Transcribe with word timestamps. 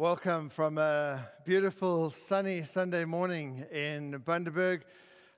Welcome 0.00 0.48
from 0.48 0.78
a 0.78 1.28
beautiful 1.44 2.08
sunny 2.08 2.64
Sunday 2.64 3.04
morning 3.04 3.66
in 3.70 4.18
Bundaberg 4.26 4.80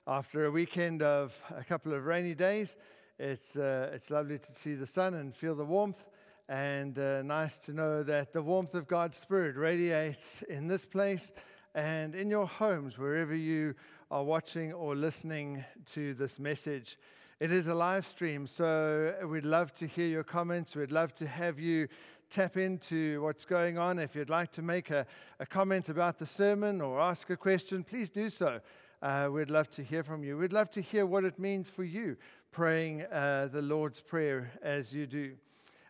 after 0.06 0.44
a 0.44 0.52
weekend 0.52 1.02
of 1.02 1.36
a 1.50 1.64
couple 1.64 1.92
of 1.92 2.06
rainy 2.06 2.36
days. 2.36 2.76
It's, 3.18 3.56
uh, 3.56 3.90
it's 3.92 4.08
lovely 4.08 4.38
to 4.38 4.54
see 4.54 4.74
the 4.74 4.86
sun 4.86 5.14
and 5.14 5.34
feel 5.34 5.56
the 5.56 5.64
warmth, 5.64 6.04
and 6.48 6.96
uh, 6.96 7.22
nice 7.22 7.58
to 7.58 7.72
know 7.72 8.04
that 8.04 8.32
the 8.32 8.40
warmth 8.40 8.76
of 8.76 8.86
God's 8.86 9.18
Spirit 9.18 9.56
radiates 9.56 10.42
in 10.42 10.68
this 10.68 10.86
place 10.86 11.32
and 11.74 12.14
in 12.14 12.30
your 12.30 12.46
homes, 12.46 12.96
wherever 12.96 13.34
you 13.34 13.74
are 14.12 14.22
watching 14.22 14.72
or 14.72 14.94
listening 14.94 15.64
to 15.86 16.14
this 16.14 16.38
message. 16.38 16.98
It 17.40 17.50
is 17.50 17.66
a 17.66 17.74
live 17.74 18.06
stream, 18.06 18.46
so 18.46 19.12
we'd 19.28 19.44
love 19.44 19.74
to 19.74 19.88
hear 19.88 20.06
your 20.06 20.22
comments. 20.22 20.76
We'd 20.76 20.92
love 20.92 21.12
to 21.14 21.26
have 21.26 21.58
you 21.58 21.88
tap 22.32 22.56
into 22.56 23.20
what's 23.20 23.44
going 23.44 23.76
on. 23.76 23.98
If 23.98 24.14
you'd 24.14 24.30
like 24.30 24.50
to 24.52 24.62
make 24.62 24.88
a, 24.88 25.06
a 25.38 25.44
comment 25.44 25.90
about 25.90 26.18
the 26.18 26.24
sermon 26.24 26.80
or 26.80 26.98
ask 26.98 27.28
a 27.28 27.36
question, 27.36 27.84
please 27.84 28.08
do 28.08 28.30
so. 28.30 28.60
Uh, 29.02 29.28
we'd 29.30 29.50
love 29.50 29.68
to 29.72 29.84
hear 29.84 30.02
from 30.02 30.24
you. 30.24 30.38
We'd 30.38 30.50
love 30.50 30.70
to 30.70 30.80
hear 30.80 31.04
what 31.04 31.24
it 31.24 31.38
means 31.38 31.68
for 31.68 31.84
you 31.84 32.16
praying 32.50 33.02
uh, 33.02 33.50
the 33.52 33.60
Lord's 33.60 34.00
Prayer 34.00 34.50
as 34.62 34.94
you 34.94 35.06
do. 35.06 35.34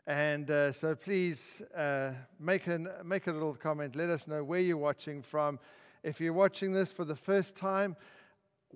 And 0.04 0.50
uh, 0.50 0.72
so 0.72 0.96
please 0.96 1.62
uh, 1.76 2.10
make, 2.40 2.66
an, 2.66 2.88
make 3.04 3.28
a 3.28 3.32
little 3.32 3.54
comment. 3.54 3.94
Let 3.94 4.10
us 4.10 4.26
know 4.26 4.42
where 4.42 4.58
you're 4.58 4.76
watching 4.76 5.22
from. 5.22 5.60
If 6.02 6.20
you're 6.20 6.32
watching 6.32 6.72
this 6.72 6.90
for 6.90 7.04
the 7.04 7.14
first 7.14 7.54
time, 7.54 7.94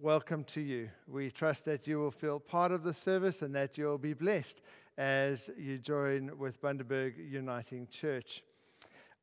welcome 0.00 0.44
to 0.44 0.60
you. 0.60 0.91
We 1.08 1.33
trust 1.33 1.64
that 1.64 1.88
you 1.88 1.98
will 1.98 2.12
feel 2.12 2.38
part 2.38 2.70
of 2.70 2.84
the 2.84 2.94
service 2.94 3.42
and 3.42 3.52
that 3.56 3.77
you'll 3.77 3.98
be 3.98 4.14
blessed 4.14 4.60
as 4.98 5.50
you 5.59 5.78
join 5.78 6.38
with 6.38 6.60
Bundaberg 6.62 7.14
Uniting 7.30 7.86
Church. 7.88 8.42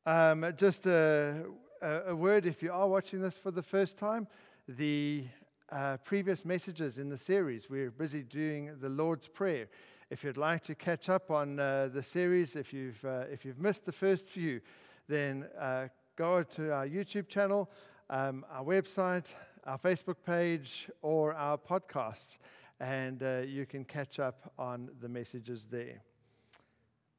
Um, 0.06 0.46
just 0.56 0.86
a, 0.86 1.46
a, 1.82 2.16
word 2.16 2.46
if 2.46 2.62
you 2.62 2.72
are 2.72 2.88
watching 2.88 3.22
this 3.22 3.38
for 3.38 3.50
the 3.50 3.64
first 3.64 3.98
time, 3.98 4.28
the 4.68 5.26
uh, 5.72 5.98
previous 6.04 6.46
messages 6.46 7.00
in 7.00 7.10
the 7.10 7.18
series, 7.18 7.70
we're 7.70 7.90
busy 7.90 8.22
doing 8.22 8.72
the 8.82 8.90
Lord's 8.90 9.28
Prayer. 9.28 9.68
If 10.12 10.24
you'd 10.24 10.38
like 10.38 10.62
to 10.64 10.76
catch 10.76 11.10
up 11.10 11.32
on 11.32 11.60
uh, 11.60 11.90
the 11.92 12.04
series, 12.04 12.56
if 12.56 12.72
you've, 12.72 13.04
uh, 13.04 13.24
if 13.32 13.44
you've 13.44 13.60
missed 13.60 13.86
the 13.86 13.92
first 13.92 14.28
few, 14.28 14.62
then 15.08 15.48
uh, 15.60 15.88
go 16.16 16.44
to 16.44 16.72
our 16.72 16.88
YouTube 16.88 17.28
channel, 17.28 17.72
um, 18.12 18.46
our 18.52 18.64
website, 18.64 19.26
our 19.66 19.80
Facebook 19.80 20.18
page, 20.24 20.90
or 21.02 21.34
our 21.34 21.58
podcasts 21.58 22.38
and 22.80 23.22
uh, 23.24 23.42
you 23.46 23.66
can 23.66 23.86
catch 23.86 24.20
up 24.20 24.52
on 24.58 24.90
the 25.02 25.10
messages 25.10 25.68
there. 25.68 26.02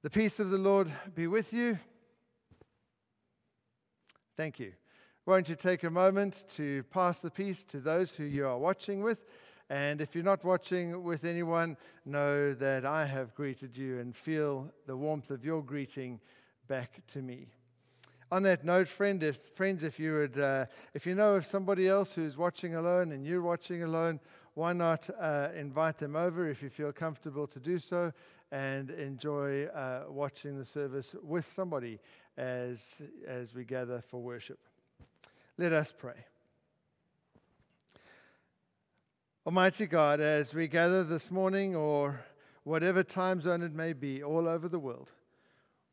The 0.03 0.11
peace 0.11 0.39
of 0.39 0.51
the 0.51 0.59
Lord 0.59 0.93
be 1.15 1.27
with 1.27 1.53
you. 1.53 1.79
Thank 4.37 4.59
you. 4.59 4.73
Won't 5.27 5.49
you 5.49 5.55
take 5.55 5.85
a 5.85 5.91
moment 5.91 6.45
to 6.57 6.83
pass 6.85 7.21
the 7.21 7.31
peace 7.31 7.65
to 7.65 7.79
those 7.79 8.13
who 8.13 8.25
you 8.25 8.47
are 8.47 8.59
watching 8.59 9.03
with? 9.03 9.25
And 9.71 10.03
if 10.03 10.15
you're 10.15 10.23
not 10.23 10.45
watching 10.45 11.03
with 11.03 11.25
anyone, 11.25 11.79
know 12.05 12.53
that 12.53 12.85
I 12.85 13.07
have 13.07 13.35
greeted 13.35 13.77
you 13.77 14.01
and 14.01 14.15
feel 14.15 14.71
the 14.87 14.97
warmth 14.97 15.31
of 15.31 15.45
your 15.45 15.63
greeting 15.63 16.21
back 16.69 17.01
to 17.09 17.23
me. 17.23 17.47
On 18.31 18.43
that 18.43 18.65
note, 18.65 18.89
friend, 18.89 19.23
if, 19.23 19.37
friends, 19.55 19.85
if 19.85 19.99
you 19.99 20.13
would, 20.15 20.39
uh, 20.39 20.67
if 20.93 21.07
you 21.07 21.15
know 21.15 21.37
of 21.37 21.47
somebody 21.47 21.89
else 21.89 22.13
who's 22.13 22.37
watching 22.37 22.75
alone 22.75 23.13
and 23.13 23.25
you're 23.25 23.41
watching 23.41 23.83
alone, 23.83 24.21
why 24.55 24.73
not 24.73 25.11
uh, 25.21 25.49
invite 25.57 25.99
them 25.99 26.15
over 26.15 26.49
if 26.49 26.63
you 26.63 26.71
feel 26.71 26.93
comfortable 26.93 27.47
to 27.49 27.59
do 27.59 27.79
so 27.79 28.13
and 28.53 28.91
enjoy 28.91 29.65
uh, 29.67 30.05
watching 30.09 30.57
the 30.57 30.65
service 30.65 31.15
with 31.23 31.51
somebody 31.51 31.99
as, 32.37 33.03
as 33.27 33.53
we 33.55 33.65
gather 33.65 34.01
for 34.01 34.23
worship? 34.23 34.59
Let 35.59 35.73
us 35.73 35.93
pray. 35.97 36.27
Almighty 39.47 39.87
God, 39.87 40.21
as 40.21 40.55
we 40.55 40.69
gather 40.69 41.05
this 41.05 41.31
morning 41.31 41.77
or 41.77 42.21
whatever 42.63 43.03
time 43.03 43.41
zone 43.41 43.63
it 43.63 43.75
may 43.75 43.93
be 43.93 44.23
all 44.23 44.49
over 44.49 44.69
the 44.69 44.79
world, 44.79 45.11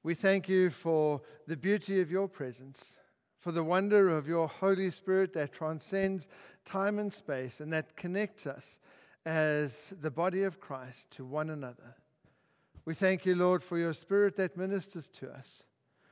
we 0.04 0.16
thank 0.16 0.48
you 0.48 0.70
for 0.70 1.22
the 1.48 1.58
beauty 1.58 2.00
of 2.00 2.10
your 2.10 2.28
presence 2.28 2.98
for 3.42 3.52
the 3.52 3.64
wonder 3.64 4.08
of 4.08 4.28
your 4.28 4.48
Holy 4.48 4.92
Spirit 4.92 5.34
that 5.34 5.52
transcends 5.52 6.28
time 6.64 7.00
and 7.00 7.12
space 7.12 7.60
and 7.60 7.74
that 7.74 7.98
connects 7.98 8.46
us 8.46 8.80
as 9.26 9.94
the 10.00 10.12
body 10.12 10.44
of 10.44 10.60
Christ 10.60 11.10
to 11.12 11.26
one 11.26 11.50
another. 11.50 11.96
We 12.86 12.94
thank 12.94 13.26
you, 13.26 13.36
Lord, 13.36 13.64
for 13.64 13.80
your 13.80 13.94
Spirit 13.94 14.38
that 14.38 14.58
ministers 14.58 15.10
to 15.10 15.30
us, 15.32 15.64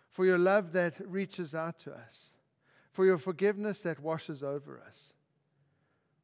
for 0.10 0.26
your 0.26 0.40
love 0.40 0.72
that 0.74 0.96
reaches 1.08 1.54
out 1.54 1.78
to 1.80 1.94
us, 1.94 2.32
for 2.92 3.06
your 3.06 3.20
forgiveness 3.20 3.84
that 3.84 4.00
washes 4.00 4.44
over 4.44 4.82
us. 4.86 5.14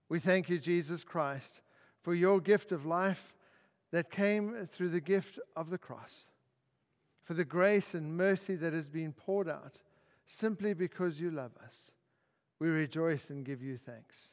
We 0.09 0.19
thank 0.19 0.49
you, 0.49 0.57
Jesus 0.57 1.03
Christ, 1.03 1.61
for 2.01 2.15
your 2.15 2.39
gift 2.39 2.71
of 2.71 2.85
life 2.85 3.35
that 3.91 4.09
came 4.09 4.67
through 4.71 4.89
the 4.89 5.01
gift 5.01 5.39
of 5.55 5.69
the 5.69 5.77
cross, 5.77 6.25
for 7.23 7.35
the 7.35 7.45
grace 7.45 7.93
and 7.93 8.17
mercy 8.17 8.55
that 8.55 8.73
has 8.73 8.89
been 8.89 9.13
poured 9.13 9.47
out 9.47 9.81
simply 10.25 10.73
because 10.73 11.19
you 11.19 11.31
love 11.31 11.51
us. 11.63 11.91
We 12.59 12.67
rejoice 12.69 13.29
and 13.29 13.45
give 13.45 13.61
you 13.61 13.77
thanks. 13.77 14.29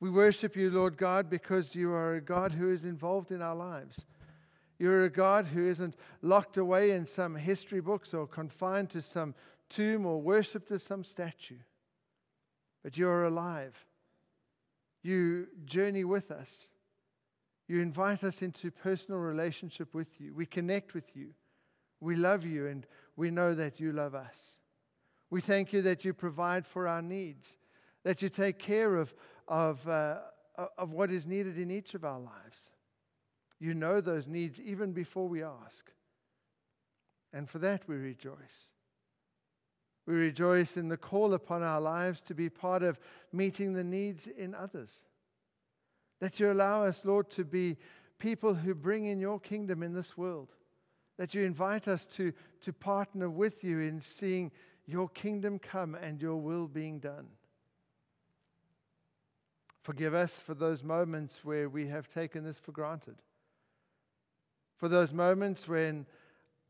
We 0.00 0.10
worship 0.10 0.56
you, 0.56 0.70
Lord 0.70 0.96
God, 0.96 1.30
because 1.30 1.74
you 1.74 1.92
are 1.92 2.14
a 2.14 2.20
God 2.20 2.52
who 2.52 2.70
is 2.70 2.84
involved 2.84 3.30
in 3.30 3.40
our 3.40 3.54
lives. 3.54 4.04
You're 4.78 5.04
a 5.04 5.10
God 5.10 5.46
who 5.46 5.64
isn't 5.68 5.94
locked 6.22 6.56
away 6.56 6.90
in 6.90 7.06
some 7.06 7.36
history 7.36 7.80
books 7.80 8.12
or 8.12 8.26
confined 8.26 8.90
to 8.90 9.00
some 9.00 9.36
tomb 9.70 10.04
or 10.04 10.20
worshiped 10.20 10.72
as 10.72 10.82
some 10.82 11.04
statue. 11.04 11.60
But 12.82 12.96
you're 12.96 13.22
alive. 13.22 13.86
You 15.04 15.46
journey 15.64 16.02
with 16.02 16.32
us. 16.32 16.70
You 17.68 17.80
invite 17.80 18.24
us 18.24 18.42
into 18.42 18.72
personal 18.72 19.20
relationship 19.20 19.94
with 19.94 20.20
you. 20.20 20.34
We 20.34 20.46
connect 20.46 20.94
with 20.94 21.14
you. 21.14 21.28
We 22.00 22.16
love 22.16 22.44
you 22.44 22.66
and 22.66 22.84
we 23.16 23.30
know 23.30 23.54
that 23.54 23.78
you 23.78 23.92
love 23.92 24.16
us. 24.16 24.56
We 25.32 25.40
thank 25.40 25.72
you 25.72 25.80
that 25.80 26.04
you 26.04 26.12
provide 26.12 26.66
for 26.66 26.86
our 26.86 27.00
needs, 27.00 27.56
that 28.04 28.20
you 28.20 28.28
take 28.28 28.58
care 28.58 28.96
of, 28.96 29.14
of, 29.48 29.88
uh, 29.88 30.18
of 30.76 30.92
what 30.92 31.10
is 31.10 31.26
needed 31.26 31.56
in 31.56 31.70
each 31.70 31.94
of 31.94 32.04
our 32.04 32.20
lives. 32.20 32.70
You 33.58 33.72
know 33.72 34.02
those 34.02 34.28
needs 34.28 34.60
even 34.60 34.92
before 34.92 35.26
we 35.26 35.42
ask. 35.42 35.90
And 37.32 37.48
for 37.48 37.58
that 37.60 37.88
we 37.88 37.96
rejoice. 37.96 38.72
We 40.06 40.12
rejoice 40.12 40.76
in 40.76 40.90
the 40.90 40.98
call 40.98 41.32
upon 41.32 41.62
our 41.62 41.80
lives 41.80 42.20
to 42.22 42.34
be 42.34 42.50
part 42.50 42.82
of 42.82 43.00
meeting 43.32 43.72
the 43.72 43.84
needs 43.84 44.26
in 44.26 44.54
others. 44.54 45.02
That 46.20 46.40
you 46.40 46.52
allow 46.52 46.84
us, 46.84 47.06
Lord, 47.06 47.30
to 47.30 47.44
be 47.46 47.78
people 48.18 48.52
who 48.52 48.74
bring 48.74 49.06
in 49.06 49.18
your 49.18 49.40
kingdom 49.40 49.82
in 49.82 49.94
this 49.94 50.14
world. 50.14 50.50
That 51.16 51.32
you 51.32 51.42
invite 51.44 51.88
us 51.88 52.04
to, 52.16 52.34
to 52.60 52.72
partner 52.74 53.30
with 53.30 53.64
you 53.64 53.80
in 53.80 54.02
seeing 54.02 54.52
your 54.92 55.08
kingdom 55.08 55.58
come 55.58 55.94
and 55.94 56.20
your 56.20 56.36
will 56.36 56.68
being 56.68 56.98
done. 57.00 57.28
Forgive 59.82 60.14
us 60.14 60.38
for 60.38 60.54
those 60.54 60.84
moments 60.84 61.44
where 61.44 61.68
we 61.68 61.88
have 61.88 62.08
taken 62.08 62.44
this 62.44 62.58
for 62.58 62.70
granted. 62.70 63.16
For 64.76 64.88
those 64.88 65.12
moments 65.12 65.66
when 65.66 66.06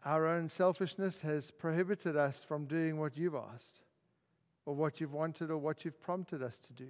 our 0.04 0.26
own 0.26 0.48
selfishness 0.48 1.20
has 1.20 1.50
prohibited 1.50 2.16
us 2.16 2.42
from 2.42 2.64
doing 2.64 2.98
what 2.98 3.16
you've 3.16 3.34
asked, 3.34 3.80
or 4.64 4.74
what 4.74 5.00
you've 5.00 5.12
wanted, 5.12 5.50
or 5.50 5.58
what 5.58 5.84
you've 5.84 6.00
prompted 6.00 6.42
us 6.42 6.58
to 6.60 6.72
do. 6.72 6.88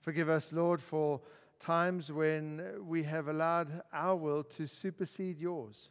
Forgive 0.00 0.28
us, 0.28 0.52
Lord, 0.52 0.80
for 0.80 1.20
times 1.58 2.10
when 2.12 2.86
we 2.86 3.04
have 3.04 3.28
allowed 3.28 3.82
our 3.92 4.16
will 4.16 4.44
to 4.44 4.66
supersede 4.66 5.38
yours. 5.40 5.90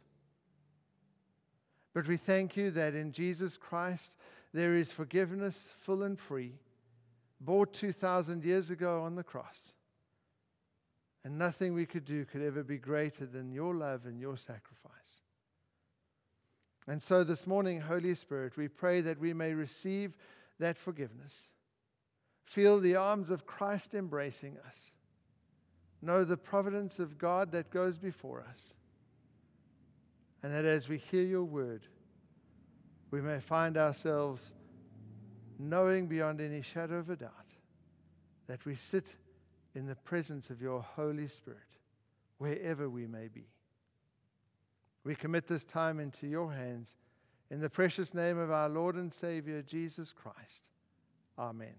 But 1.94 2.08
we 2.08 2.16
thank 2.16 2.56
you 2.56 2.72
that 2.72 2.94
in 2.94 3.12
Jesus 3.12 3.56
Christ 3.56 4.16
there 4.52 4.74
is 4.74 4.92
forgiveness 4.92 5.72
full 5.80 6.02
and 6.02 6.18
free, 6.18 6.58
bought 7.40 7.72
2,000 7.72 8.44
years 8.44 8.68
ago 8.68 9.02
on 9.02 9.14
the 9.14 9.22
cross. 9.22 9.72
And 11.24 11.38
nothing 11.38 11.72
we 11.72 11.86
could 11.86 12.04
do 12.04 12.24
could 12.24 12.42
ever 12.42 12.62
be 12.62 12.76
greater 12.76 13.24
than 13.24 13.52
your 13.52 13.74
love 13.74 14.04
and 14.04 14.20
your 14.20 14.36
sacrifice. 14.36 15.20
And 16.86 17.02
so 17.02 17.24
this 17.24 17.46
morning, 17.46 17.80
Holy 17.80 18.14
Spirit, 18.14 18.56
we 18.56 18.68
pray 18.68 19.00
that 19.00 19.18
we 19.18 19.32
may 19.32 19.54
receive 19.54 20.18
that 20.58 20.76
forgiveness. 20.76 21.52
Feel 22.44 22.78
the 22.78 22.96
arms 22.96 23.30
of 23.30 23.46
Christ 23.46 23.94
embracing 23.94 24.58
us. 24.66 24.96
Know 26.02 26.24
the 26.24 26.36
providence 26.36 26.98
of 26.98 27.16
God 27.16 27.52
that 27.52 27.70
goes 27.70 27.96
before 27.96 28.44
us 28.46 28.74
and 30.44 30.52
that 30.52 30.66
as 30.66 30.90
we 30.90 30.98
hear 30.98 31.22
your 31.22 31.44
word, 31.44 31.86
we 33.10 33.22
may 33.22 33.40
find 33.40 33.78
ourselves 33.78 34.52
knowing 35.58 36.06
beyond 36.06 36.38
any 36.38 36.60
shadow 36.60 36.96
of 36.96 37.08
a 37.08 37.16
doubt 37.16 37.30
that 38.46 38.66
we 38.66 38.74
sit 38.74 39.16
in 39.74 39.86
the 39.86 39.94
presence 39.94 40.50
of 40.50 40.60
your 40.60 40.82
Holy 40.82 41.28
Spirit 41.28 41.78
wherever 42.36 42.90
we 42.90 43.06
may 43.06 43.28
be. 43.28 43.46
We 45.02 45.14
commit 45.14 45.46
this 45.46 45.64
time 45.64 45.98
into 45.98 46.26
your 46.26 46.52
hands 46.52 46.94
In 47.50 47.60
the 47.60 47.70
precious 47.70 48.12
name 48.12 48.36
of 48.36 48.50
our 48.50 48.68
Lord 48.68 48.96
and 48.96 49.14
Savior, 49.14 49.62
Jesus 49.62 50.12
Christ. 50.12 50.68
Amen. 51.38 51.74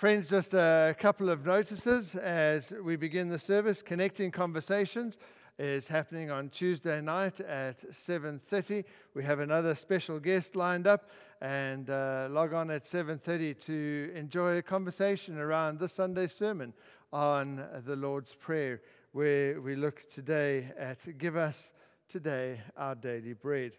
Friends, 0.00 0.30
just 0.30 0.54
a 0.54 0.96
couple 0.98 1.28
of 1.28 1.44
notices 1.44 2.14
as 2.14 2.72
we 2.72 2.96
begin 2.96 3.28
the 3.28 3.38
service. 3.38 3.82
Connecting 3.82 4.30
Conversations 4.30 5.18
is 5.58 5.88
happening 5.88 6.30
on 6.30 6.48
Tuesday 6.48 7.02
night 7.02 7.38
at 7.40 7.82
7:30. 7.92 8.84
We 9.12 9.24
have 9.24 9.40
another 9.40 9.74
special 9.74 10.18
guest 10.18 10.56
lined 10.56 10.86
up, 10.86 11.10
and 11.42 11.90
uh, 11.90 12.28
log 12.30 12.54
on 12.54 12.70
at 12.70 12.84
7:30 12.86 13.60
to 13.66 14.10
enjoy 14.14 14.56
a 14.56 14.62
conversation 14.62 15.36
around 15.36 15.80
this 15.80 15.92
Sunday's 15.92 16.32
sermon 16.32 16.72
on 17.12 17.62
the 17.84 17.94
Lord's 17.94 18.34
Prayer, 18.34 18.80
where 19.12 19.60
we 19.60 19.76
look 19.76 20.08
today 20.08 20.72
at 20.78 21.18
"Give 21.18 21.36
us 21.36 21.72
today 22.08 22.62
our 22.74 22.94
daily 22.94 23.34
bread." 23.34 23.72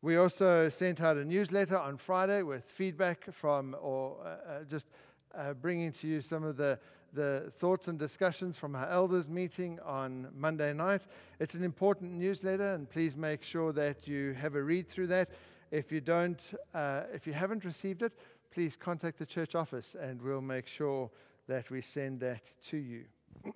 We 0.00 0.16
also 0.16 0.70
sent 0.70 1.02
out 1.02 1.18
a 1.18 1.24
newsletter 1.24 1.78
on 1.78 1.98
Friday 1.98 2.42
with 2.42 2.64
feedback 2.64 3.30
from, 3.32 3.76
or 3.78 4.16
uh, 4.22 4.28
uh 4.28 4.64
just 4.64 4.86
uh, 5.36 5.54
bringing 5.54 5.92
to 5.92 6.06
you 6.06 6.20
some 6.20 6.44
of 6.44 6.56
the 6.56 6.78
the 7.14 7.52
thoughts 7.58 7.86
and 7.88 7.98
discussions 7.98 8.58
from 8.58 8.74
our 8.74 8.88
elders 8.88 9.28
meeting 9.28 9.78
on 9.84 10.28
Monday 10.36 10.72
night. 10.72 11.02
It's 11.38 11.54
an 11.54 11.62
important 11.62 12.12
newsletter, 12.12 12.74
and 12.74 12.90
please 12.90 13.16
make 13.16 13.42
sure 13.42 13.72
that 13.72 14.08
you 14.08 14.32
have 14.32 14.56
a 14.56 14.62
read 14.62 14.88
through 14.88 15.06
that. 15.08 15.30
If 15.70 15.92
you 15.92 16.00
don't, 16.00 16.40
uh, 16.74 17.02
if 17.12 17.26
you 17.26 17.32
haven't 17.32 17.64
received 17.64 18.02
it, 18.02 18.12
please 18.50 18.76
contact 18.76 19.18
the 19.18 19.26
church 19.26 19.54
office, 19.54 19.94
and 19.94 20.20
we'll 20.20 20.40
make 20.40 20.66
sure 20.66 21.10
that 21.46 21.70
we 21.70 21.80
send 21.80 22.20
that 22.20 22.42
to 22.70 22.76
you. 22.76 23.04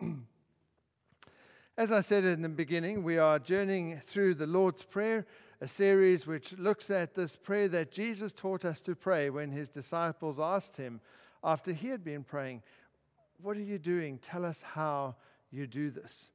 As 1.77 1.93
I 1.93 2.01
said 2.01 2.25
in 2.25 2.43
the 2.43 2.49
beginning, 2.49 3.05
we 3.05 3.19
are 3.19 3.39
journeying 3.39 4.03
through 4.07 4.35
the 4.35 4.47
Lord's 4.47 4.83
Prayer, 4.83 5.27
a 5.61 5.69
series 5.69 6.27
which 6.27 6.53
looks 6.59 6.91
at 6.91 7.15
this 7.15 7.37
prayer 7.37 7.69
that 7.69 7.93
Jesus 7.93 8.33
taught 8.33 8.65
us 8.65 8.81
to 8.83 8.95
pray 8.97 9.31
when 9.31 9.51
his 9.51 9.69
disciples 9.69 10.39
asked 10.41 10.77
him 10.77 11.01
after 11.43 11.73
he 11.73 11.89
had 11.89 12.05
been 12.05 12.25
praying, 12.25 12.63
what 13.41 13.57
are 13.57 13.63
you 13.63 13.79
doing? 13.79 14.19
Tell 14.19 14.45
us 14.45 14.63
how 14.63 15.17
you 15.51 15.67
do 15.67 15.91
this. 15.91 16.31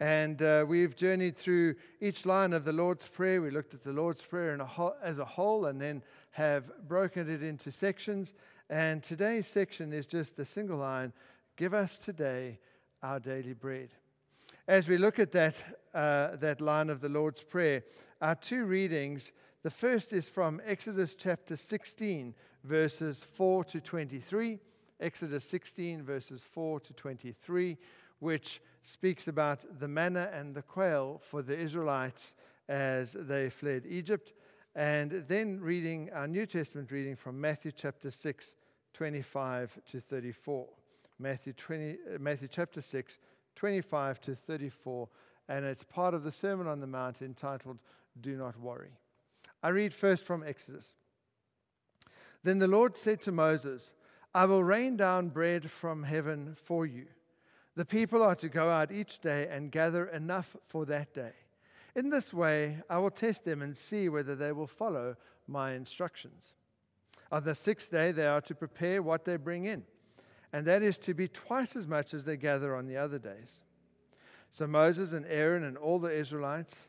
And 0.00 0.40
uh, 0.42 0.64
we've 0.68 0.94
journeyed 0.94 1.36
through 1.36 1.74
each 2.00 2.24
line 2.24 2.52
of 2.52 2.64
the 2.64 2.72
Lord's 2.72 3.08
Prayer. 3.08 3.42
We 3.42 3.50
looked 3.50 3.74
at 3.74 3.82
the 3.82 3.92
Lord's 3.92 4.22
Prayer 4.22 4.54
a 4.54 4.92
as 5.02 5.18
a 5.18 5.24
whole 5.24 5.66
and 5.66 5.80
then 5.80 6.02
have 6.32 6.86
broken 6.86 7.28
it 7.28 7.42
into 7.42 7.72
sections. 7.72 8.32
And 8.70 9.02
today's 9.02 9.48
section 9.48 9.92
is 9.92 10.06
just 10.06 10.38
a 10.38 10.44
single 10.44 10.78
line 10.78 11.12
Give 11.58 11.74
us 11.74 11.98
today 11.98 12.60
our 13.02 13.18
daily 13.18 13.52
bread. 13.52 13.88
As 14.68 14.86
we 14.86 14.96
look 14.96 15.18
at 15.18 15.32
that, 15.32 15.56
uh, 15.92 16.36
that 16.36 16.60
line 16.60 16.88
of 16.88 17.00
the 17.00 17.08
Lord's 17.08 17.42
Prayer, 17.42 17.82
our 18.20 18.36
two 18.36 18.64
readings 18.64 19.32
the 19.68 19.74
first 19.74 20.14
is 20.14 20.30
from 20.30 20.62
Exodus 20.64 21.14
chapter 21.14 21.54
16, 21.54 22.34
verses 22.64 23.22
4 23.36 23.64
to 23.64 23.82
23. 23.82 24.58
Exodus 24.98 25.44
16, 25.44 26.04
verses 26.04 26.42
4 26.42 26.80
to 26.80 26.94
23, 26.94 27.76
which 28.18 28.62
speaks 28.80 29.28
about 29.28 29.66
the 29.78 29.86
manna 29.86 30.30
and 30.32 30.54
the 30.54 30.62
quail 30.62 31.20
for 31.22 31.42
the 31.42 31.54
Israelites 31.54 32.34
as 32.66 33.12
they 33.12 33.50
fled 33.50 33.84
Egypt. 33.86 34.32
And 34.74 35.26
then 35.28 35.60
reading 35.60 36.08
our 36.14 36.26
New 36.26 36.46
Testament 36.46 36.90
reading 36.90 37.14
from 37.14 37.38
Matthew 37.38 37.70
chapter 37.70 38.10
6, 38.10 38.54
25 38.94 39.80
to 39.90 40.00
34. 40.00 40.66
Matthew, 41.18 41.52
20, 41.52 41.90
uh, 41.90 42.18
Matthew 42.18 42.48
chapter 42.50 42.80
6, 42.80 43.18
25 43.54 44.20
to 44.22 44.34
34. 44.34 45.08
And 45.46 45.66
it's 45.66 45.84
part 45.84 46.14
of 46.14 46.24
the 46.24 46.32
Sermon 46.32 46.66
on 46.66 46.80
the 46.80 46.86
Mount 46.86 47.20
entitled, 47.20 47.80
Do 48.18 48.34
Not 48.34 48.58
Worry. 48.58 48.92
I 49.62 49.68
read 49.68 49.92
first 49.92 50.24
from 50.24 50.44
Exodus. 50.46 50.94
Then 52.42 52.58
the 52.58 52.68
Lord 52.68 52.96
said 52.96 53.20
to 53.22 53.32
Moses, 53.32 53.90
I 54.34 54.44
will 54.44 54.62
rain 54.62 54.96
down 54.96 55.28
bread 55.28 55.70
from 55.70 56.04
heaven 56.04 56.56
for 56.62 56.86
you. 56.86 57.06
The 57.74 57.84
people 57.84 58.22
are 58.22 58.36
to 58.36 58.48
go 58.48 58.70
out 58.70 58.92
each 58.92 59.20
day 59.20 59.48
and 59.50 59.72
gather 59.72 60.06
enough 60.06 60.56
for 60.66 60.84
that 60.86 61.14
day. 61.14 61.32
In 61.94 62.10
this 62.10 62.32
way, 62.32 62.78
I 62.88 62.98
will 62.98 63.10
test 63.10 63.44
them 63.44 63.62
and 63.62 63.76
see 63.76 64.08
whether 64.08 64.36
they 64.36 64.52
will 64.52 64.66
follow 64.66 65.16
my 65.46 65.72
instructions. 65.72 66.52
On 67.32 67.44
the 67.44 67.54
sixth 67.54 67.90
day, 67.90 68.12
they 68.12 68.26
are 68.26 68.40
to 68.42 68.54
prepare 68.54 69.02
what 69.02 69.24
they 69.24 69.36
bring 69.36 69.64
in, 69.64 69.84
and 70.52 70.66
that 70.66 70.82
is 70.82 70.98
to 70.98 71.14
be 71.14 71.28
twice 71.28 71.76
as 71.76 71.86
much 71.86 72.14
as 72.14 72.24
they 72.24 72.36
gather 72.36 72.74
on 72.76 72.86
the 72.86 72.96
other 72.96 73.18
days. 73.18 73.62
So 74.50 74.66
Moses 74.66 75.12
and 75.12 75.26
Aaron 75.26 75.64
and 75.64 75.76
all 75.76 75.98
the 75.98 76.12
Israelites, 76.12 76.88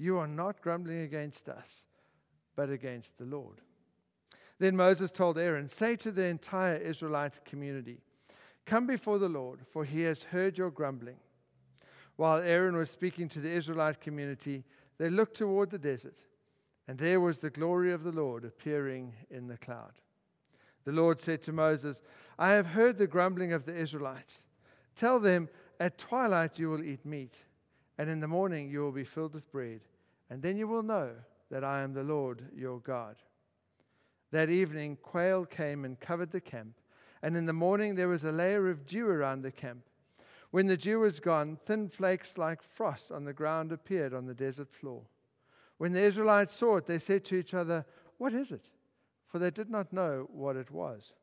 You 0.00 0.16
are 0.16 0.26
not 0.26 0.62
grumbling 0.62 1.00
against 1.00 1.46
us, 1.50 1.84
but 2.56 2.70
against 2.70 3.18
the 3.18 3.26
Lord. 3.26 3.60
Then 4.58 4.74
Moses 4.74 5.10
told 5.10 5.36
Aaron, 5.36 5.68
Say 5.68 5.94
to 5.96 6.10
the 6.10 6.24
entire 6.24 6.76
Israelite 6.76 7.44
community, 7.44 8.00
Come 8.64 8.86
before 8.86 9.18
the 9.18 9.28
Lord, 9.28 9.60
for 9.70 9.84
he 9.84 10.00
has 10.02 10.22
heard 10.22 10.56
your 10.56 10.70
grumbling. 10.70 11.18
While 12.16 12.38
Aaron 12.38 12.78
was 12.78 12.88
speaking 12.88 13.28
to 13.28 13.40
the 13.40 13.50
Israelite 13.50 14.00
community, 14.00 14.64
they 14.96 15.10
looked 15.10 15.36
toward 15.36 15.68
the 15.68 15.78
desert, 15.78 16.24
and 16.88 16.98
there 16.98 17.20
was 17.20 17.36
the 17.36 17.50
glory 17.50 17.92
of 17.92 18.02
the 18.02 18.12
Lord 18.12 18.46
appearing 18.46 19.12
in 19.30 19.48
the 19.48 19.58
cloud. 19.58 19.92
The 20.84 20.92
Lord 20.92 21.20
said 21.20 21.42
to 21.42 21.52
Moses, 21.52 22.00
I 22.38 22.52
have 22.52 22.68
heard 22.68 22.96
the 22.96 23.06
grumbling 23.06 23.52
of 23.52 23.66
the 23.66 23.76
Israelites. 23.76 24.44
Tell 24.96 25.20
them, 25.20 25.50
At 25.78 25.98
twilight 25.98 26.58
you 26.58 26.70
will 26.70 26.82
eat 26.82 27.04
meat, 27.04 27.44
and 27.98 28.08
in 28.08 28.20
the 28.20 28.28
morning 28.28 28.70
you 28.70 28.80
will 28.80 28.92
be 28.92 29.04
filled 29.04 29.34
with 29.34 29.52
bread, 29.52 29.80
and 30.30 30.40
then 30.42 30.56
you 30.56 30.68
will 30.68 30.84
know 30.84 31.10
that 31.50 31.64
I 31.64 31.82
am 31.82 31.92
the 31.92 32.04
Lord 32.04 32.44
your 32.54 32.78
God. 32.78 33.16
That 34.30 34.48
evening, 34.48 34.96
quail 35.02 35.44
came 35.44 35.84
and 35.84 35.98
covered 35.98 36.30
the 36.30 36.40
camp, 36.40 36.74
and 37.20 37.36
in 37.36 37.46
the 37.46 37.52
morning 37.52 37.96
there 37.96 38.08
was 38.08 38.24
a 38.24 38.32
layer 38.32 38.70
of 38.70 38.86
dew 38.86 39.08
around 39.08 39.42
the 39.42 39.50
camp. 39.50 39.82
When 40.52 40.66
the 40.66 40.76
dew 40.76 41.00
was 41.00 41.20
gone, 41.20 41.58
thin 41.66 41.88
flakes 41.88 42.38
like 42.38 42.62
frost 42.62 43.10
on 43.10 43.24
the 43.24 43.32
ground 43.32 43.72
appeared 43.72 44.14
on 44.14 44.26
the 44.26 44.34
desert 44.34 44.72
floor. 44.72 45.02
When 45.78 45.92
the 45.92 46.00
Israelites 46.00 46.54
saw 46.54 46.76
it, 46.76 46.86
they 46.86 46.98
said 46.98 47.24
to 47.26 47.36
each 47.36 47.54
other, 47.54 47.84
What 48.18 48.32
is 48.32 48.52
it? 48.52 48.70
For 49.26 49.38
they 49.38 49.50
did 49.50 49.70
not 49.70 49.92
know 49.92 50.28
what 50.32 50.56
it 50.56 50.70
was. 50.70 51.14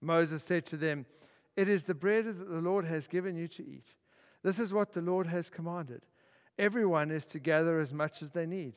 Moses 0.00 0.42
said 0.42 0.64
to 0.66 0.76
them, 0.76 1.06
It 1.56 1.68
is 1.68 1.84
the 1.84 1.94
bread 1.94 2.26
that 2.26 2.48
the 2.48 2.60
Lord 2.60 2.84
has 2.84 3.06
given 3.06 3.36
you 3.36 3.48
to 3.48 3.66
eat. 3.66 3.96
This 4.42 4.58
is 4.58 4.72
what 4.72 4.92
the 4.92 5.02
Lord 5.02 5.26
has 5.26 5.50
commanded. 5.50 6.02
Everyone 6.60 7.10
is 7.10 7.24
to 7.24 7.38
gather 7.38 7.78
as 7.78 7.90
much 7.90 8.20
as 8.20 8.32
they 8.32 8.44
need. 8.44 8.74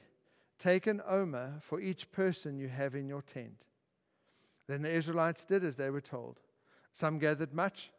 Take 0.58 0.88
an 0.88 1.02
omer 1.06 1.56
for 1.60 1.82
each 1.82 2.10
person 2.14 2.58
you 2.58 2.70
have 2.70 2.96
in 2.96 3.10
your 3.10 3.22
tent. 3.22 3.66
Then 4.70 4.84
the 4.84 4.90
Israelites 4.90 5.44
did 5.44 5.66
as 5.66 5.76
they 5.76 5.90
were 5.90 6.00
told. 6.00 6.40
Some 6.94 7.20
gathered 7.20 7.54
much, 7.54 7.92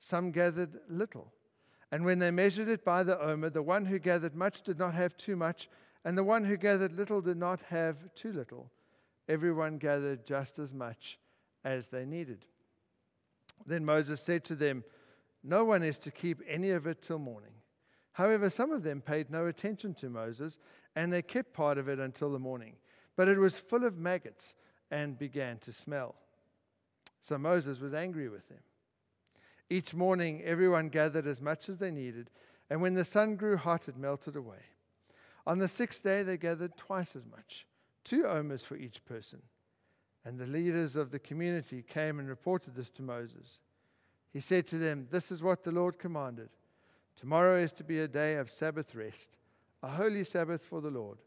some 0.00 0.32
gathered 0.32 0.80
little. 0.88 1.32
And 1.92 2.04
when 2.04 2.18
they 2.18 2.32
measured 2.32 2.66
it 2.66 2.84
by 2.84 3.04
the 3.04 3.20
omer, 3.22 3.48
the 3.48 3.62
one 3.62 3.84
who 3.84 4.00
gathered 4.00 4.34
much 4.34 4.62
did 4.62 4.76
not 4.76 4.94
have 4.94 5.16
too 5.16 5.36
much, 5.36 5.68
and 6.04 6.18
the 6.18 6.24
one 6.24 6.42
who 6.42 6.56
gathered 6.56 6.94
little 6.94 7.20
did 7.20 7.36
not 7.36 7.60
have 7.68 8.12
too 8.16 8.32
little. 8.32 8.72
Everyone 9.28 9.78
gathered 9.78 10.26
just 10.26 10.58
as 10.58 10.74
much 10.74 11.16
as 11.64 11.86
they 11.88 12.04
needed. 12.04 12.44
Then 13.64 13.84
Moses 13.84 14.20
said 14.20 14.42
to 14.46 14.56
them, 14.56 14.82
No 15.44 15.62
one 15.62 15.84
is 15.84 15.98
to 15.98 16.10
keep 16.10 16.42
any 16.48 16.70
of 16.70 16.88
it 16.88 17.02
till 17.02 17.20
morning. 17.20 17.52
However, 18.18 18.50
some 18.50 18.72
of 18.72 18.82
them 18.82 19.00
paid 19.00 19.30
no 19.30 19.46
attention 19.46 19.94
to 19.94 20.10
Moses, 20.10 20.58
and 20.96 21.12
they 21.12 21.22
kept 21.22 21.52
part 21.52 21.78
of 21.78 21.88
it 21.88 22.00
until 22.00 22.32
the 22.32 22.40
morning. 22.40 22.74
But 23.14 23.28
it 23.28 23.38
was 23.38 23.56
full 23.56 23.84
of 23.84 23.96
maggots 23.96 24.56
and 24.90 25.16
began 25.16 25.58
to 25.58 25.72
smell. 25.72 26.16
So 27.20 27.38
Moses 27.38 27.78
was 27.78 27.94
angry 27.94 28.28
with 28.28 28.48
them. 28.48 28.58
Each 29.70 29.94
morning, 29.94 30.42
everyone 30.42 30.88
gathered 30.88 31.28
as 31.28 31.40
much 31.40 31.68
as 31.68 31.78
they 31.78 31.92
needed, 31.92 32.28
and 32.68 32.82
when 32.82 32.94
the 32.94 33.04
sun 33.04 33.36
grew 33.36 33.56
hot, 33.56 33.86
it 33.86 33.96
melted 33.96 34.34
away. 34.34 34.64
On 35.46 35.58
the 35.58 35.68
sixth 35.68 36.02
day, 36.02 36.24
they 36.24 36.36
gathered 36.36 36.76
twice 36.76 37.14
as 37.14 37.24
much, 37.24 37.66
two 38.02 38.26
omers 38.26 38.64
for 38.64 38.74
each 38.74 39.04
person. 39.04 39.42
And 40.24 40.40
the 40.40 40.46
leaders 40.46 40.96
of 40.96 41.12
the 41.12 41.20
community 41.20 41.84
came 41.88 42.18
and 42.18 42.28
reported 42.28 42.74
this 42.74 42.90
to 42.90 43.02
Moses. 43.02 43.60
He 44.32 44.40
said 44.40 44.66
to 44.66 44.76
them, 44.76 45.06
This 45.08 45.30
is 45.30 45.40
what 45.40 45.62
the 45.62 45.70
Lord 45.70 46.00
commanded 46.00 46.48
Tomorrow 47.18 47.60
is 47.60 47.72
to 47.72 47.84
be 47.84 47.98
a 47.98 48.06
day 48.06 48.36
of 48.36 48.48
Sabbath 48.48 48.94
rest, 48.94 49.38
a 49.82 49.88
holy 49.88 50.22
Sabbath 50.22 50.62
for 50.62 50.80
the 50.80 50.90
Lord. 50.90 51.18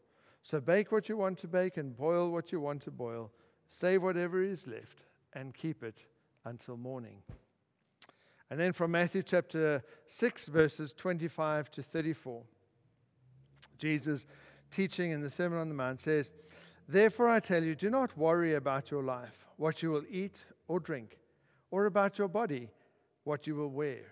So 0.42 0.58
bake 0.58 0.90
what 0.90 1.10
you 1.10 1.18
want 1.18 1.36
to 1.38 1.48
bake 1.48 1.76
and 1.76 1.94
boil 1.94 2.30
what 2.30 2.50
you 2.50 2.60
want 2.60 2.80
to 2.82 2.90
boil. 2.90 3.30
Save 3.68 4.02
whatever 4.02 4.42
is 4.42 4.66
left 4.66 5.02
and 5.34 5.52
keep 5.52 5.82
it 5.82 6.04
until 6.46 6.78
morning. 6.78 7.18
And 8.48 8.58
then 8.58 8.72
from 8.72 8.92
Matthew 8.92 9.22
chapter 9.22 9.84
6, 10.06 10.46
verses 10.46 10.94
25 10.94 11.70
to 11.72 11.82
34, 11.82 12.42
Jesus 13.76 14.26
teaching 14.70 15.10
in 15.10 15.20
the 15.20 15.30
Sermon 15.30 15.58
on 15.58 15.68
the 15.68 15.74
Mount 15.74 16.00
says, 16.00 16.30
Therefore 16.88 17.28
I 17.28 17.40
tell 17.40 17.62
you, 17.62 17.74
do 17.74 17.90
not 17.90 18.16
worry 18.16 18.54
about 18.54 18.90
your 18.90 19.02
life, 19.02 19.46
what 19.56 19.82
you 19.82 19.90
will 19.90 20.04
eat 20.10 20.38
or 20.68 20.80
drink, 20.80 21.18
or 21.70 21.84
about 21.84 22.16
your 22.16 22.28
body, 22.28 22.70
what 23.24 23.46
you 23.46 23.54
will 23.54 23.70
wear. 23.70 24.11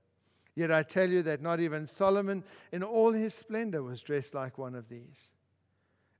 Yet 0.55 0.71
I 0.71 0.83
tell 0.83 1.09
you 1.09 1.23
that 1.23 1.41
not 1.41 1.59
even 1.59 1.87
Solomon 1.87 2.43
in 2.71 2.83
all 2.83 3.11
his 3.11 3.33
splendor 3.33 3.81
was 3.83 4.01
dressed 4.01 4.33
like 4.33 4.57
one 4.57 4.75
of 4.75 4.89
these. 4.89 5.31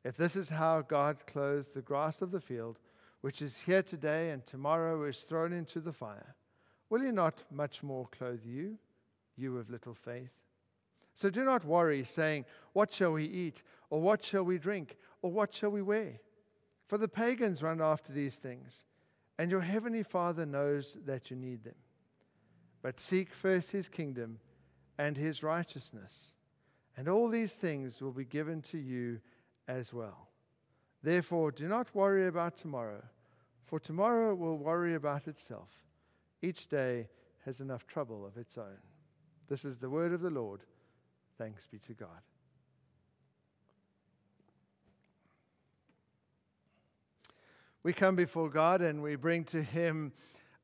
If 0.04 0.18
this 0.18 0.36
is 0.36 0.50
how 0.50 0.82
God 0.82 1.28
clothes 1.28 1.70
the 1.70 1.82
grass 1.82 2.22
of 2.22 2.32
the 2.32 2.40
field, 2.40 2.80
which 3.22 3.42
is 3.42 3.62
here 3.62 3.84
today 3.84 4.32
and 4.32 4.46
tomorrow 4.46 5.04
is 5.04 5.22
thrown 5.22 5.54
into 5.54 5.80
the 5.80 5.94
fire, 5.94 6.36
will 6.90 7.02
he 7.02 7.12
not 7.12 7.44
much 7.52 7.84
more 7.84 8.08
clothe 8.08 8.44
you, 8.44 8.78
you 9.36 9.58
of 9.58 9.70
little 9.70 9.94
faith? 9.94 10.32
So 11.14 11.30
do 11.30 11.44
not 11.44 11.66
worry, 11.66 12.04
saying, 12.04 12.46
What 12.74 12.92
shall 12.92 13.12
we 13.12 13.26
eat? 13.26 13.64
Or 13.90 14.02
what 14.02 14.24
shall 14.24 14.44
we 14.44 14.58
drink? 14.58 14.98
Or 15.22 15.32
what 15.32 15.54
shall 15.54 15.70
we 15.70 15.82
wear? 15.82 16.22
For 16.88 16.98
the 16.98 17.08
pagans 17.08 17.62
run 17.62 17.82
after 17.82 18.12
these 18.12 18.38
things, 18.38 18.86
and 19.38 19.52
your 19.52 19.62
heavenly 19.62 20.04
Father 20.04 20.46
knows 20.46 20.98
that 21.06 21.30
you 21.30 21.36
need 21.36 21.64
them. 21.64 21.76
But 22.82 23.00
seek 23.00 23.34
first 23.34 23.72
his 23.72 23.90
kingdom 23.90 24.40
and 24.98 25.18
his 25.18 25.44
righteousness, 25.44 26.34
and 26.98 27.08
all 27.08 27.30
these 27.30 27.56
things 27.56 28.02
will 28.02 28.12
be 28.12 28.26
given 28.26 28.62
to 28.64 28.78
you 28.78 29.20
as 29.68 29.94
well. 29.94 30.30
Therefore, 31.04 31.52
do 31.52 31.68
not 31.68 31.96
worry 31.96 32.28
about 32.28 32.58
tomorrow, 32.58 33.04
for 33.66 33.80
tomorrow 33.80 34.36
will 34.36 34.58
worry 34.58 34.94
about 34.94 35.28
itself. 35.28 35.70
Each 36.42 36.68
day 36.68 37.08
has 37.46 37.62
enough 37.62 37.88
trouble 37.88 38.26
of 38.26 38.38
its 38.38 38.58
own. 38.58 38.78
This 39.48 39.66
is 39.66 39.78
the 39.78 39.90
word 39.90 40.14
of 40.14 40.22
the 40.22 40.30
Lord. 40.30 40.62
Thanks 41.38 41.68
be 41.68 41.80
to 41.80 41.94
God. 41.94 42.22
We 47.84 47.94
come 47.94 48.16
before 48.16 48.50
God 48.50 48.82
and 48.82 49.02
we 49.02 49.16
bring 49.16 49.44
to 49.46 49.64
Him 49.64 50.14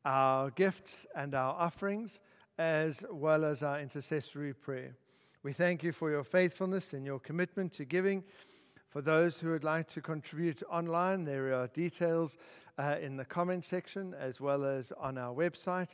our 0.08 0.50
gifts 0.52 1.06
and 1.18 1.36
our 1.36 1.54
offerings, 1.56 2.22
as 2.58 3.04
well 3.12 3.44
as 3.44 3.62
our 3.62 3.82
intercessory 3.82 4.54
prayer. 4.54 4.96
We 5.44 5.52
thank 5.52 5.84
you 5.84 5.92
for 5.92 6.10
your 6.10 6.24
faithfulness 6.24 6.94
and 6.94 7.06
your 7.06 7.20
commitment 7.20 7.74
to 7.74 7.84
giving. 7.84 8.24
For 8.88 9.02
those 9.02 9.38
who 9.38 9.50
would 9.50 9.66
like 9.66 9.90
to 9.90 10.02
contribute 10.02 10.64
online, 10.72 11.26
there 11.26 11.54
are 11.54 11.68
details 11.68 12.38
uh, 12.80 12.96
in 13.02 13.18
the 13.18 13.26
comment 13.26 13.66
section 13.66 14.16
as 14.18 14.40
well 14.40 14.64
as 14.64 14.94
on 14.94 15.18
our 15.18 15.36
website. 15.36 15.90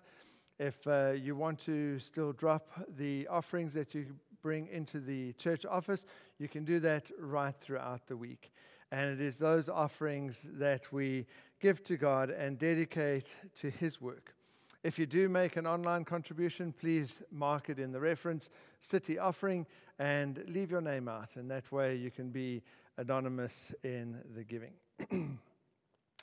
If 0.60 0.86
uh, 0.86 1.13
you 1.20 1.36
want 1.36 1.60
to 1.62 1.98
still 1.98 2.34
drop 2.34 2.70
the 2.96 3.27
offerings 3.29 3.74
that 3.74 3.96
you 3.96 4.05
bring 4.43 4.67
into 4.67 5.00
the 5.00 5.34
church 5.34 5.65
office, 5.65 6.05
you 6.38 6.48
can 6.48 6.65
do 6.65 6.79
that 6.82 7.10
right 7.17 7.55
throughout 7.60 8.05
the 8.05 8.15
week. 8.15 8.51
And 8.93 9.19
it 9.19 9.25
is 9.25 9.39
those 9.39 9.69
offerings 9.69 10.45
that 10.59 10.93
we 10.93 11.25
give 11.59 11.83
to 11.85 11.97
God 11.97 12.29
and 12.29 12.59
dedicate 12.59 13.25
to 13.55 13.71
His 13.71 14.00
work. 14.00 14.35
If 14.83 15.00
you 15.00 15.07
do 15.07 15.27
make 15.29 15.57
an 15.57 15.65
online 15.65 16.05
contribution, 16.05 16.71
please 16.79 17.23
mark 17.31 17.69
it 17.71 17.79
in 17.79 17.91
the 17.91 18.00
reference 18.00 18.51
city 18.79 19.17
offering 19.17 19.65
and 19.97 20.43
leave 20.47 20.69
your 20.69 20.79
name 20.79 21.07
out. 21.07 21.29
And 21.38 21.50
that 21.50 21.71
way 21.71 21.95
you 21.95 22.12
can 22.12 22.29
be 22.29 22.62
anonymous 22.95 23.73
in 23.83 24.19
the 24.35 24.43
giving. 24.43 24.73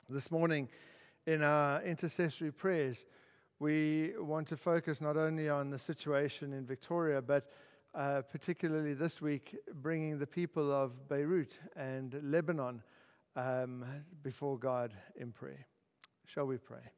this 0.08 0.30
morning, 0.30 0.68
in 1.26 1.42
our 1.42 1.82
intercessory 1.82 2.52
prayers, 2.52 3.04
we 3.58 4.12
want 4.16 4.46
to 4.46 4.56
focus 4.56 5.00
not 5.00 5.16
only 5.16 5.48
on 5.48 5.70
the 5.70 5.78
situation 5.78 6.52
in 6.52 6.66
Victoria, 6.66 7.20
but 7.20 7.50
uh, 7.94 8.22
particularly 8.30 8.94
this 8.94 9.20
week, 9.20 9.56
bringing 9.74 10.18
the 10.18 10.26
people 10.26 10.72
of 10.72 11.08
Beirut 11.08 11.58
and 11.76 12.20
Lebanon 12.22 12.82
um, 13.36 13.84
before 14.22 14.58
God 14.58 14.94
in 15.16 15.32
prayer. 15.32 15.66
Shall 16.26 16.46
we 16.46 16.58
pray? 16.58 16.92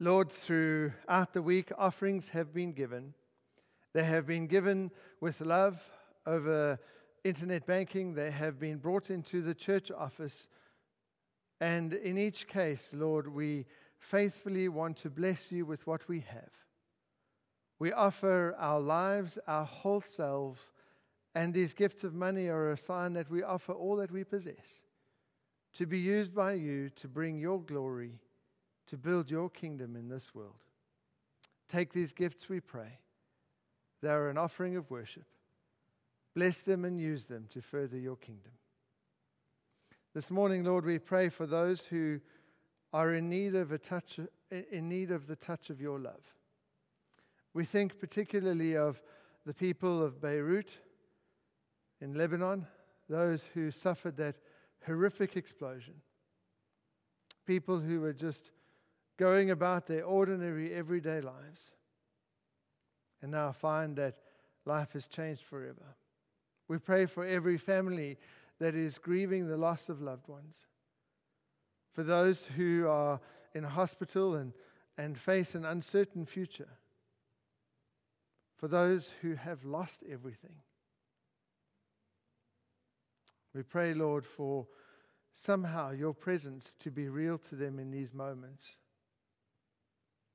Lord, 0.00 0.30
throughout 0.30 1.32
the 1.32 1.42
week, 1.42 1.72
offerings 1.76 2.28
have 2.28 2.54
been 2.54 2.72
given. 2.72 3.14
They 3.92 4.04
have 4.04 4.26
been 4.26 4.46
given 4.46 4.92
with 5.20 5.40
love 5.40 5.82
over 6.24 6.78
internet 7.24 7.66
banking. 7.66 8.14
They 8.14 8.30
have 8.30 8.60
been 8.60 8.78
brought 8.78 9.10
into 9.10 9.42
the 9.42 9.54
church 9.54 9.90
office. 9.90 10.48
And 11.60 11.92
in 11.94 12.16
each 12.16 12.46
case, 12.46 12.94
Lord, 12.94 13.26
we 13.26 13.66
faithfully 13.98 14.68
want 14.68 14.96
to 14.98 15.10
bless 15.10 15.52
you 15.52 15.66
with 15.66 15.86
what 15.86 16.08
we 16.08 16.20
have. 16.20 16.50
We 17.78 17.92
offer 17.92 18.56
our 18.58 18.80
lives, 18.80 19.38
our 19.46 19.64
whole 19.64 20.00
selves, 20.00 20.72
and 21.34 21.54
these 21.54 21.74
gifts 21.74 22.04
of 22.04 22.14
money 22.14 22.48
are 22.48 22.72
a 22.72 22.78
sign 22.78 23.12
that 23.12 23.30
we 23.30 23.42
offer 23.42 23.72
all 23.72 23.96
that 23.96 24.10
we 24.10 24.24
possess 24.24 24.82
to 25.74 25.86
be 25.86 25.98
used 25.98 26.34
by 26.34 26.54
you 26.54 26.90
to 26.90 27.06
bring 27.06 27.38
your 27.38 27.60
glory, 27.60 28.18
to 28.86 28.96
build 28.96 29.30
your 29.30 29.48
kingdom 29.48 29.94
in 29.94 30.08
this 30.08 30.34
world. 30.34 30.56
Take 31.68 31.92
these 31.92 32.12
gifts, 32.12 32.48
we 32.48 32.60
pray. 32.60 32.98
They 34.00 34.08
are 34.08 34.28
an 34.28 34.38
offering 34.38 34.76
of 34.76 34.90
worship. 34.90 35.26
Bless 36.34 36.62
them 36.62 36.84
and 36.84 36.98
use 36.98 37.26
them 37.26 37.46
to 37.50 37.60
further 37.60 37.98
your 37.98 38.16
kingdom. 38.16 38.52
This 40.14 40.30
morning, 40.30 40.64
Lord, 40.64 40.84
we 40.84 40.98
pray 40.98 41.28
for 41.28 41.46
those 41.46 41.82
who 41.82 42.20
are 42.92 43.14
in 43.14 43.28
need 43.28 43.54
of 43.54 43.72
a 43.72 43.78
touch 43.78 44.18
in 44.50 44.88
need 44.88 45.10
of 45.10 45.26
the 45.26 45.36
touch 45.36 45.68
of 45.70 45.80
your 45.80 45.98
love. 45.98 46.34
We 47.52 47.64
think 47.64 48.00
particularly 48.00 48.76
of 48.76 49.02
the 49.44 49.52
people 49.52 50.02
of 50.02 50.20
Beirut 50.20 50.70
in 52.00 52.14
Lebanon, 52.14 52.66
those 53.08 53.44
who 53.54 53.70
suffered 53.70 54.16
that 54.16 54.36
horrific 54.86 55.36
explosion. 55.36 55.94
People 57.46 57.78
who 57.78 58.00
were 58.00 58.12
just 58.12 58.50
going 59.16 59.50
about 59.50 59.86
their 59.86 60.04
ordinary, 60.04 60.72
everyday 60.72 61.20
lives 61.20 61.72
and 63.22 63.30
now 63.30 63.52
find 63.52 63.96
that 63.96 64.16
life 64.64 64.92
has 64.92 65.06
changed 65.06 65.42
forever. 65.42 65.96
We 66.68 66.78
pray 66.78 67.06
for 67.06 67.24
every 67.24 67.56
family 67.56 68.18
that 68.60 68.74
is 68.74 68.98
grieving 68.98 69.48
the 69.48 69.56
loss 69.56 69.88
of 69.88 70.02
loved 70.02 70.28
ones, 70.28 70.66
for 71.92 72.02
those 72.02 72.46
who 72.56 72.86
are 72.88 73.20
in 73.54 73.64
hospital 73.64 74.34
and, 74.34 74.52
and 74.96 75.18
face 75.18 75.54
an 75.54 75.64
uncertain 75.64 76.26
future, 76.26 76.68
for 78.56 78.68
those 78.68 79.10
who 79.22 79.34
have 79.34 79.64
lost 79.64 80.02
everything. 80.10 80.56
We 83.54 83.62
pray, 83.62 83.94
Lord, 83.94 84.26
for 84.26 84.66
somehow 85.32 85.90
your 85.90 86.14
presence 86.14 86.74
to 86.80 86.90
be 86.90 87.08
real 87.08 87.38
to 87.38 87.54
them 87.54 87.78
in 87.78 87.90
these 87.90 88.12
moments. 88.12 88.76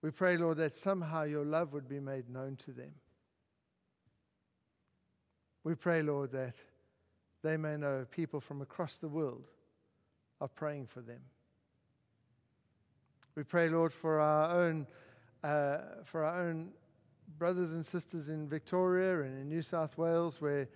We 0.02 0.12
pray, 0.12 0.38
Lord, 0.38 0.58
that 0.58 0.76
somehow 0.76 1.24
your 1.24 1.46
love 1.46 1.74
would 1.74 1.88
be 1.88 2.00
made 2.00 2.30
known 2.30 2.58
to 2.66 2.72
them. 2.72 2.92
We 5.64 5.76
pray, 5.76 6.02
Lord, 6.02 6.32
that 6.32 6.56
they 7.42 7.58
may 7.58 7.78
know 7.78 8.06
people 8.10 8.42
from 8.42 8.62
across 8.62 8.98
the 8.98 9.08
world 9.08 9.48
are 10.42 10.48
praying 10.48 10.88
for 10.88 11.02
them. 11.02 11.22
We 13.36 13.44
pray, 13.44 13.70
Lord, 13.70 13.92
for 13.92 14.20
our 14.20 14.62
own, 14.62 14.88
uh, 15.44 15.78
for 16.06 16.24
our 16.24 16.48
own 16.48 16.70
brothers 17.38 17.74
and 17.74 17.86
sisters 17.86 18.30
in 18.30 18.48
Victoria 18.48 19.22
and 19.22 19.42
in 19.42 19.50
New 19.50 19.62
South 19.62 19.98
Wales, 19.98 20.40
where 20.40 20.70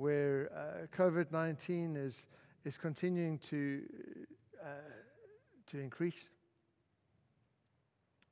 where 0.00 0.50
uh, 0.56 0.86
COVID 0.96 1.30
19 1.30 1.94
is, 1.94 2.26
is 2.64 2.78
continuing 2.78 3.36
to, 3.38 3.82
uh, 4.64 4.68
to 5.66 5.78
increase. 5.78 6.30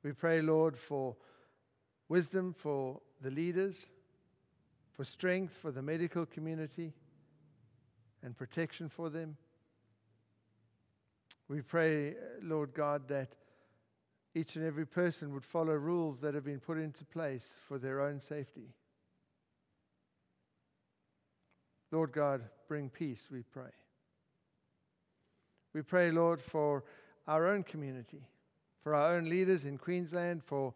We 0.01 0.13
pray, 0.13 0.41
Lord, 0.41 0.75
for 0.75 1.15
wisdom 2.07 2.53
for 2.53 3.01
the 3.21 3.29
leaders, 3.29 3.85
for 4.93 5.05
strength 5.05 5.55
for 5.61 5.71
the 5.71 5.83
medical 5.83 6.25
community, 6.25 6.91
and 8.23 8.35
protection 8.35 8.89
for 8.89 9.11
them. 9.11 9.37
We 11.47 11.61
pray, 11.61 12.15
Lord 12.41 12.73
God, 12.73 13.07
that 13.09 13.35
each 14.39 14.55
and 14.55 14.65
every 14.65 14.85
person 14.85 15.33
would 15.33 15.43
follow 15.43 15.73
rules 15.73 16.21
that 16.21 16.33
have 16.33 16.45
been 16.45 16.61
put 16.61 16.77
into 16.77 17.03
place 17.03 17.57
for 17.67 17.77
their 17.77 17.99
own 17.99 18.21
safety. 18.21 18.73
Lord 21.91 22.13
God, 22.13 22.41
bring 22.67 22.89
peace, 22.89 23.27
we 23.29 23.41
pray. 23.41 23.71
We 25.73 25.81
pray, 25.81 26.11
Lord, 26.11 26.41
for 26.41 26.85
our 27.27 27.47
own 27.47 27.63
community, 27.63 28.21
for 28.81 28.95
our 28.95 29.15
own 29.15 29.25
leaders 29.25 29.65
in 29.65 29.77
Queensland, 29.77 30.43
for, 30.43 30.73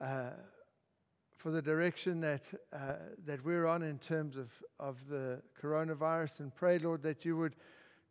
uh, 0.00 0.30
for 1.36 1.50
the 1.50 1.62
direction 1.62 2.20
that, 2.20 2.42
uh, 2.72 2.94
that 3.26 3.44
we're 3.44 3.66
on 3.66 3.82
in 3.82 3.98
terms 3.98 4.36
of, 4.36 4.50
of 4.80 4.96
the 5.08 5.40
coronavirus, 5.62 6.40
and 6.40 6.54
pray, 6.54 6.78
Lord, 6.78 7.02
that 7.02 7.24
you 7.24 7.36
would 7.36 7.54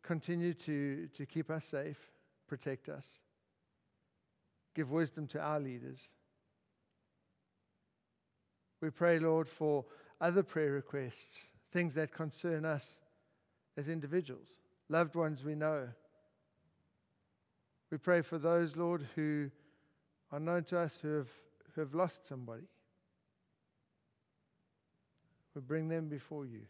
continue 0.02 0.54
to, 0.54 1.08
to 1.08 1.26
keep 1.26 1.50
us 1.50 1.66
safe, 1.66 2.10
protect 2.48 2.88
us, 2.88 3.20
give 4.74 4.90
wisdom 4.90 5.26
to 5.28 5.40
our 5.40 5.60
leaders. 5.60 6.14
We 8.80 8.90
pray, 8.90 9.18
Lord, 9.18 9.48
for 9.48 9.84
other 10.20 10.42
prayer 10.42 10.72
requests, 10.72 11.48
things 11.72 11.94
that 11.94 12.12
concern 12.12 12.64
us 12.64 12.98
as 13.76 13.88
individuals, 13.88 14.58
loved 14.88 15.14
ones 15.14 15.42
we 15.42 15.54
know. 15.54 15.88
We 17.90 17.98
pray 17.98 18.22
for 18.22 18.38
those, 18.38 18.76
Lord, 18.76 19.06
who 19.14 19.50
are 20.32 20.40
known 20.40 20.64
to 20.64 20.78
us 20.78 20.98
who 21.00 21.16
have, 21.16 21.28
who 21.74 21.80
have 21.80 21.94
lost 21.94 22.26
somebody. 22.26 22.64
We 25.54 25.60
bring 25.60 25.88
them 25.88 26.08
before 26.08 26.44
you 26.44 26.62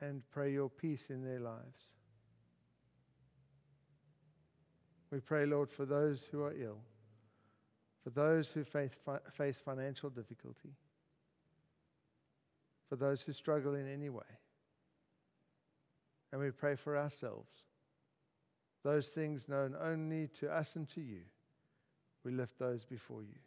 and 0.00 0.22
pray 0.30 0.52
your 0.52 0.68
peace 0.68 1.08
in 1.10 1.24
their 1.24 1.40
lives. 1.40 1.92
We 5.10 5.20
pray, 5.20 5.46
Lord, 5.46 5.70
for 5.70 5.86
those 5.86 6.28
who 6.30 6.42
are 6.42 6.52
ill, 6.52 6.78
for 8.04 8.10
those 8.10 8.50
who 8.50 8.64
face, 8.64 9.60
financial 9.64 10.10
difficulty, 10.10 10.74
for 12.88 12.96
those 12.96 13.22
who 13.22 13.32
struggle 13.32 13.74
in 13.74 13.90
any 13.90 14.10
way. 14.10 14.22
And 16.30 16.40
we 16.40 16.50
pray 16.50 16.74
for 16.74 16.96
ourselves, 16.96 17.64
those 18.84 19.08
things 19.08 19.48
known 19.48 19.74
only 19.80 20.28
to 20.40 20.50
us 20.50 20.76
and 20.76 20.88
to 20.90 21.00
you. 21.00 21.22
We 22.24 22.32
lift 22.32 22.58
those 22.58 22.84
before 22.84 23.22
you. 23.22 23.38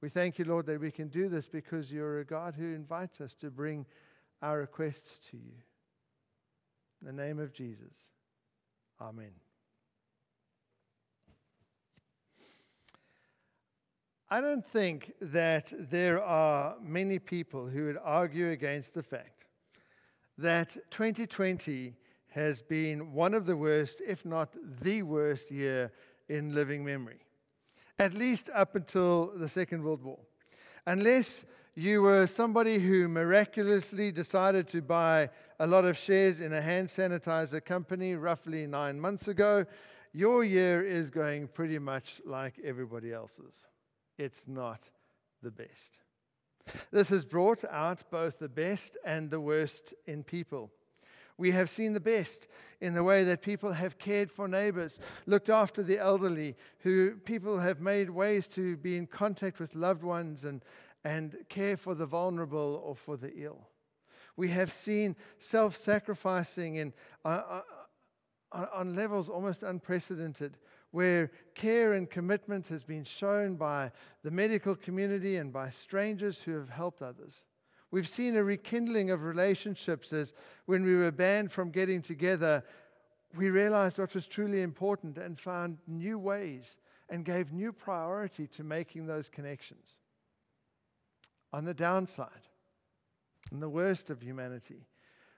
We 0.00 0.08
thank 0.08 0.38
you, 0.38 0.44
Lord, 0.44 0.66
that 0.66 0.80
we 0.80 0.90
can 0.90 1.08
do 1.08 1.28
this 1.28 1.48
because 1.48 1.92
you're 1.92 2.20
a 2.20 2.24
God 2.24 2.54
who 2.56 2.74
invites 2.74 3.20
us 3.20 3.34
to 3.36 3.50
bring 3.50 3.86
our 4.40 4.58
requests 4.58 5.18
to 5.30 5.36
you. 5.36 5.54
In 7.00 7.06
the 7.06 7.22
name 7.22 7.38
of 7.40 7.52
Jesus, 7.52 8.12
Amen. 9.00 9.32
I 14.32 14.40
don't 14.40 14.66
think 14.66 15.12
that 15.20 15.70
there 15.78 16.22
are 16.22 16.76
many 16.82 17.18
people 17.18 17.66
who 17.68 17.84
would 17.84 17.98
argue 18.02 18.48
against 18.48 18.94
the 18.94 19.02
fact 19.02 19.44
that 20.38 20.74
2020 20.90 21.92
has 22.30 22.62
been 22.62 23.12
one 23.12 23.34
of 23.34 23.44
the 23.44 23.58
worst, 23.58 24.00
if 24.00 24.24
not 24.24 24.56
the 24.80 25.02
worst, 25.02 25.50
year 25.50 25.92
in 26.30 26.54
living 26.54 26.82
memory, 26.82 27.18
at 27.98 28.14
least 28.14 28.48
up 28.54 28.74
until 28.74 29.32
the 29.36 29.48
Second 29.48 29.84
World 29.84 30.02
War. 30.02 30.20
Unless 30.86 31.44
you 31.74 32.00
were 32.00 32.26
somebody 32.26 32.78
who 32.78 33.08
miraculously 33.08 34.10
decided 34.12 34.66
to 34.68 34.80
buy 34.80 35.28
a 35.60 35.66
lot 35.66 35.84
of 35.84 35.98
shares 35.98 36.40
in 36.40 36.54
a 36.54 36.62
hand 36.62 36.88
sanitizer 36.88 37.62
company 37.62 38.14
roughly 38.14 38.66
nine 38.66 38.98
months 38.98 39.28
ago, 39.28 39.66
your 40.14 40.42
year 40.42 40.82
is 40.82 41.10
going 41.10 41.48
pretty 41.48 41.78
much 41.78 42.22
like 42.24 42.54
everybody 42.64 43.12
else's 43.12 43.66
it's 44.18 44.46
not 44.46 44.90
the 45.42 45.50
best. 45.50 46.00
This 46.90 47.08
has 47.08 47.24
brought 47.24 47.64
out 47.70 48.10
both 48.10 48.38
the 48.38 48.48
best 48.48 48.96
and 49.04 49.30
the 49.30 49.40
worst 49.40 49.94
in 50.06 50.22
people. 50.22 50.70
We 51.38 51.50
have 51.52 51.70
seen 51.70 51.92
the 51.92 52.00
best 52.00 52.46
in 52.80 52.94
the 52.94 53.02
way 53.02 53.24
that 53.24 53.42
people 53.42 53.72
have 53.72 53.98
cared 53.98 54.30
for 54.30 54.46
neighbors, 54.46 54.98
looked 55.26 55.48
after 55.48 55.82
the 55.82 55.98
elderly, 55.98 56.56
who 56.80 57.16
people 57.24 57.58
have 57.58 57.80
made 57.80 58.10
ways 58.10 58.46
to 58.48 58.76
be 58.76 58.96
in 58.96 59.06
contact 59.06 59.58
with 59.58 59.74
loved 59.74 60.04
ones 60.04 60.44
and, 60.44 60.64
and 61.04 61.36
care 61.48 61.76
for 61.76 61.94
the 61.94 62.06
vulnerable 62.06 62.80
or 62.84 62.94
for 62.94 63.16
the 63.16 63.32
ill. 63.36 63.66
We 64.36 64.48
have 64.48 64.70
seen 64.70 65.16
self 65.38 65.76
sacrificing 65.76 66.76
in, 66.76 66.92
uh, 67.24 67.62
uh, 68.52 68.66
on 68.72 68.94
levels 68.94 69.28
almost 69.28 69.62
unprecedented 69.62 70.58
where 70.92 71.30
care 71.54 71.94
and 71.94 72.08
commitment 72.08 72.68
has 72.68 72.84
been 72.84 73.02
shown 73.02 73.56
by 73.56 73.90
the 74.22 74.30
medical 74.30 74.76
community 74.76 75.36
and 75.36 75.52
by 75.52 75.70
strangers 75.70 76.38
who 76.42 76.52
have 76.52 76.68
helped 76.68 77.02
others. 77.02 77.44
We've 77.90 78.08
seen 78.08 78.36
a 78.36 78.44
rekindling 78.44 79.10
of 79.10 79.22
relationships 79.22 80.12
as 80.12 80.32
when 80.66 80.84
we 80.84 80.94
were 80.94 81.10
banned 81.10 81.50
from 81.50 81.70
getting 81.70 82.00
together, 82.00 82.62
we 83.34 83.48
realized 83.48 83.98
what 83.98 84.14
was 84.14 84.26
truly 84.26 84.60
important 84.60 85.16
and 85.16 85.38
found 85.38 85.78
new 85.86 86.18
ways 86.18 86.78
and 87.08 87.24
gave 87.24 87.52
new 87.52 87.72
priority 87.72 88.46
to 88.48 88.62
making 88.62 89.06
those 89.06 89.28
connections. 89.28 89.96
On 91.52 91.64
the 91.64 91.74
downside, 91.74 92.48
in 93.50 93.60
the 93.60 93.68
worst 93.68 94.10
of 94.10 94.22
humanity, 94.22 94.86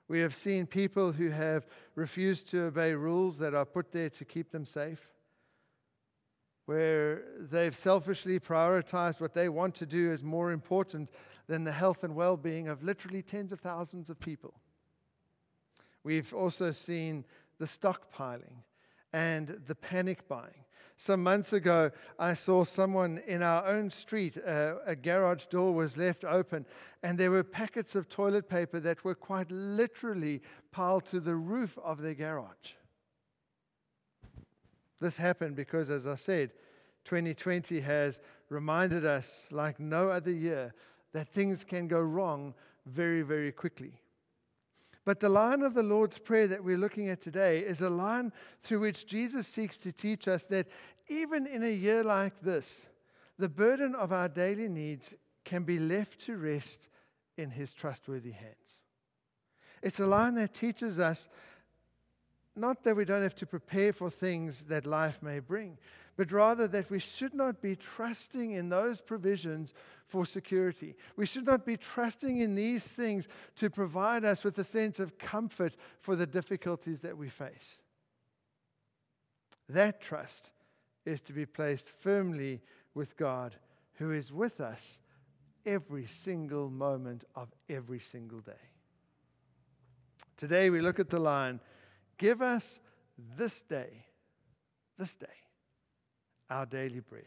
we 0.07 0.21
have 0.21 0.35
seen 0.35 0.67
people 0.67 1.13
who 1.13 1.31
have 1.31 1.67
refused 1.95 2.49
to 2.49 2.65
obey 2.65 2.95
rules 2.95 3.39
that 3.39 3.55
are 3.55 3.65
put 3.65 3.91
there 3.91 4.11
to 4.11 4.25
keep 4.25 4.51
them 4.51 4.65
safe 4.65 5.14
where 6.67 7.23
they've 7.39 7.77
selfishly 7.77 8.41
prioritized 8.41 9.21
what 9.21 9.35
they 9.35 9.49
want 9.49 9.75
to 9.77 9.87
do 9.87 10.11
as 10.11 10.23
more 10.23 10.51
important 10.51 11.11
than 11.47 11.65
the 11.65 11.73
health 11.73 12.05
and 12.05 12.15
well 12.15 12.37
being 12.37 12.69
of 12.69 12.83
literally 12.83 13.23
tens 13.23 13.53
of 13.53 13.61
thousands 13.61 14.09
of 14.09 14.19
people. 14.19 14.55
We've 16.03 16.33
also 16.33 16.71
seen 16.71 17.25
the 17.59 17.67
stockpiling 17.67 18.63
and 19.13 19.61
the 19.67 19.75
panic 19.75 20.27
buying. 20.29 20.65
Some 20.97 21.23
months 21.23 21.53
ago, 21.53 21.91
I 22.19 22.35
saw 22.35 22.65
someone 22.65 23.21
in 23.27 23.43
our 23.43 23.67
own 23.67 23.91
street, 23.91 24.39
uh, 24.39 24.77
a 24.87 24.95
garage 24.95 25.47
door 25.47 25.75
was 25.75 25.97
left 25.97 26.25
open, 26.25 26.67
and 27.03 27.19
there 27.19 27.33
were 27.33 27.43
packets 27.43 27.97
of 27.97 28.09
toilet 28.09 28.49
paper 28.49 28.79
that 28.81 29.05
were 29.05 29.17
quite 29.17 29.51
literally 29.51 30.41
piled 30.71 31.05
to 31.07 31.19
the 31.19 31.35
roof 31.35 31.77
of 31.83 32.01
their 32.01 32.15
garage. 32.15 32.75
This 35.01 35.17
happened 35.17 35.57
because, 35.57 35.91
as 35.91 36.07
I 36.07 36.15
said, 36.15 36.53
2020 37.05 37.81
has 37.81 38.21
reminded 38.49 39.05
us, 39.05 39.49
like 39.51 39.79
no 39.79 40.09
other 40.09 40.31
year, 40.33 40.75
that 41.13 41.29
things 41.29 41.65
can 41.65 41.87
go 41.87 42.01
wrong 42.01 42.55
very, 42.87 43.23
very 43.23 43.53
quickly. 43.53 44.01
But 45.05 45.21
the 45.21 45.29
line 45.29 45.63
of 45.63 45.75
the 45.75 45.83
Lord's 45.83 46.19
Prayer 46.19 46.47
that 46.49 46.65
we're 46.65 46.79
looking 46.79 47.09
at 47.09 47.21
today 47.21 47.61
is 47.61 47.81
a 47.81 47.91
line 47.91 48.33
through 48.63 48.81
which 48.81 49.07
Jesus 49.07 49.47
seeks 49.47 49.77
to 49.79 49.93
teach 49.93 50.27
us 50.27 50.45
that 50.47 50.67
even 51.09 51.47
in 51.47 51.63
a 51.63 51.73
year 51.73 52.03
like 52.03 52.41
this, 52.41 52.87
the 53.39 53.49
burden 53.49 53.95
of 53.95 54.13
our 54.13 54.29
daily 54.29 54.69
needs 54.69 55.15
can 55.45 55.65
be 55.65 55.79
left 55.79 56.21
to 56.21 56.37
rest 56.37 56.89
in 57.37 57.51
His 57.51 57.75
trustworthy 57.75 58.33
hands. 58.33 58.83
It's 59.83 60.01
a 60.01 60.07
line 60.07 60.37
that 60.37 60.55
teaches 60.55 60.99
us 60.99 61.29
not 62.57 62.85
that 62.85 62.97
we 62.97 63.05
don't 63.05 63.23
have 63.23 63.35
to 63.37 63.47
prepare 63.47 63.93
for 63.93 64.11
things 64.11 64.65
that 64.65 64.87
life 64.87 65.23
may 65.23 65.41
bring, 65.41 65.79
but 66.17 66.31
rather 66.31 66.69
that 66.69 66.91
we 66.91 66.99
should 66.99 67.35
not 67.35 67.61
be 67.61 67.75
trusting 67.75 68.53
in 68.53 68.69
those 68.69 69.01
provisions 69.01 69.75
for 70.07 70.25
security. 70.25 70.95
We 71.17 71.27
should 71.27 71.47
not 71.47 71.67
be 71.67 71.77
trusting 71.77 72.39
in 72.39 72.55
these 72.55 72.93
things 72.93 73.27
to 73.57 73.71
provide 73.71 74.25
us 74.25 74.45
with 74.45 74.57
a 74.59 74.65
sense 74.65 75.01
of 75.01 75.19
comfort 75.19 75.75
for 76.01 76.15
the 76.15 76.27
difficulties 76.27 77.01
that 77.01 77.19
we 77.19 77.29
face. 77.29 77.81
That 79.69 80.01
trust 80.01 80.51
is 81.05 81.21
to 81.23 81.33
be 81.33 81.47
placed 81.47 81.91
firmly 81.91 82.61
with 82.95 83.17
God, 83.17 83.57
who 83.95 84.13
is 84.13 84.31
with 84.31 84.61
us 84.61 85.01
every 85.67 86.07
single 86.07 86.71
moment 86.71 87.25
of 87.35 87.49
every 87.69 88.01
single 88.01 88.41
day. 88.41 88.53
Today 90.37 90.71
we 90.71 90.81
look 90.81 91.01
at 91.01 91.11
the 91.11 91.19
line 91.19 91.61
Give 92.19 92.43
us 92.43 92.81
this 93.37 93.63
day, 93.63 94.07
this 94.99 95.15
day, 95.15 95.27
our 96.51 96.67
daily 96.67 97.01
bread. 97.01 97.25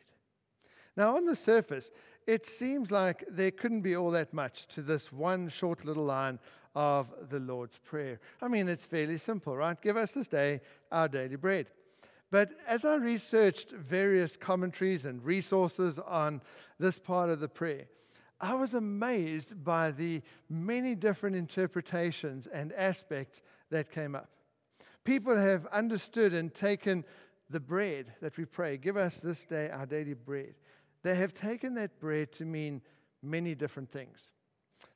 Now, 0.96 1.16
on 1.16 1.26
the 1.26 1.36
surface, 1.36 1.92
it 2.26 2.46
seems 2.46 2.92
like 2.92 3.24
there 3.30 3.52
couldn't 3.52 3.82
be 3.82 3.96
all 3.96 4.12
that 4.12 4.34
much 4.34 4.68
to 4.68 4.82
this 4.82 5.12
one 5.12 5.50
short 5.50 5.86
little 5.86 6.06
line 6.06 6.40
of 6.76 7.08
the 7.30 7.40
Lord's 7.40 7.78
Prayer. 7.78 8.20
I 8.42 8.48
mean, 8.48 8.68
it's 8.68 8.86
fairly 8.86 9.18
simple, 9.18 9.56
right? 9.56 9.80
Give 9.82 9.98
us 9.98 10.12
this 10.12 10.28
day 10.28 10.62
our 10.92 11.08
daily 11.08 11.36
bread. 11.36 11.68
But 12.30 12.52
as 12.68 12.84
I 12.84 12.96
researched 12.96 13.72
various 13.72 14.36
commentaries 14.36 15.06
and 15.06 15.24
resources 15.24 15.98
on 15.98 16.42
this 16.78 17.00
part 17.00 17.30
of 17.30 17.40
the 17.40 17.48
prayer, 17.48 17.86
I 18.40 18.54
was 18.54 18.74
amazed 18.74 19.64
by 19.64 19.92
the 19.92 20.22
many 20.50 20.94
different 20.94 21.36
interpretations 21.36 22.46
and 22.48 22.74
aspects 22.74 23.42
that 23.72 23.92
came 23.92 24.14
up. 24.14 24.30
People 25.08 25.38
have 25.38 25.66
understood 25.68 26.34
and 26.34 26.54
taken 26.54 27.06
the 27.50 27.62
bread 27.62 28.14
that 28.22 28.36
we 28.36 28.44
pray, 28.44 28.76
give 28.76 28.98
us 28.98 29.20
this 29.20 29.46
day 29.46 29.70
our 29.70 29.86
daily 29.86 30.14
bread. 30.14 30.54
They 31.02 31.16
have 31.16 31.32
taken 31.32 31.76
that 31.76 31.98
bread 32.02 32.34
to 32.34 32.46
mean 32.46 32.82
many 33.24 33.56
different 33.56 33.90
things. 33.90 34.32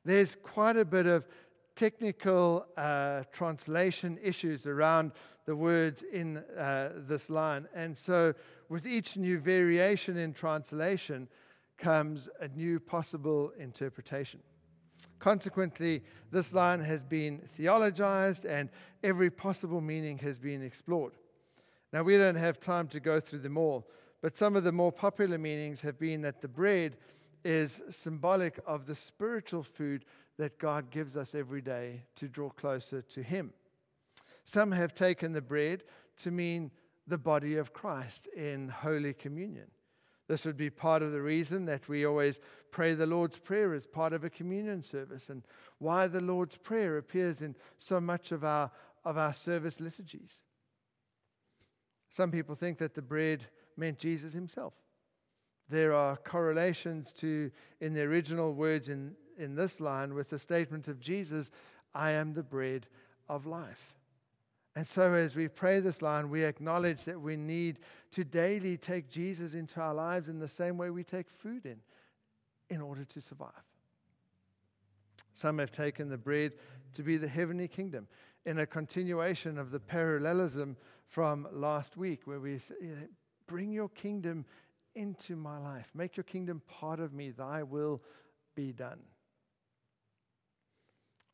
There's 0.04 0.34
quite 0.34 0.76
a 0.76 0.84
bit 0.84 1.06
of 1.06 1.26
technical 1.74 2.66
uh, 2.76 3.22
translation 3.32 4.18
issues 4.22 4.66
around 4.66 5.12
the 5.46 5.56
words 5.56 6.04
in 6.12 6.36
uh, 6.58 6.90
this 7.08 7.30
line. 7.30 7.66
And 7.74 7.96
so, 7.96 8.34
with 8.68 8.86
each 8.86 9.16
new 9.16 9.38
variation 9.38 10.18
in 10.18 10.34
translation 10.34 11.26
comes 11.78 12.28
a 12.38 12.48
new 12.48 12.80
possible 12.80 13.50
interpretation. 13.58 14.40
Consequently, 15.18 16.02
this 16.30 16.52
line 16.52 16.80
has 16.80 17.02
been 17.02 17.42
theologized 17.58 18.44
and 18.44 18.70
every 19.02 19.30
possible 19.30 19.80
meaning 19.80 20.18
has 20.18 20.38
been 20.38 20.62
explored. 20.62 21.12
Now, 21.92 22.02
we 22.02 22.16
don't 22.16 22.36
have 22.36 22.58
time 22.58 22.88
to 22.88 23.00
go 23.00 23.20
through 23.20 23.40
them 23.40 23.58
all, 23.58 23.86
but 24.20 24.36
some 24.36 24.56
of 24.56 24.64
the 24.64 24.72
more 24.72 24.92
popular 24.92 25.38
meanings 25.38 25.82
have 25.82 25.98
been 25.98 26.22
that 26.22 26.40
the 26.40 26.48
bread 26.48 26.96
is 27.44 27.82
symbolic 27.90 28.58
of 28.66 28.86
the 28.86 28.94
spiritual 28.94 29.62
food 29.62 30.04
that 30.38 30.58
God 30.58 30.90
gives 30.90 31.16
us 31.16 31.34
every 31.34 31.60
day 31.60 32.04
to 32.16 32.28
draw 32.28 32.50
closer 32.50 33.02
to 33.02 33.22
Him. 33.22 33.52
Some 34.44 34.72
have 34.72 34.94
taken 34.94 35.32
the 35.32 35.42
bread 35.42 35.84
to 36.18 36.30
mean 36.30 36.70
the 37.06 37.18
body 37.18 37.56
of 37.56 37.72
Christ 37.72 38.26
in 38.28 38.68
Holy 38.68 39.12
Communion. 39.12 39.66
This 40.28 40.44
would 40.44 40.56
be 40.56 40.70
part 40.70 41.02
of 41.02 41.12
the 41.12 41.20
reason 41.20 41.64
that 41.66 41.88
we 41.88 42.04
always 42.04 42.40
pray 42.70 42.94
the 42.94 43.06
Lord's 43.06 43.38
Prayer 43.38 43.74
as 43.74 43.86
part 43.86 44.12
of 44.12 44.24
a 44.24 44.30
communion 44.30 44.82
service 44.82 45.28
and 45.28 45.42
why 45.78 46.06
the 46.06 46.20
Lord's 46.20 46.56
Prayer 46.56 46.96
appears 46.96 47.42
in 47.42 47.56
so 47.78 48.00
much 48.00 48.32
of 48.32 48.44
our, 48.44 48.70
of 49.04 49.18
our 49.18 49.32
service 49.32 49.80
liturgies. 49.80 50.42
Some 52.10 52.30
people 52.30 52.54
think 52.54 52.78
that 52.78 52.94
the 52.94 53.02
bread 53.02 53.46
meant 53.76 53.98
Jesus 53.98 54.32
himself. 54.32 54.74
There 55.68 55.94
are 55.94 56.16
correlations 56.16 57.12
to, 57.14 57.50
in 57.80 57.94
the 57.94 58.02
original 58.02 58.52
words 58.52 58.88
in, 58.88 59.14
in 59.38 59.54
this 59.54 59.80
line, 59.80 60.14
with 60.14 60.28
the 60.28 60.38
statement 60.38 60.88
of 60.88 61.00
Jesus, 61.00 61.50
I 61.94 62.12
am 62.12 62.34
the 62.34 62.42
bread 62.42 62.86
of 63.28 63.46
life. 63.46 63.94
And 64.74 64.86
so, 64.86 65.12
as 65.12 65.36
we 65.36 65.48
pray 65.48 65.80
this 65.80 66.00
line, 66.00 66.30
we 66.30 66.44
acknowledge 66.44 67.04
that 67.04 67.20
we 67.20 67.36
need 67.36 67.78
to 68.12 68.24
daily 68.24 68.78
take 68.78 69.10
Jesus 69.10 69.52
into 69.52 69.80
our 69.80 69.92
lives 69.92 70.28
in 70.28 70.38
the 70.38 70.48
same 70.48 70.78
way 70.78 70.88
we 70.88 71.04
take 71.04 71.28
food 71.28 71.66
in, 71.66 71.76
in 72.70 72.80
order 72.80 73.04
to 73.04 73.20
survive. 73.20 73.50
Some 75.34 75.58
have 75.58 75.70
taken 75.70 76.08
the 76.08 76.16
bread 76.16 76.52
to 76.94 77.02
be 77.02 77.18
the 77.18 77.28
heavenly 77.28 77.68
kingdom 77.68 78.08
in 78.46 78.58
a 78.58 78.66
continuation 78.66 79.58
of 79.58 79.70
the 79.70 79.80
parallelism 79.80 80.76
from 81.06 81.46
last 81.52 81.96
week, 81.96 82.22
where 82.24 82.40
we 82.40 82.58
say, 82.58 82.74
Bring 83.46 83.72
your 83.72 83.90
kingdom 83.90 84.46
into 84.94 85.36
my 85.36 85.58
life, 85.58 85.90
make 85.94 86.16
your 86.16 86.24
kingdom 86.24 86.62
part 86.66 87.00
of 87.00 87.12
me, 87.12 87.30
thy 87.30 87.62
will 87.62 88.02
be 88.54 88.72
done. 88.72 89.00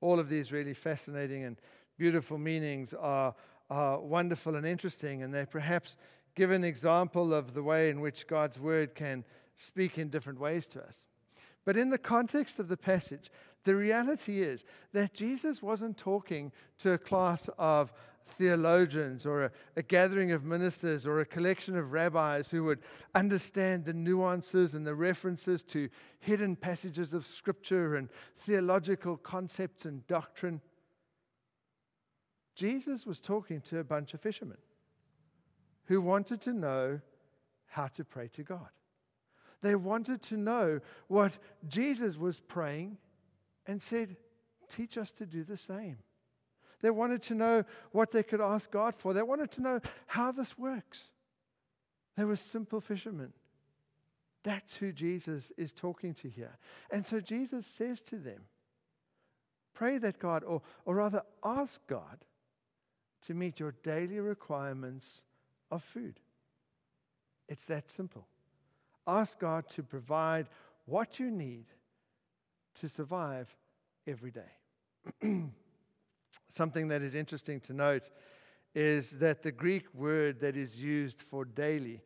All 0.00 0.18
of 0.18 0.28
these 0.28 0.52
really 0.52 0.74
fascinating 0.74 1.44
and 1.44 1.56
beautiful 1.98 2.38
meanings 2.38 2.94
are, 2.94 3.34
are 3.68 4.00
wonderful 4.00 4.56
and 4.56 4.64
interesting, 4.64 5.22
and 5.22 5.34
they 5.34 5.44
perhaps 5.44 5.96
give 6.34 6.50
an 6.50 6.64
example 6.64 7.34
of 7.34 7.52
the 7.54 7.62
way 7.62 7.90
in 7.90 8.00
which 8.00 8.26
God's 8.26 8.58
word 8.58 8.94
can 8.94 9.24
speak 9.54 9.98
in 9.98 10.08
different 10.08 10.38
ways 10.38 10.68
to 10.68 10.82
us. 10.82 11.06
But 11.64 11.76
in 11.76 11.90
the 11.90 11.98
context 11.98 12.58
of 12.58 12.68
the 12.68 12.76
passage, 12.76 13.30
the 13.64 13.74
reality 13.74 14.40
is 14.40 14.64
that 14.92 15.12
Jesus 15.12 15.62
wasn't 15.62 15.98
talking 15.98 16.52
to 16.78 16.92
a 16.92 16.98
class 16.98 17.50
of 17.58 17.92
theologians 18.28 19.26
or 19.26 19.44
a, 19.44 19.50
a, 19.76 19.82
gathering 19.82 20.32
of 20.32 20.44
ministers 20.44 21.06
or 21.06 21.20
a 21.20 21.26
collection 21.26 21.76
of 21.76 21.92
rabbis 21.92 22.50
who 22.50 22.64
would 22.64 22.80
understand 23.14 23.84
the 23.84 23.92
nuances 23.92 24.74
and 24.74 24.86
the 24.86 24.94
references 24.94 25.62
to 25.64 25.88
hidden 26.20 26.54
passages 26.54 27.14
of 27.14 27.26
scripture 27.26 27.96
and 27.96 28.08
theological 28.38 29.16
concepts 29.16 29.84
and 29.84 30.06
doctrine. 30.06 30.60
Jesus 32.58 33.06
was 33.06 33.20
talking 33.20 33.60
to 33.60 33.78
a 33.78 33.84
bunch 33.84 34.14
of 34.14 34.20
fishermen 34.20 34.58
who 35.84 36.00
wanted 36.00 36.40
to 36.40 36.52
know 36.52 37.00
how 37.66 37.86
to 37.86 38.04
pray 38.04 38.26
to 38.26 38.42
God. 38.42 38.70
They 39.62 39.76
wanted 39.76 40.22
to 40.22 40.36
know 40.36 40.80
what 41.06 41.38
Jesus 41.68 42.16
was 42.18 42.40
praying 42.40 42.98
and 43.64 43.80
said, 43.80 44.16
Teach 44.68 44.98
us 44.98 45.12
to 45.12 45.24
do 45.24 45.44
the 45.44 45.56
same. 45.56 45.98
They 46.82 46.90
wanted 46.90 47.22
to 47.22 47.34
know 47.36 47.64
what 47.92 48.10
they 48.10 48.24
could 48.24 48.40
ask 48.40 48.72
God 48.72 48.96
for. 48.96 49.14
They 49.14 49.22
wanted 49.22 49.52
to 49.52 49.62
know 49.62 49.80
how 50.08 50.32
this 50.32 50.58
works. 50.58 51.04
They 52.16 52.24
were 52.24 52.36
simple 52.36 52.80
fishermen. 52.80 53.32
That's 54.42 54.74
who 54.74 54.90
Jesus 54.90 55.52
is 55.56 55.72
talking 55.72 56.12
to 56.14 56.28
here. 56.28 56.58
And 56.90 57.06
so 57.06 57.20
Jesus 57.20 57.68
says 57.68 58.00
to 58.02 58.16
them, 58.16 58.46
Pray 59.74 59.98
that 59.98 60.18
God, 60.18 60.42
or, 60.42 60.60
or 60.84 60.96
rather 60.96 61.22
ask 61.44 61.86
God, 61.86 62.24
to 63.28 63.34
meet 63.34 63.60
your 63.60 63.74
daily 63.82 64.20
requirements 64.20 65.22
of 65.70 65.84
food. 65.84 66.18
It's 67.46 67.66
that 67.66 67.90
simple. 67.90 68.26
Ask 69.06 69.38
God 69.38 69.68
to 69.70 69.82
provide 69.82 70.48
what 70.86 71.20
you 71.20 71.30
need 71.30 71.66
to 72.76 72.88
survive 72.88 73.54
every 74.06 74.30
day. 74.30 75.20
Something 76.48 76.88
that 76.88 77.02
is 77.02 77.14
interesting 77.14 77.60
to 77.60 77.74
note 77.74 78.08
is 78.74 79.18
that 79.18 79.42
the 79.42 79.52
Greek 79.52 79.92
word 79.92 80.40
that 80.40 80.56
is 80.56 80.78
used 80.78 81.20
for 81.20 81.44
daily, 81.44 82.00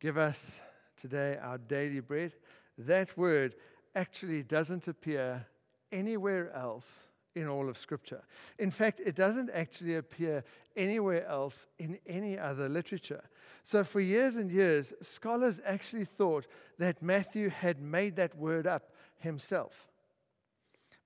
give 0.00 0.16
us 0.16 0.58
today 0.96 1.36
our 1.42 1.58
daily 1.58 2.00
bread, 2.00 2.32
that 2.78 3.14
word 3.18 3.56
actually 3.94 4.42
doesn't 4.42 4.88
appear 4.88 5.46
anywhere 5.90 6.50
else 6.54 7.04
in 7.34 7.48
all 7.48 7.68
of 7.68 7.78
Scripture. 7.78 8.22
In 8.58 8.70
fact, 8.70 9.00
it 9.00 9.14
doesn't 9.14 9.50
actually 9.50 9.94
appear 9.94 10.44
anywhere 10.76 11.26
else 11.26 11.66
in 11.78 11.98
any 12.06 12.38
other 12.38 12.68
literature. 12.68 13.24
So, 13.64 13.84
for 13.84 14.00
years 14.00 14.36
and 14.36 14.50
years, 14.50 14.92
scholars 15.00 15.60
actually 15.64 16.04
thought 16.04 16.46
that 16.78 17.02
Matthew 17.02 17.48
had 17.48 17.80
made 17.80 18.16
that 18.16 18.36
word 18.36 18.66
up 18.66 18.92
himself. 19.18 19.88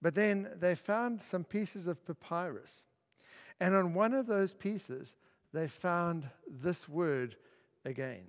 But 0.01 0.15
then 0.15 0.49
they 0.59 0.75
found 0.75 1.23
some 1.23 1.45
pieces 1.45 1.87
of 1.87 2.05
papyrus. 2.05 2.85
And 3.61 3.75
on 3.75 3.95
one 3.95 4.13
of 4.13 4.27
those 4.27 4.55
pieces, 4.55 5.17
they 5.53 5.69
found 5.69 6.29
this 6.47 6.89
word 6.89 7.37
again. 7.85 8.25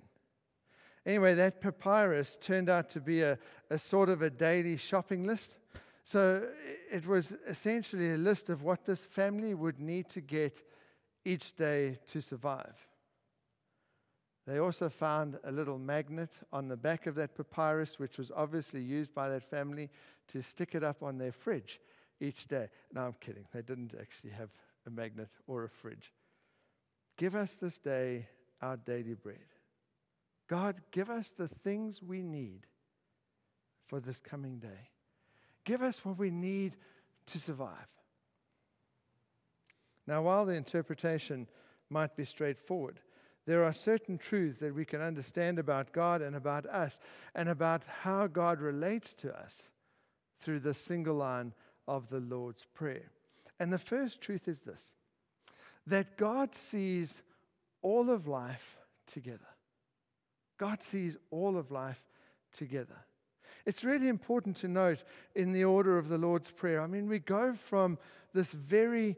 Anyway, 1.04 1.34
that 1.34 1.60
papyrus 1.60 2.36
turned 2.40 2.68
out 2.68 2.90
to 2.90 3.00
be 3.00 3.22
a, 3.22 3.38
a 3.70 3.78
sort 3.78 4.08
of 4.08 4.22
a 4.22 4.30
daily 4.30 4.76
shopping 4.76 5.24
list 5.24 5.56
so 6.08 6.42
it 6.90 7.06
was 7.06 7.36
essentially 7.46 8.14
a 8.14 8.16
list 8.16 8.48
of 8.48 8.62
what 8.62 8.86
this 8.86 9.04
family 9.04 9.52
would 9.52 9.78
need 9.78 10.08
to 10.08 10.22
get 10.22 10.64
each 11.22 11.54
day 11.54 11.98
to 12.06 12.22
survive. 12.22 12.86
They 14.46 14.56
also 14.56 14.88
found 14.88 15.38
a 15.44 15.52
little 15.52 15.78
magnet 15.78 16.40
on 16.50 16.68
the 16.68 16.78
back 16.78 17.06
of 17.06 17.14
that 17.16 17.36
papyrus, 17.36 17.98
which 17.98 18.16
was 18.16 18.32
obviously 18.34 18.80
used 18.80 19.14
by 19.14 19.28
that 19.28 19.42
family 19.42 19.90
to 20.28 20.40
stick 20.40 20.74
it 20.74 20.82
up 20.82 21.02
on 21.02 21.18
their 21.18 21.30
fridge 21.30 21.78
each 22.22 22.46
day. 22.48 22.70
No, 22.90 23.02
I'm 23.02 23.16
kidding. 23.20 23.44
They 23.52 23.60
didn't 23.60 23.92
actually 24.00 24.30
have 24.30 24.48
a 24.86 24.90
magnet 24.90 25.28
or 25.46 25.64
a 25.64 25.68
fridge. 25.68 26.14
Give 27.18 27.34
us 27.34 27.56
this 27.56 27.76
day 27.76 28.28
our 28.62 28.78
daily 28.78 29.12
bread. 29.12 29.52
God, 30.48 30.76
give 30.90 31.10
us 31.10 31.32
the 31.32 31.48
things 31.48 32.02
we 32.02 32.22
need 32.22 32.66
for 33.86 34.00
this 34.00 34.18
coming 34.18 34.58
day. 34.58 34.88
Give 35.68 35.82
us 35.82 36.02
what 36.02 36.16
we 36.16 36.30
need 36.30 36.76
to 37.26 37.38
survive. 37.38 37.90
Now, 40.06 40.22
while 40.22 40.46
the 40.46 40.54
interpretation 40.54 41.46
might 41.90 42.16
be 42.16 42.24
straightforward, 42.24 43.00
there 43.44 43.62
are 43.64 43.74
certain 43.74 44.16
truths 44.16 44.60
that 44.60 44.74
we 44.74 44.86
can 44.86 45.02
understand 45.02 45.58
about 45.58 45.92
God 45.92 46.22
and 46.22 46.34
about 46.34 46.64
us 46.64 47.00
and 47.34 47.50
about 47.50 47.82
how 48.00 48.28
God 48.28 48.62
relates 48.62 49.12
to 49.16 49.38
us 49.38 49.64
through 50.40 50.60
the 50.60 50.72
single 50.72 51.16
line 51.16 51.52
of 51.86 52.08
the 52.08 52.20
Lord's 52.20 52.64
Prayer. 52.72 53.10
And 53.60 53.70
the 53.70 53.78
first 53.78 54.22
truth 54.22 54.48
is 54.48 54.60
this 54.60 54.94
that 55.86 56.16
God 56.16 56.54
sees 56.54 57.20
all 57.82 58.08
of 58.08 58.26
life 58.26 58.78
together. 59.06 59.52
God 60.58 60.82
sees 60.82 61.18
all 61.30 61.58
of 61.58 61.70
life 61.70 62.02
together. 62.54 63.04
It's 63.68 63.84
really 63.84 64.08
important 64.08 64.56
to 64.56 64.66
note 64.66 65.04
in 65.34 65.52
the 65.52 65.64
order 65.64 65.98
of 65.98 66.08
the 66.08 66.16
Lord's 66.16 66.50
Prayer. 66.50 66.80
I 66.80 66.86
mean, 66.86 67.06
we 67.06 67.18
go 67.18 67.52
from 67.52 67.98
this 68.32 68.50
very, 68.50 69.14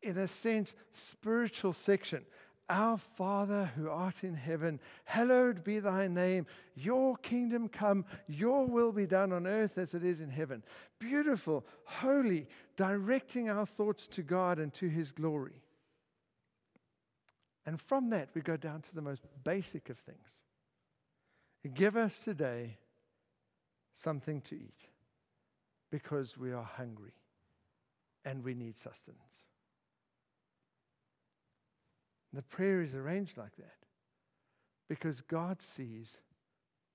in 0.00 0.16
a 0.16 0.26
sense, 0.26 0.74
spiritual 0.92 1.74
section. 1.74 2.24
Our 2.70 2.96
Father 2.96 3.72
who 3.76 3.90
art 3.90 4.22
in 4.24 4.36
heaven, 4.36 4.80
hallowed 5.04 5.64
be 5.64 5.80
thy 5.80 6.08
name. 6.08 6.46
Your 6.74 7.18
kingdom 7.18 7.68
come, 7.68 8.06
your 8.26 8.64
will 8.64 8.90
be 8.90 9.04
done 9.04 9.34
on 9.34 9.46
earth 9.46 9.76
as 9.76 9.92
it 9.92 10.02
is 10.02 10.22
in 10.22 10.30
heaven. 10.30 10.62
Beautiful, 10.98 11.66
holy, 11.84 12.46
directing 12.74 13.50
our 13.50 13.66
thoughts 13.66 14.06
to 14.06 14.22
God 14.22 14.58
and 14.58 14.72
to 14.72 14.88
his 14.88 15.12
glory. 15.12 15.60
And 17.66 17.78
from 17.78 18.08
that, 18.10 18.30
we 18.32 18.40
go 18.40 18.56
down 18.56 18.80
to 18.80 18.94
the 18.94 19.02
most 19.02 19.26
basic 19.44 19.90
of 19.90 19.98
things. 19.98 20.40
Give 21.74 21.98
us 21.98 22.24
today 22.24 22.78
something 23.96 24.42
to 24.42 24.54
eat 24.54 24.88
because 25.90 26.36
we 26.36 26.52
are 26.52 26.62
hungry 26.62 27.14
and 28.24 28.44
we 28.44 28.52
need 28.52 28.76
sustenance. 28.76 29.44
The 32.32 32.42
prayer 32.42 32.82
is 32.82 32.94
arranged 32.94 33.38
like 33.38 33.56
that 33.56 33.86
because 34.88 35.22
God 35.22 35.62
sees 35.62 36.20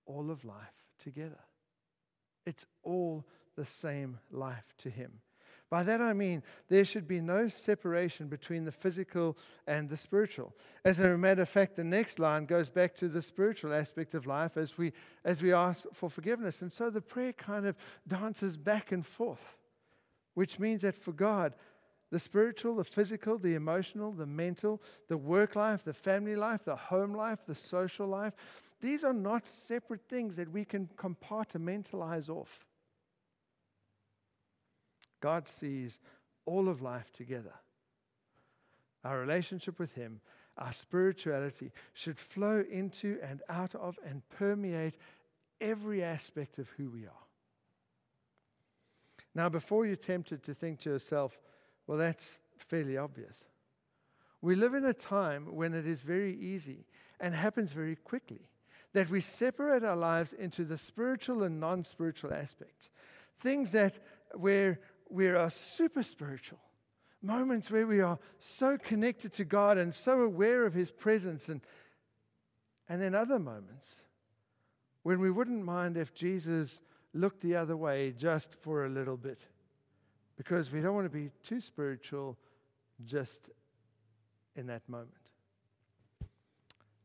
all 0.05 0.29
of 0.29 0.45
life 0.45 0.85
together. 0.99 1.39
It's 2.45 2.65
all 2.83 3.25
the 3.55 3.65
same 3.65 4.19
life 4.29 4.73
to 4.79 4.91
Him. 4.91 5.21
By 5.71 5.83
that 5.83 6.01
I 6.01 6.11
mean 6.11 6.43
there 6.67 6.83
should 6.83 7.07
be 7.07 7.21
no 7.21 7.47
separation 7.47 8.27
between 8.27 8.65
the 8.65 8.73
physical 8.73 9.37
and 9.65 9.89
the 9.89 9.95
spiritual. 9.95 10.53
As 10.83 10.99
a 10.99 11.17
matter 11.17 11.43
of 11.43 11.49
fact, 11.49 11.77
the 11.77 11.83
next 11.85 12.19
line 12.19 12.45
goes 12.45 12.69
back 12.69 12.93
to 12.95 13.07
the 13.07 13.21
spiritual 13.21 13.73
aspect 13.73 14.13
of 14.13 14.27
life 14.27 14.57
as 14.57 14.77
we, 14.77 14.91
as 15.23 15.41
we 15.41 15.53
ask 15.53 15.85
for 15.93 16.09
forgiveness. 16.09 16.61
And 16.61 16.73
so 16.73 16.89
the 16.89 17.01
prayer 17.01 17.31
kind 17.31 17.65
of 17.65 17.77
dances 18.05 18.57
back 18.57 18.91
and 18.91 19.05
forth, 19.05 19.57
which 20.33 20.59
means 20.59 20.81
that 20.81 20.97
for 20.97 21.13
God, 21.13 21.53
the 22.11 22.19
spiritual, 22.19 22.75
the 22.75 22.83
physical, 22.83 23.37
the 23.37 23.55
emotional, 23.55 24.11
the 24.11 24.25
mental, 24.25 24.81
the 25.07 25.17
work 25.17 25.55
life, 25.55 25.85
the 25.85 25.93
family 25.93 26.35
life, 26.35 26.65
the 26.65 26.75
home 26.75 27.13
life, 27.13 27.39
the 27.47 27.55
social 27.55 28.07
life, 28.07 28.33
these 28.81 29.05
are 29.05 29.13
not 29.13 29.47
separate 29.47 30.01
things 30.09 30.35
that 30.35 30.51
we 30.51 30.65
can 30.65 30.89
compartmentalize 30.97 32.27
off. 32.27 32.65
God 35.21 35.47
sees 35.47 35.99
all 36.45 36.67
of 36.67 36.81
life 36.81 37.11
together. 37.11 37.53
Our 39.03 39.19
relationship 39.19 39.79
with 39.79 39.93
Him, 39.93 40.19
our 40.57 40.73
spirituality 40.73 41.71
should 41.93 42.19
flow 42.19 42.63
into 42.69 43.17
and 43.23 43.41
out 43.47 43.73
of 43.75 43.97
and 44.05 44.27
permeate 44.29 44.95
every 45.59 46.03
aspect 46.03 46.59
of 46.59 46.69
who 46.69 46.89
we 46.89 47.05
are. 47.05 47.25
Now, 49.33 49.47
before 49.47 49.85
you're 49.85 49.95
tempted 49.95 50.43
to 50.43 50.53
think 50.53 50.81
to 50.81 50.89
yourself, 50.89 51.37
well, 51.87 51.97
that's 51.97 52.37
fairly 52.57 52.97
obvious. 52.97 53.45
We 54.41 54.55
live 54.55 54.73
in 54.73 54.85
a 54.85 54.93
time 54.93 55.55
when 55.55 55.73
it 55.73 55.87
is 55.87 56.01
very 56.01 56.35
easy 56.35 56.85
and 57.19 57.33
happens 57.33 57.71
very 57.71 57.95
quickly 57.95 58.49
that 58.93 59.09
we 59.09 59.21
separate 59.21 59.83
our 59.83 59.95
lives 59.95 60.33
into 60.33 60.65
the 60.65 60.77
spiritual 60.77 61.43
and 61.43 61.59
non 61.59 61.83
spiritual 61.83 62.33
aspects. 62.33 62.89
Things 63.39 63.71
that 63.71 63.95
where 64.33 64.79
we 65.11 65.27
are 65.27 65.49
super 65.49 66.03
spiritual, 66.03 66.59
moments 67.21 67.69
where 67.69 67.85
we 67.85 68.01
are 68.01 68.17
so 68.39 68.77
connected 68.77 69.33
to 69.33 69.45
God 69.45 69.77
and 69.77 69.93
so 69.93 70.21
aware 70.21 70.65
of 70.65 70.73
His 70.73 70.91
presence, 70.91 71.49
and, 71.49 71.61
and 72.87 73.01
then 73.01 73.13
other 73.13 73.39
moments 73.39 74.01
when 75.03 75.19
we 75.19 75.31
wouldn't 75.31 75.63
mind 75.63 75.97
if 75.97 76.13
Jesus 76.13 76.81
looked 77.13 77.41
the 77.41 77.55
other 77.55 77.75
way 77.75 78.13
just 78.17 78.53
for 78.53 78.85
a 78.85 78.89
little 78.89 79.17
bit 79.17 79.41
because 80.37 80.71
we 80.71 80.81
don't 80.81 80.95
want 80.95 81.05
to 81.05 81.17
be 81.17 81.29
too 81.43 81.59
spiritual 81.59 82.37
just 83.05 83.49
in 84.55 84.67
that 84.67 84.87
moment. 84.87 85.15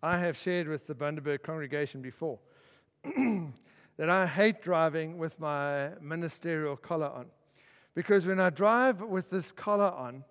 I 0.02 0.18
have 0.18 0.36
shared 0.36 0.68
with 0.68 0.86
the 0.86 0.94
Bundaberg 0.94 1.42
congregation 1.42 2.02
before 2.02 2.38
that 3.04 4.10
I 4.10 4.26
hate 4.26 4.62
driving 4.62 5.18
with 5.18 5.40
my 5.40 5.90
ministerial 6.00 6.76
collar 6.76 7.08
on. 7.08 7.26
Because 7.96 8.26
when 8.26 8.38
I 8.38 8.50
drive 8.50 9.00
with 9.00 9.30
this 9.30 9.50
collar 9.50 9.90
on, 9.90 10.22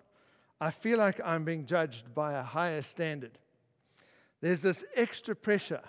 I 0.60 0.70
feel 0.70 0.98
like 0.98 1.20
I'm 1.22 1.44
being 1.44 1.66
judged 1.66 2.14
by 2.14 2.34
a 2.34 2.42
higher 2.42 2.80
standard. 2.80 3.38
There's 4.40 4.60
this 4.60 4.84
extra 4.94 5.34
pressure 5.34 5.82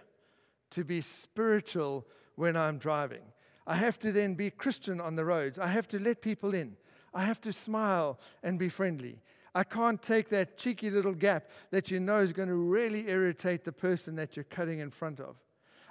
to 0.71 0.83
be 0.83 1.01
spiritual 1.01 2.07
when 2.35 2.57
I'm 2.57 2.79
driving. 2.79 3.21
I 3.67 3.75
have 3.75 3.99
to 3.99 4.11
then 4.11 4.33
be 4.33 4.49
Christian 4.49 4.99
on 4.99 5.15
the 5.15 5.23
roads. 5.23 5.59
I 5.59 5.67
have 5.67 5.87
to 5.89 5.99
let 5.99 6.21
people 6.21 6.55
in. 6.55 6.77
I 7.13 7.21
have 7.21 7.39
to 7.41 7.53
smile 7.53 8.19
and 8.41 8.57
be 8.57 8.69
friendly. 8.69 9.21
I 9.53 9.63
can't 9.63 10.01
take 10.01 10.29
that 10.29 10.57
cheeky 10.57 10.89
little 10.89 11.13
gap 11.13 11.47
that 11.69 11.91
you 11.91 11.99
know 11.99 12.19
is 12.21 12.33
going 12.33 12.49
to 12.49 12.55
really 12.55 13.07
irritate 13.07 13.63
the 13.63 13.71
person 13.71 14.15
that 14.15 14.35
you're 14.35 14.45
cutting 14.45 14.79
in 14.79 14.89
front 14.89 15.19
of. 15.19 15.35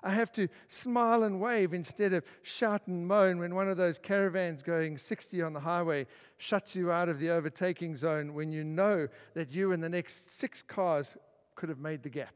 I 0.07 0.11
have 0.11 0.31
to 0.33 0.47
smile 0.69 1.25
and 1.25 1.41
wave 1.41 1.75
instead 1.75 2.13
of 2.13 2.23
shout 2.43 2.83
and 2.87 3.09
moan 3.09 3.41
when 3.41 3.57
one 3.57 3.69
of 3.69 3.77
those 3.77 3.99
caravans 3.99 4.63
going 4.63 4.99
60 4.99 5.43
on 5.43 5.53
the 5.53 5.59
highway 5.61 6.07
shuts 6.39 6.77
you 6.77 6.93
out 6.93 7.09
of 7.09 7.19
the 7.19 7.31
overtaking 7.31 7.97
zone 7.97 8.33
when 8.33 8.53
you 8.53 8.63
know 8.63 9.09
that 9.35 9.51
you 9.51 9.73
and 9.73 9.83
the 9.83 9.89
next 9.89 10.31
six 10.31 10.63
cars 10.63 11.17
could 11.57 11.69
have 11.69 11.81
made 11.81 12.05
the 12.05 12.09
gap. 12.09 12.33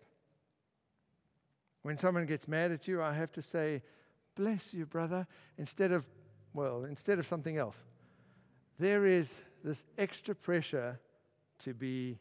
When 1.83 1.97
someone 1.97 2.27
gets 2.27 2.49
mad 2.49 2.73
at 2.73 2.89
you, 2.89 3.01
I 3.01 3.13
have 3.13 3.31
to 3.33 3.43
say, 3.43 3.83
Bless 4.35 4.75
you, 4.75 4.85
brother, 4.85 5.29
instead 5.57 5.93
of, 5.93 6.05
well, 6.53 6.85
instead 6.85 7.21
of 7.21 7.27
something 7.27 7.57
else. 7.57 7.85
There 8.81 9.07
is 9.07 9.43
this 9.63 9.85
extra 9.97 10.35
pressure 10.35 10.99
to 11.61 11.75
be 11.75 12.19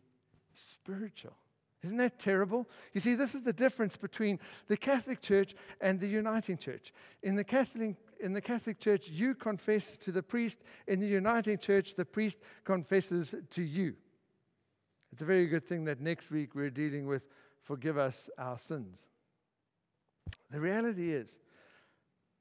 spiritual. 0.54 1.36
Isn't 1.84 1.98
that 1.98 2.20
terrible? 2.20 2.68
You 2.94 3.00
see, 3.00 3.16
this 3.16 3.34
is 3.34 3.44
the 3.44 3.54
difference 3.54 3.96
between 3.96 4.40
the 4.68 4.76
Catholic 4.76 5.22
Church 5.22 5.56
and 5.80 6.00
the 6.00 6.08
Uniting 6.08 6.58
Church. 6.58 6.92
In 7.24 7.36
the 7.36 7.44
Catholic, 7.44 7.96
in 8.20 8.34
the 8.34 8.42
Catholic 8.42 8.80
Church, 8.80 9.08
you 9.08 9.34
confess 9.34 9.98
to 9.98 10.12
the 10.12 10.22
priest. 10.22 10.60
In 10.88 11.00
the 11.00 11.08
Uniting 11.08 11.58
Church, 11.58 11.96
the 11.96 12.04
priest 12.04 12.40
confesses 12.66 13.34
to 13.52 13.62
you. 13.62 13.96
It's 15.14 15.22
a 15.22 15.26
very 15.26 15.48
good 15.48 15.66
thing 15.66 15.86
that 15.86 16.02
next 16.02 16.32
week 16.32 16.54
we're 16.54 16.70
dealing 16.70 17.08
with 17.08 17.24
forgive 17.64 17.98
us 17.98 18.30
our 18.38 18.58
sins. 18.58 19.06
The 20.52 20.60
reality 20.60 21.12
is 21.12 21.38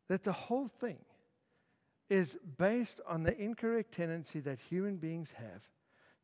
that 0.08 0.24
the 0.24 0.32
whole 0.32 0.68
thing 0.68 0.98
is 2.08 2.38
based 2.56 3.00
on 3.06 3.22
the 3.22 3.38
incorrect 3.38 3.92
tendency 3.92 4.40
that 4.40 4.58
human 4.58 4.96
beings 4.96 5.32
have 5.32 5.62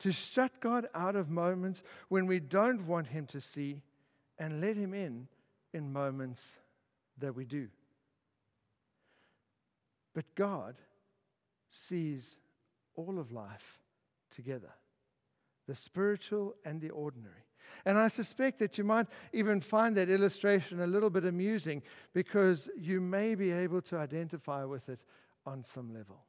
to 0.01 0.13
shut 0.13 0.61
God 0.61 0.87
out 0.95 1.17
of 1.17 1.31
moments 1.31 1.83
when 2.09 2.27
we 2.27 2.41
don't 2.41 2.87
want 2.87 3.09
Him 3.09 3.27
to 3.27 3.41
see 3.41 3.83
and 4.39 4.61
let 4.61 4.77
Him 4.77 4.95
in 4.95 5.29
in 5.73 5.93
moments 5.93 6.57
that 7.19 7.35
we 7.35 7.45
do. 7.45 7.69
But 10.15 10.25
God 10.35 10.77
sees 11.69 12.37
all 12.97 13.19
of 13.19 13.33
life 13.33 13.81
together 14.31 14.71
the 15.67 15.75
spiritual 15.75 16.55
and 16.65 16.81
the 16.81 16.91
ordinary. 16.91 17.47
And 17.87 17.97
I 17.97 18.09
suspect 18.09 18.59
that 18.59 18.77
you 18.77 18.85
might 18.85 19.07
even 19.33 19.61
find 19.61 19.97
that 19.97 20.11
illustration 20.11 20.81
a 20.81 20.87
little 20.87 21.09
bit 21.09 21.25
amusing 21.25 21.83
because 22.13 22.69
you 22.79 23.01
may 23.01 23.35
be 23.35 23.51
able 23.51 23.81
to 23.83 23.97
identify 23.97 24.65
with 24.65 24.89
it 24.91 25.01
on 25.47 25.65
some 25.65 25.93
level. 25.93 26.23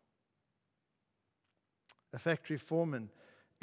A 2.14 2.20
factory 2.20 2.58
foreman 2.58 3.10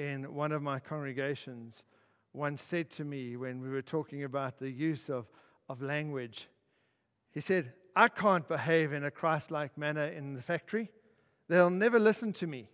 in 0.02 0.34
one 0.34 0.52
of 0.52 0.62
my 0.62 0.80
congregations 0.80 1.84
once 2.32 2.62
said 2.62 2.90
to 2.90 3.04
me 3.04 3.36
when 3.36 3.60
we 3.60 3.68
were 3.68 3.82
talking 3.82 4.24
about 4.24 4.58
the 4.58 4.70
use 4.70 5.08
of, 5.08 5.28
of 5.68 5.80
language, 5.82 6.48
he 7.30 7.40
said, 7.40 7.72
I 7.94 8.08
can't 8.08 8.48
behave 8.48 8.92
in 8.92 9.04
a 9.04 9.10
Christ 9.10 9.50
like 9.50 9.76
manner 9.78 10.04
in 10.04 10.34
the 10.34 10.42
factory. 10.42 10.90
They'll 11.48 11.70
never 11.70 11.98
listen 11.98 12.32
to 12.34 12.46
me. 12.46 12.68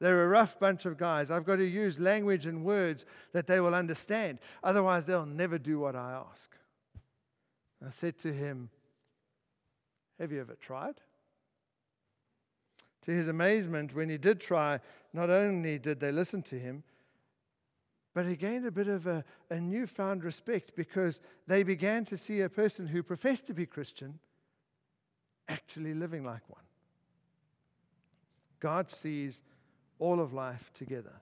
They're 0.00 0.24
a 0.24 0.28
rough 0.28 0.58
bunch 0.58 0.84
of 0.84 0.98
guys. 0.98 1.30
I've 1.30 1.44
got 1.44 1.56
to 1.56 1.64
use 1.64 2.00
language 2.00 2.44
and 2.44 2.64
words 2.64 3.04
that 3.32 3.46
they 3.46 3.60
will 3.60 3.74
understand. 3.74 4.38
Otherwise, 4.62 5.06
they'll 5.06 5.26
never 5.26 5.58
do 5.58 5.78
what 5.78 5.96
I 5.96 6.22
ask. 6.30 6.50
I 7.86 7.90
said 7.90 8.18
to 8.20 8.32
him, 8.32 8.70
Have 10.18 10.32
you 10.32 10.40
ever 10.40 10.54
tried? 10.54 10.96
To 13.06 13.12
his 13.12 13.28
amazement, 13.28 13.94
when 13.94 14.08
he 14.08 14.18
did 14.18 14.40
try, 14.40 14.80
not 15.12 15.30
only 15.30 15.78
did 15.78 16.00
they 16.00 16.12
listen 16.12 16.42
to 16.42 16.58
him, 16.58 16.82
but 18.14 18.26
he 18.26 18.34
gained 18.34 18.66
a 18.66 18.70
bit 18.70 18.88
of 18.88 19.06
a, 19.06 19.24
a 19.50 19.60
newfound 19.60 20.24
respect 20.24 20.72
because 20.74 21.20
they 21.46 21.62
began 21.62 22.04
to 22.06 22.16
see 22.16 22.40
a 22.40 22.48
person 22.48 22.86
who 22.86 23.02
professed 23.02 23.46
to 23.46 23.54
be 23.54 23.66
Christian 23.66 24.18
actually 25.48 25.94
living 25.94 26.24
like 26.24 26.42
one. 26.48 26.64
God 28.58 28.90
sees 28.90 29.42
all 29.98 30.20
of 30.20 30.32
life 30.32 30.70
together. 30.74 31.20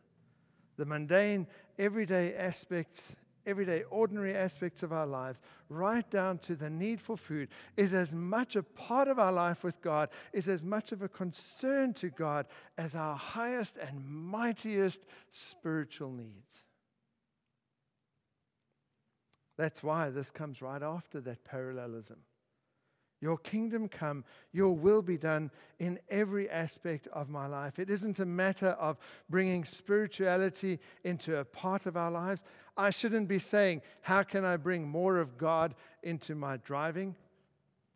The 0.76 0.86
mundane, 0.86 1.46
everyday 1.78 2.34
aspects 2.34 3.14
everyday, 3.46 3.82
ordinary 3.84 4.34
aspects 4.34 4.82
of 4.82 4.92
our 4.92 5.06
lives, 5.06 5.42
right 5.68 6.08
down 6.10 6.38
to 6.38 6.54
the 6.54 6.70
need 6.70 7.00
for 7.00 7.16
food, 7.16 7.48
is 7.76 7.94
as 7.94 8.14
much 8.14 8.56
a 8.56 8.62
part 8.62 9.08
of 9.08 9.18
our 9.18 9.32
life 9.32 9.64
with 9.64 9.80
God, 9.80 10.08
is 10.32 10.48
as 10.48 10.62
much 10.62 10.92
of 10.92 11.02
a 11.02 11.08
concern 11.08 11.92
to 11.94 12.10
God 12.10 12.46
as 12.78 12.94
our 12.94 13.16
highest 13.16 13.76
and 13.76 14.04
mightiest 14.06 15.00
spiritual 15.30 16.10
needs. 16.10 16.64
That's 19.56 19.82
why 19.82 20.10
this 20.10 20.30
comes 20.30 20.60
right 20.60 20.82
after 20.82 21.20
that 21.20 21.44
parallelism. 21.44 22.18
Your 23.24 23.38
kingdom 23.38 23.88
come, 23.88 24.22
your 24.52 24.76
will 24.76 25.00
be 25.00 25.16
done 25.16 25.50
in 25.78 25.98
every 26.10 26.50
aspect 26.50 27.06
of 27.06 27.30
my 27.30 27.46
life. 27.46 27.78
It 27.78 27.88
isn't 27.88 28.18
a 28.18 28.26
matter 28.26 28.70
of 28.70 28.98
bringing 29.30 29.64
spirituality 29.64 30.78
into 31.04 31.38
a 31.38 31.44
part 31.44 31.86
of 31.86 31.96
our 31.96 32.10
lives. 32.10 32.44
I 32.76 32.90
shouldn't 32.90 33.28
be 33.28 33.38
saying, 33.38 33.82
How 34.02 34.22
can 34.22 34.44
I 34.44 34.56
bring 34.56 34.88
more 34.88 35.18
of 35.18 35.38
God 35.38 35.74
into 36.02 36.34
my 36.34 36.56
driving? 36.56 37.16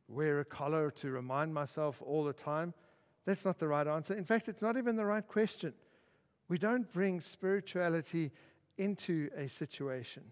Wear 0.08 0.40
a 0.40 0.44
collar 0.44 0.90
to 0.92 1.10
remind 1.10 1.52
myself 1.52 2.00
all 2.04 2.24
the 2.24 2.32
time. 2.32 2.74
That's 3.26 3.44
not 3.44 3.58
the 3.58 3.68
right 3.68 3.86
answer. 3.86 4.14
In 4.14 4.24
fact, 4.24 4.48
it's 4.48 4.62
not 4.62 4.76
even 4.76 4.96
the 4.96 5.04
right 5.04 5.26
question. 5.26 5.74
We 6.48 6.56
don't 6.56 6.90
bring 6.92 7.20
spirituality 7.20 8.30
into 8.78 9.28
a 9.36 9.48
situation. 9.48 10.24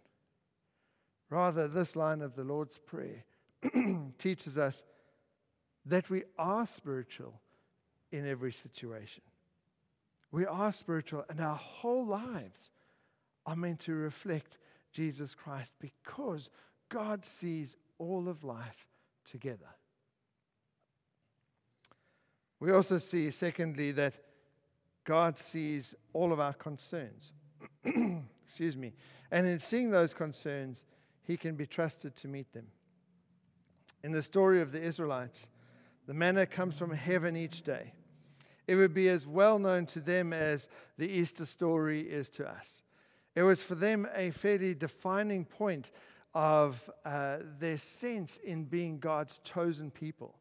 Rather, 1.28 1.68
this 1.68 1.96
line 1.96 2.22
of 2.22 2.36
the 2.36 2.44
Lord's 2.44 2.78
Prayer 2.78 3.24
teaches 4.18 4.56
us 4.56 4.84
that 5.84 6.08
we 6.08 6.22
are 6.38 6.64
spiritual 6.64 7.40
in 8.10 8.26
every 8.26 8.52
situation. 8.52 9.22
We 10.30 10.46
are 10.46 10.72
spiritual, 10.72 11.24
and 11.28 11.40
our 11.40 11.56
whole 11.56 12.06
lives 12.06 12.70
are 13.46 13.56
meant 13.56 13.80
to 13.80 13.94
reflect 13.94 14.58
Jesus 14.92 15.34
Christ 15.34 15.72
because 15.80 16.50
God 16.88 17.24
sees 17.24 17.76
all 17.98 18.28
of 18.28 18.44
life 18.44 18.86
together. 19.24 19.68
We 22.58 22.72
also 22.72 22.98
see, 22.98 23.30
secondly, 23.30 23.92
that 23.92 24.14
God 25.04 25.38
sees 25.38 25.94
all 26.12 26.32
of 26.32 26.40
our 26.40 26.54
concerns. 26.54 27.32
Excuse 28.44 28.76
me. 28.76 28.92
And 29.30 29.46
in 29.46 29.60
seeing 29.60 29.90
those 29.90 30.14
concerns, 30.14 30.84
he 31.22 31.36
can 31.36 31.54
be 31.54 31.66
trusted 31.66 32.16
to 32.16 32.28
meet 32.28 32.52
them. 32.52 32.66
In 34.02 34.12
the 34.12 34.22
story 34.22 34.60
of 34.60 34.72
the 34.72 34.80
Israelites, 34.80 35.48
the 36.06 36.14
manna 36.14 36.46
comes 36.46 36.78
from 36.78 36.92
heaven 36.92 37.36
each 37.36 37.62
day. 37.62 37.92
It 38.66 38.76
would 38.76 38.94
be 38.94 39.08
as 39.08 39.26
well 39.26 39.58
known 39.58 39.86
to 39.86 40.00
them 40.00 40.32
as 40.32 40.68
the 40.98 41.08
Easter 41.08 41.44
story 41.44 42.00
is 42.00 42.28
to 42.30 42.48
us. 42.48 42.82
It 43.36 43.42
was 43.42 43.62
for 43.62 43.74
them 43.74 44.08
a 44.14 44.30
fairly 44.30 44.74
defining 44.74 45.44
point 45.44 45.90
of 46.34 46.90
uh, 47.04 47.38
their 47.60 47.76
sense 47.76 48.38
in 48.38 48.64
being 48.64 48.98
God's 48.98 49.38
chosen 49.44 49.90
people. 49.90 50.34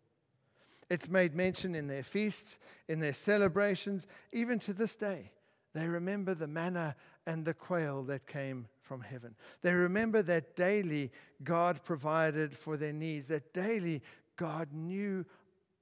It's 0.90 1.10
made 1.10 1.36
mention 1.36 1.76
in 1.76 1.88
their 1.88 2.04
feasts, 2.04 2.58
in 2.88 3.02
their 3.02 3.14
celebrations, 3.14 4.08
even 4.32 4.60
to 4.60 4.74
this 4.74 4.96
day. 4.96 5.32
They 5.74 5.88
remember 5.88 6.34
the 6.34 6.48
manna 6.48 6.96
and 7.28 7.44
the 7.44 7.54
quail 7.54 8.04
that 8.04 8.28
came 8.28 8.68
from 8.82 9.02
heaven. 9.02 9.36
They 9.62 9.74
remember 9.74 10.22
that 10.22 10.56
daily 10.56 11.12
God 11.44 11.84
provided 11.84 12.56
for 12.56 12.78
their 12.78 12.94
needs, 12.94 13.28
that 13.28 13.54
daily 13.54 14.04
God 14.38 14.70
knew 14.72 15.26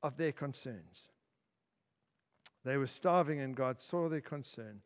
of 0.02 0.18
their 0.18 0.32
concerns. 0.32 1.10
They 2.66 2.78
were 2.78 2.88
starving, 2.88 3.40
and 3.40 3.56
God 3.56 3.82
saw 3.82 4.10
their 4.10 4.22
concern 4.22 4.82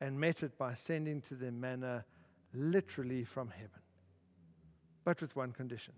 and 0.00 0.18
met 0.18 0.42
it 0.42 0.58
by 0.58 0.74
sending 0.74 1.20
to 1.22 1.34
them 1.34 1.60
manna 1.60 2.04
literally 2.52 3.24
from 3.24 3.50
heaven. 3.50 3.80
But 5.04 5.20
with 5.20 5.36
one 5.36 5.52
condition 5.52 5.94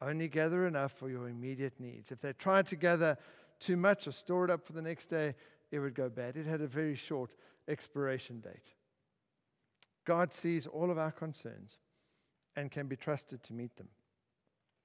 only 0.00 0.28
gather 0.28 0.66
enough 0.66 0.92
for 0.92 1.10
your 1.10 1.28
immediate 1.28 1.80
needs. 1.80 2.12
If 2.12 2.20
they 2.20 2.32
tried 2.32 2.66
to 2.68 2.76
gather 2.76 3.16
too 3.58 3.76
much 3.76 4.06
or 4.06 4.12
store 4.12 4.44
it 4.44 4.50
up 4.50 4.64
for 4.64 4.72
the 4.72 4.82
next 4.82 5.06
day, 5.06 5.34
it 5.70 5.80
would 5.80 5.94
go 5.94 6.08
bad. 6.08 6.36
It 6.36 6.46
had 6.46 6.60
a 6.60 6.66
very 6.66 6.94
short 6.94 7.32
expiration 7.66 8.40
date. 8.40 8.74
God 10.04 10.32
sees 10.32 10.66
all 10.66 10.90
of 10.90 10.98
our 10.98 11.10
concerns 11.10 11.78
and 12.56 12.70
can 12.70 12.86
be 12.86 12.96
trusted 12.96 13.42
to 13.44 13.52
meet 13.52 13.76
them. 13.76 13.88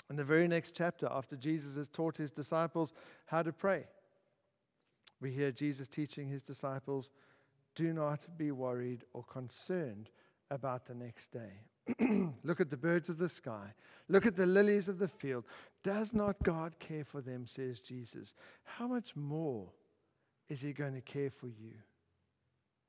In 0.09 0.15
the 0.15 0.23
very 0.23 0.47
next 0.47 0.75
chapter, 0.75 1.07
after 1.09 1.35
Jesus 1.35 1.75
has 1.77 1.87
taught 1.87 2.17
his 2.17 2.31
disciples 2.31 2.91
how 3.27 3.41
to 3.41 3.53
pray, 3.53 3.85
we 5.21 5.31
hear 5.31 5.51
Jesus 5.51 5.87
teaching 5.87 6.27
his 6.27 6.43
disciples 6.43 7.09
do 7.75 7.93
not 7.93 8.38
be 8.38 8.51
worried 8.51 9.03
or 9.13 9.23
concerned 9.23 10.09
about 10.51 10.86
the 10.86 10.93
next 10.93 11.31
day. 11.31 11.65
Look 12.43 12.62
at 12.62 12.69
the 12.69 12.77
birds 12.77 13.09
of 13.09 13.17
the 13.17 13.27
sky. 13.27 13.73
Look 14.07 14.25
at 14.25 14.36
the 14.36 14.45
lilies 14.45 14.88
of 14.88 14.99
the 14.99 15.07
field. 15.07 15.45
Does 15.83 16.13
not 16.13 16.41
God 16.43 16.79
care 16.79 17.03
for 17.03 17.21
them, 17.21 17.45
says 17.45 17.79
Jesus? 17.79 18.33
How 18.63 18.88
much 18.88 19.15
more 19.15 19.69
is 20.49 20.62
He 20.62 20.71
going 20.71 20.93
to 20.93 21.01
care 21.01 21.31
for 21.31 21.47
you? 21.47 21.73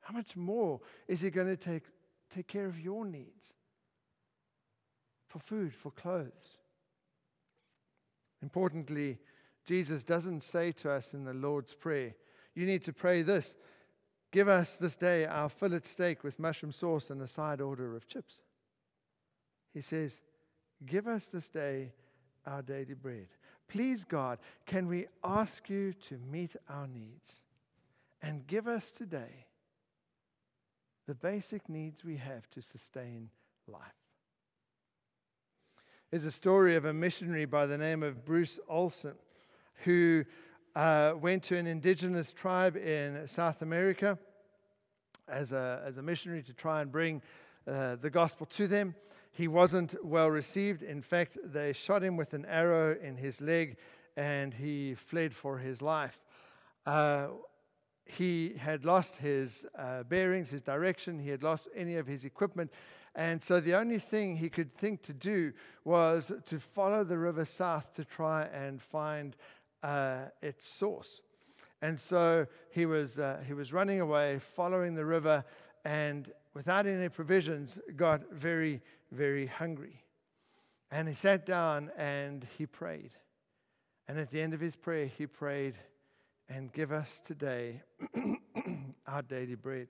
How 0.03 0.15
much 0.15 0.37
more 0.37 0.81
is 1.09 1.23
He 1.23 1.31
going 1.31 1.49
to 1.49 1.57
take, 1.57 1.85
take 2.31 2.47
care 2.47 2.67
of 2.67 2.79
your 2.79 3.05
needs? 3.05 3.55
For 5.29 5.39
food, 5.41 5.75
for 5.75 5.91
clothes. 5.91 6.59
Importantly, 8.43 9.19
Jesus 9.67 10.03
doesn't 10.03 10.43
say 10.43 10.71
to 10.73 10.91
us 10.91 11.15
in 11.15 11.25
the 11.25 11.33
Lord's 11.33 11.75
Prayer, 11.75 12.15
you 12.55 12.67
need 12.67 12.85
to 12.85 12.93
pray 12.93 13.23
this 13.23 13.57
Give 14.35 14.49
us 14.49 14.77
this 14.77 14.97
day 14.97 15.27
our 15.27 15.49
fillet 15.49 15.83
steak 15.85 16.25
with 16.25 16.41
mushroom 16.41 16.73
sauce 16.73 17.09
and 17.09 17.23
a 17.23 17.27
side 17.29 17.61
order 17.61 17.95
of 17.95 18.09
chips. 18.09 18.41
He 19.73 19.81
says, 19.81 20.23
Give 20.85 21.07
us 21.07 21.29
this 21.29 21.49
day 21.49 21.93
our 22.45 22.61
daily 22.61 22.95
bread. 22.95 23.29
Please, 23.69 24.03
God, 24.03 24.41
can 24.67 24.89
we 24.89 25.07
ask 25.23 25.71
you 25.71 25.93
to 26.09 26.19
meet 26.19 26.57
our 26.69 26.89
needs 26.89 27.45
and 28.21 28.45
give 28.45 28.67
us 28.67 28.91
today 28.91 29.47
the 31.07 31.15
basic 31.15 31.69
needs 31.69 32.05
we 32.05 32.17
have 32.17 32.51
to 32.51 32.61
sustain 32.61 33.31
life? 33.69 33.81
There's 36.11 36.27
a 36.27 36.33
story 36.33 36.75
of 36.75 36.85
a 36.85 36.93
missionary 36.93 37.45
by 37.45 37.67
the 37.67 37.79
name 37.79 38.03
of 38.03 38.25
Bruce 38.25 38.59
Olson 38.69 39.15
who 39.85 40.25
uh, 40.75 41.13
went 41.21 41.43
to 41.45 41.57
an 41.57 41.67
indigenous 41.67 42.33
tribe 42.33 42.77
in 42.77 43.27
South 43.27 43.63
America 43.63 44.19
as 45.29 45.53
a, 45.53 45.83
as 45.87 45.99
a 45.99 46.03
missionary 46.03 46.43
to 46.43 46.53
try 46.53 46.83
and 46.83 46.91
bring 46.91 47.23
uh, 47.67 47.97
the 47.97 48.11
gospel 48.11 48.47
to 48.47 48.67
them. 48.67 48.95
He 49.33 49.49
wasn't 49.49 49.95
well 50.05 50.31
received. 50.31 50.83
In 50.83 51.03
fact, 51.03 51.39
they 51.45 51.73
shot 51.73 52.03
him 52.03 52.17
with 52.17 52.35
an 52.35 52.45
arrow 52.47 52.97
in 53.01 53.17
his 53.17 53.41
leg 53.41 53.77
and 54.17 54.55
he 54.55 54.95
fled 54.95 55.35
for 55.35 55.59
his 55.59 55.83
life. 55.83 56.19
Uh, 56.87 57.29
he 58.07 58.55
had 58.59 58.85
lost 58.85 59.17
his 59.17 59.67
uh, 59.79 60.03
bearings, 60.05 60.51
his 60.51 60.63
direction, 60.63 61.19
he 61.19 61.31
had 61.31 61.43
lost 61.43 61.69
any 61.75 61.97
of 61.97 62.07
his 62.07 62.25
equipment. 62.25 62.71
And 63.15 63.43
so 63.43 63.61
the 63.61 63.75
only 63.75 63.99
thing 63.99 64.37
he 64.37 64.51
could 64.51 64.75
think 64.77 65.03
to 65.05 65.13
do 65.13 65.53
was 65.85 66.31
to 66.47 66.59
follow 66.59 67.05
the 67.05 67.17
river 67.17 67.45
south 67.45 67.95
to 67.97 68.05
try 68.05 68.43
and 68.43 68.83
find 68.83 69.37
uh, 69.85 70.31
its 70.41 70.67
source. 70.67 71.21
And 71.83 72.01
so 72.01 72.47
he 72.71 72.87
was, 72.87 73.19
uh, 73.19 73.43
he 73.47 73.53
was 73.53 73.73
running 73.73 74.01
away, 74.01 74.39
following 74.39 74.95
the 74.95 75.05
river, 75.05 75.45
and 75.85 76.33
without 76.55 76.87
any 76.87 77.11
provisions, 77.11 77.79
got 77.95 78.33
very, 78.33 78.81
very 79.13 79.47
hungry. 79.47 80.03
And 80.91 81.07
he 81.07 81.15
sat 81.15 81.45
down 81.45 81.91
and 81.99 82.47
he 82.57 82.65
prayed. 82.65 83.11
And 84.09 84.19
at 84.19 84.31
the 84.31 84.41
end 84.41 84.55
of 84.55 84.61
his 84.61 84.77
prayer, 84.77 85.07
he 85.07 85.27
prayed, 85.27 85.75
and 86.49 86.73
give 86.73 86.93
us 86.93 87.21
today 87.21 87.83
our 89.07 89.23
daily 89.23 89.55
bread. 89.55 89.89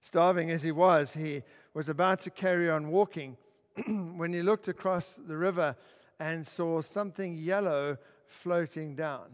Starving 0.00 0.50
as 0.50 0.62
he 0.62 0.72
was, 0.72 1.12
he 1.12 1.42
was 1.74 1.88
about 1.88 2.20
to 2.20 2.30
carry 2.30 2.70
on 2.70 2.90
walking 2.90 3.36
when 4.16 4.32
he 4.32 4.42
looked 4.42 4.68
across 4.68 5.14
the 5.14 5.36
river 5.36 5.76
and 6.18 6.46
saw 6.46 6.80
something 6.80 7.36
yellow 7.36 7.98
floating 8.28 8.94
down. 8.96 9.24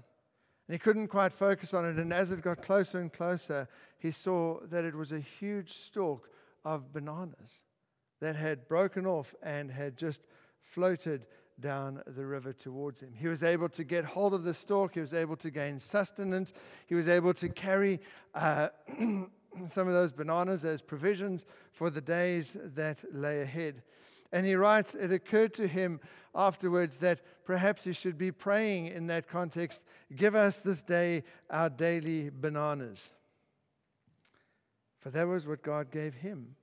And 0.69 0.75
he 0.75 0.79
couldn't 0.79 1.09
quite 1.09 1.33
focus 1.33 1.75
on 1.75 1.85
it. 1.85 1.97
And 1.97 2.13
as 2.13 2.31
it 2.31 2.41
got 2.41 2.63
closer 2.63 3.01
and 3.01 3.13
closer, 3.13 3.69
he 3.99 4.11
saw 4.11 4.61
that 4.71 4.85
it 4.85 4.95
was 4.95 5.13
a 5.13 5.21
huge 5.21 5.73
stalk 5.73 6.29
of 6.65 6.93
bananas 6.93 7.65
that 8.21 8.37
had 8.37 8.69
broken 8.69 9.07
off 9.07 9.35
and 9.43 9.71
had 9.71 9.97
just 9.97 10.23
floated 10.61 11.27
down 11.61 12.03
the 12.07 12.25
river 12.25 12.53
towards 12.53 13.01
him. 13.01 13.13
He 13.17 13.29
was 13.29 13.43
able 13.43 13.69
to 13.71 13.85
get 13.85 14.05
hold 14.05 14.35
of 14.35 14.45
the 14.45 14.55
stalk. 14.55 14.95
He 14.95 15.01
was 15.01 15.15
able 15.15 15.37
to 15.37 15.51
gain 15.51 15.79
sustenance. 15.79 16.53
He 16.87 16.95
was 16.95 17.09
able 17.09 17.35
to 17.35 17.49
carry 17.49 18.01
uh, 18.35 18.69
some 19.69 19.87
of 19.89 19.93
those 19.93 20.13
bananas 20.13 20.65
as 20.65 20.83
provisions 20.83 21.45
for 21.73 21.91
the 21.91 22.01
days 22.01 22.57
that 22.75 22.99
lay 23.13 23.43
ahead. 23.43 23.83
And 24.33 24.47
he 24.47 24.55
writes, 24.55 24.95
It 24.95 25.13
occurred 25.13 25.55
to 25.55 25.67
him 25.67 26.01
afterwards 26.35 26.99
that 26.99 27.21
perhaps 27.45 27.85
he 27.85 27.93
should 27.93 28.17
be 28.17 28.33
praying 28.33 28.87
in 28.87 29.07
that 29.09 29.29
context 29.29 29.83
Give 30.15 30.35
us 30.35 30.61
this 30.61 30.83
day 30.83 31.25
our 31.51 31.71
daily 31.71 32.31
bananas. 32.31 33.13
For 34.99 35.11
that 35.11 35.27
was 35.27 35.47
what 35.47 35.63
God 35.63 35.91
gave 35.91 36.15
him 36.15 36.57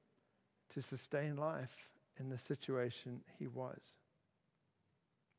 to 0.69 0.81
sustain 0.81 1.35
life 1.35 1.89
in 2.19 2.29
the 2.29 2.37
situation 2.37 3.21
he 3.37 3.47
was. 3.47 3.95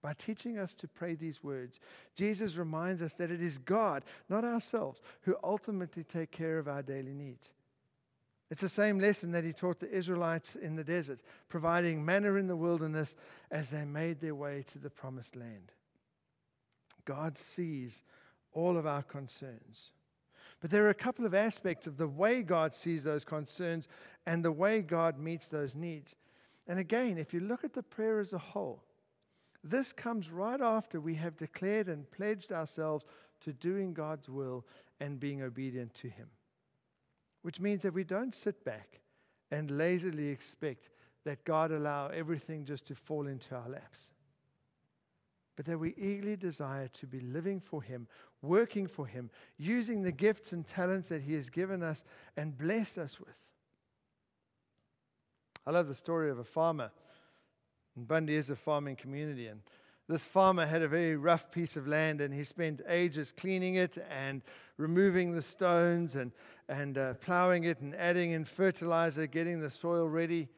By 0.03 0.15
teaching 0.15 0.59
us 0.59 0.75
to 0.77 0.89
pray 0.89 1.15
these 1.15 1.45
words, 1.45 1.79
Jesus 2.17 2.57
reminds 2.57 3.03
us 3.03 3.15
that 3.15 3.31
it 3.31 3.43
is 3.43 3.59
God, 3.59 4.03
not 4.29 4.45
ourselves, 4.45 5.01
who 5.23 5.37
ultimately 5.45 6.05
take 6.05 6.31
care 6.31 6.59
of 6.59 6.69
our 6.69 6.83
daily 6.83 7.13
needs. 7.13 7.53
It's 8.51 8.61
the 8.61 8.69
same 8.69 8.99
lesson 8.99 9.31
that 9.31 9.45
he 9.45 9.53
taught 9.53 9.79
the 9.79 9.91
Israelites 9.91 10.57
in 10.57 10.75
the 10.75 10.83
desert, 10.83 11.21
providing 11.49 12.05
manna 12.05 12.35
in 12.35 12.49
the 12.49 12.57
wilderness 12.57 13.15
as 13.51 13.69
they 13.69 13.85
made 13.85 14.21
their 14.21 14.35
way 14.35 14.65
to 14.73 14.79
the 14.79 14.91
promised 14.91 15.37
land. 15.37 15.71
God 17.05 17.39
sees 17.39 18.03
all 18.53 18.77
of 18.77 18.87
our 18.87 19.03
concerns. 19.03 19.93
But 20.61 20.71
there 20.71 20.85
are 20.85 20.91
a 20.91 20.95
couple 20.95 21.25
of 21.25 21.35
aspects 21.35 21.87
of 21.87 21.97
the 21.97 22.09
way 22.09 22.43
God 22.43 22.75
sees 22.75 23.05
those 23.05 23.25
concerns 23.25 23.87
and 24.27 24.45
the 24.45 24.53
way 24.53 24.83
God 24.83 25.19
meets 25.19 25.49
those 25.49 25.75
needs. 25.75 26.17
And 26.67 26.79
again, 26.79 27.19
if 27.19 27.33
you 27.33 27.41
look 27.41 27.65
at 27.65 27.73
the 27.73 27.83
prayer 27.83 28.21
as 28.21 28.33
a 28.33 28.39
whole, 28.39 28.83
this 29.63 29.93
comes 29.93 30.31
right 30.31 30.61
after 30.61 31.01
we 31.01 31.15
have 31.17 31.37
declared 31.37 31.89
and 31.89 32.11
pledged 32.11 32.53
ourselves 32.53 33.05
to 33.43 33.53
doing 33.53 33.95
God's 33.95 34.29
will 34.29 34.67
and 34.99 35.21
being 35.21 35.43
obedient 35.43 35.95
to 35.95 36.09
Him. 36.09 36.29
Which 37.43 37.61
means 37.61 37.83
that 37.83 37.95
we 37.95 38.05
don't 38.05 38.35
sit 38.35 38.65
back 38.65 39.01
and 39.51 39.71
lazily 39.71 40.29
expect 40.29 40.91
that 41.25 41.45
God 41.45 41.71
allow 41.71 42.09
everything 42.09 42.65
just 42.65 42.87
to 42.87 42.95
fall 42.95 43.27
into 43.27 43.55
our 43.55 43.69
laps. 43.69 44.11
But 45.57 45.67
that 45.67 45.79
we 45.79 45.95
eagerly 45.97 46.37
desire 46.37 46.89
to 46.89 47.07
be 47.07 47.21
living 47.21 47.61
for 47.61 47.83
Him, 47.83 48.07
working 48.41 48.87
for 48.87 49.07
Him, 49.07 49.31
using 49.59 50.03
the 50.03 50.13
gifts 50.13 50.53
and 50.53 50.67
talents 50.67 51.09
that 51.09 51.23
He 51.23 51.35
has 51.35 51.51
given 51.51 51.83
us 51.83 52.05
and 52.37 52.57
blessed 52.57 52.99
us 52.99 53.19
with. 53.19 53.37
I 55.67 55.73
love 55.73 55.89
the 55.89 55.95
story 55.95 56.31
of 56.31 56.39
a 56.39 56.45
farmer. 56.45 56.91
And 57.97 58.09
Bundy 58.09 58.37
is 58.37 58.49
a 58.49 58.57
farming 58.57 58.97
community, 58.97 59.49
and 59.49 59.61
this 60.11 60.25
farmer 60.25 60.67
had 60.67 60.83
a 60.83 60.89
very 60.89 61.15
rough 61.15 61.53
piece 61.53 61.77
of 61.77 61.87
land 61.87 62.21
and 62.21 62.35
he 62.35 62.43
spent 62.43 62.83
ages 62.89 63.31
cleaning 63.31 63.77
it 63.77 63.97
and 64.11 64.43
removing 64.77 65.37
the 65.37 65.43
stones 65.43 66.17
and, 66.17 66.33
and 66.71 66.97
uh, 66.97 67.15
plowing 67.15 67.65
it 67.65 67.81
and 67.81 67.97
adding 67.97 68.31
in 68.31 68.45
fertilizer, 68.45 69.27
getting 69.27 69.61
the 69.61 69.69
soil 69.69 70.09
ready. 70.09 70.49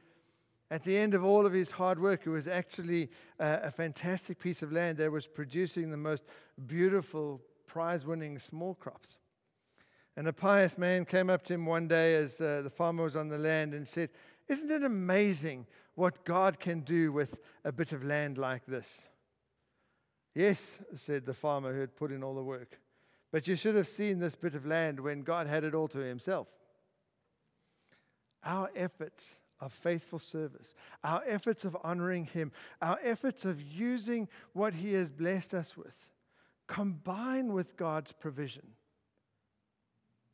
At 0.71 0.85
the 0.85 0.97
end 0.97 1.15
of 1.15 1.25
all 1.25 1.47
of 1.47 1.55
his 1.55 1.71
hard 1.71 1.99
work, 1.99 2.27
it 2.27 2.31
was 2.31 2.47
actually 2.47 3.11
uh, 3.41 3.61
a 3.63 3.71
fantastic 3.71 4.39
piece 4.39 4.63
of 4.63 4.73
land 4.73 4.99
that 4.99 5.11
was 5.11 5.27
producing 5.27 5.91
the 5.91 5.97
most 5.97 6.25
beautiful, 6.67 7.41
prize 7.67 8.05
winning 8.05 8.39
small 8.39 8.75
crops. 8.75 9.17
And 10.15 10.29
a 10.29 10.33
pious 10.35 10.77
man 10.77 11.07
came 11.07 11.31
up 11.31 11.43
to 11.45 11.55
him 11.55 11.65
one 11.65 11.89
day 11.89 12.15
as 12.15 12.39
uh, 12.41 12.61
the 12.63 12.71
farmer 12.71 13.05
was 13.05 13.17
on 13.17 13.29
the 13.29 13.39
land 13.39 13.73
and 13.73 13.89
said, 13.89 14.11
Isn't 14.49 14.71
it 14.71 14.83
amazing 14.83 15.67
what 15.95 16.27
God 16.27 16.61
can 16.61 16.81
do 16.81 17.11
with 17.11 17.39
a 17.65 17.73
bit 17.73 17.93
of 17.93 18.05
land 18.05 18.37
like 18.37 18.67
this? 18.67 19.07
Yes, 20.35 20.79
said 20.95 21.25
the 21.25 21.35
farmer 21.35 21.73
who 21.73 21.81
had 21.81 21.97
put 21.97 22.13
in 22.13 22.23
all 22.23 22.35
the 22.35 22.43
work. 22.43 22.79
But 23.33 23.49
you 23.49 23.57
should 23.57 23.75
have 23.75 23.89
seen 23.89 24.21
this 24.21 24.37
bit 24.37 24.55
of 24.55 24.67
land 24.67 25.01
when 25.01 25.23
God 25.23 25.47
had 25.49 25.65
it 25.65 25.75
all 25.75 25.89
to 25.89 25.99
himself. 25.99 26.47
Our 28.45 28.71
efforts 28.77 29.37
of 29.63 29.73
faithful 29.73 30.19
service, 30.19 30.75
our 31.05 31.23
efforts 31.25 31.65
of 31.65 31.77
honoring 31.85 32.25
Him, 32.25 32.51
our 32.83 32.99
efforts 33.01 33.45
of 33.45 33.63
using 33.63 34.29
what 34.53 34.75
He 34.75 34.93
has 34.95 35.09
blessed 35.09 35.55
us 35.55 35.77
with, 35.77 35.95
combine 36.67 37.53
with 37.53 37.77
God's 37.77 38.11
provision. 38.11 38.73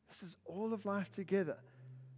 This 0.09 0.23
is 0.23 0.35
all 0.45 0.73
of 0.73 0.83
life 0.83 1.11
together. 1.11 1.57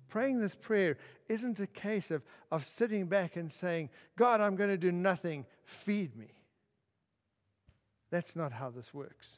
Praying 0.08 0.40
this 0.40 0.56
prayer 0.56 0.98
isn't 1.28 1.60
a 1.60 1.68
case 1.68 2.12
of, 2.12 2.24
of 2.50 2.66
sitting 2.66 3.08
back 3.08 3.36
and 3.36 3.52
saying, 3.52 3.90
God, 4.18 4.40
I'm 4.40 4.56
going 4.56 4.70
to 4.70 4.78
do 4.78 4.92
nothing, 4.92 5.46
feed 5.66 6.16
me. 6.16 6.32
That's 8.10 8.38
not 8.38 8.54
how 8.54 8.70
this 8.70 8.94
works. 8.94 9.38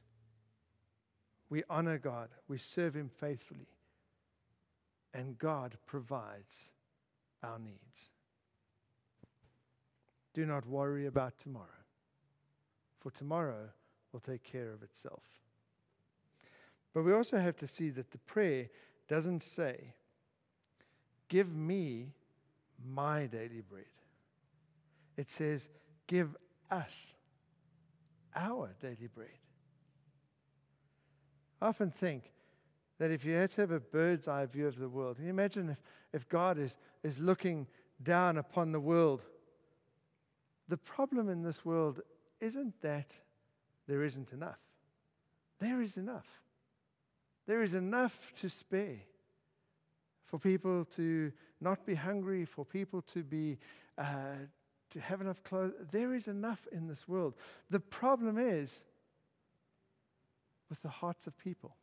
We 1.53 1.61
honor 1.69 1.99
God, 1.99 2.29
we 2.47 2.57
serve 2.57 2.95
Him 2.95 3.11
faithfully, 3.19 3.67
and 5.13 5.37
God 5.37 5.77
provides 5.85 6.71
our 7.43 7.59
needs. 7.59 8.09
Do 10.33 10.47
not 10.47 10.65
worry 10.65 11.05
about 11.05 11.37
tomorrow, 11.37 11.85
for 12.99 13.11
tomorrow 13.11 13.69
will 14.11 14.19
take 14.19 14.43
care 14.43 14.71
of 14.71 14.81
itself. 14.81 15.21
But 16.91 17.03
we 17.03 17.13
also 17.13 17.37
have 17.37 17.57
to 17.57 17.67
see 17.67 17.91
that 17.91 18.09
the 18.09 18.17
prayer 18.17 18.69
doesn't 19.07 19.43
say, 19.43 19.93
Give 21.29 21.55
me 21.55 22.13
my 22.83 23.27
daily 23.27 23.61
bread. 23.61 23.85
It 25.17 25.29
says, 25.29 25.69
Give 26.07 26.35
us 26.71 27.13
our 28.35 28.73
daily 28.81 29.07
bread. 29.13 29.42
I 31.63 31.67
often 31.67 31.91
think 31.91 32.29
that 32.99 33.09
if 33.09 33.23
you 33.23 33.35
had 33.35 33.49
to 33.51 33.61
have 33.61 33.71
a 33.71 33.79
bird's 33.79 34.27
eye 34.27 34.45
view 34.45 34.67
of 34.67 34.77
the 34.77 34.89
world, 34.89 35.15
can 35.15 35.23
you 35.23 35.31
imagine 35.31 35.69
if, 35.69 35.81
if 36.11 36.27
God 36.27 36.59
is, 36.59 36.75
is 37.03 37.19
looking 37.19 37.67
down 38.03 38.37
upon 38.37 38.73
the 38.73 38.81
world? 38.81 39.21
The 40.67 40.75
problem 40.75 41.29
in 41.29 41.41
this 41.41 41.63
world 41.63 42.01
isn't 42.41 42.81
that 42.81 43.13
there 43.87 44.03
isn't 44.03 44.33
enough. 44.33 44.59
There 45.59 45.81
is 45.81 45.95
enough. 45.95 46.27
There 47.47 47.63
is 47.63 47.75
enough 47.75 48.33
to 48.41 48.49
spare 48.49 48.99
for 50.25 50.39
people 50.39 50.83
to 50.97 51.31
not 51.61 51.85
be 51.85 51.95
hungry, 51.95 52.43
for 52.43 52.65
people 52.65 53.01
to 53.03 53.23
be 53.23 53.57
uh, 53.97 54.35
to 54.89 54.99
have 54.99 55.21
enough 55.21 55.41
clothes. 55.43 55.73
There 55.91 56.13
is 56.13 56.27
enough 56.27 56.67
in 56.73 56.87
this 56.87 57.07
world. 57.07 57.35
The 57.69 57.79
problem 57.79 58.37
is 58.37 58.83
with 60.73 60.81
the 60.81 60.89
hearts 60.89 61.27
of 61.27 61.37
people. 61.37 61.75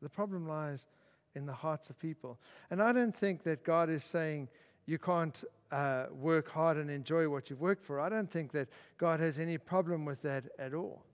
The 0.00 0.08
problem 0.08 0.48
lies 0.48 0.88
in 1.34 1.44
the 1.44 1.52
hearts 1.52 1.90
of 1.90 1.98
people. 1.98 2.38
And 2.70 2.82
I 2.82 2.94
don't 2.94 3.14
think 3.14 3.42
that 3.42 3.62
God 3.62 3.90
is 3.90 4.02
saying 4.02 4.48
you 4.86 4.98
can't 4.98 5.44
uh, 5.70 6.06
work 6.10 6.48
hard 6.48 6.78
and 6.78 6.90
enjoy 6.90 7.28
what 7.28 7.50
you've 7.50 7.60
worked 7.60 7.84
for. 7.84 8.00
I 8.00 8.08
don't 8.08 8.30
think 8.30 8.52
that 8.52 8.68
God 8.96 9.20
has 9.20 9.38
any 9.38 9.58
problem 9.58 10.06
with 10.06 10.22
that 10.22 10.44
at 10.58 10.72
all. 10.72 11.04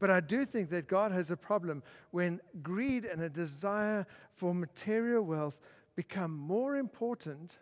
But 0.00 0.10
I 0.10 0.18
do 0.18 0.44
think 0.44 0.68
that 0.70 0.88
God 0.88 1.12
has 1.12 1.30
a 1.30 1.36
problem 1.36 1.84
when 2.10 2.40
greed 2.60 3.04
and 3.04 3.22
a 3.22 3.28
desire 3.28 4.04
for 4.34 4.52
material 4.52 5.22
wealth 5.22 5.60
become 5.94 6.36
more 6.36 6.74
important 6.74 7.58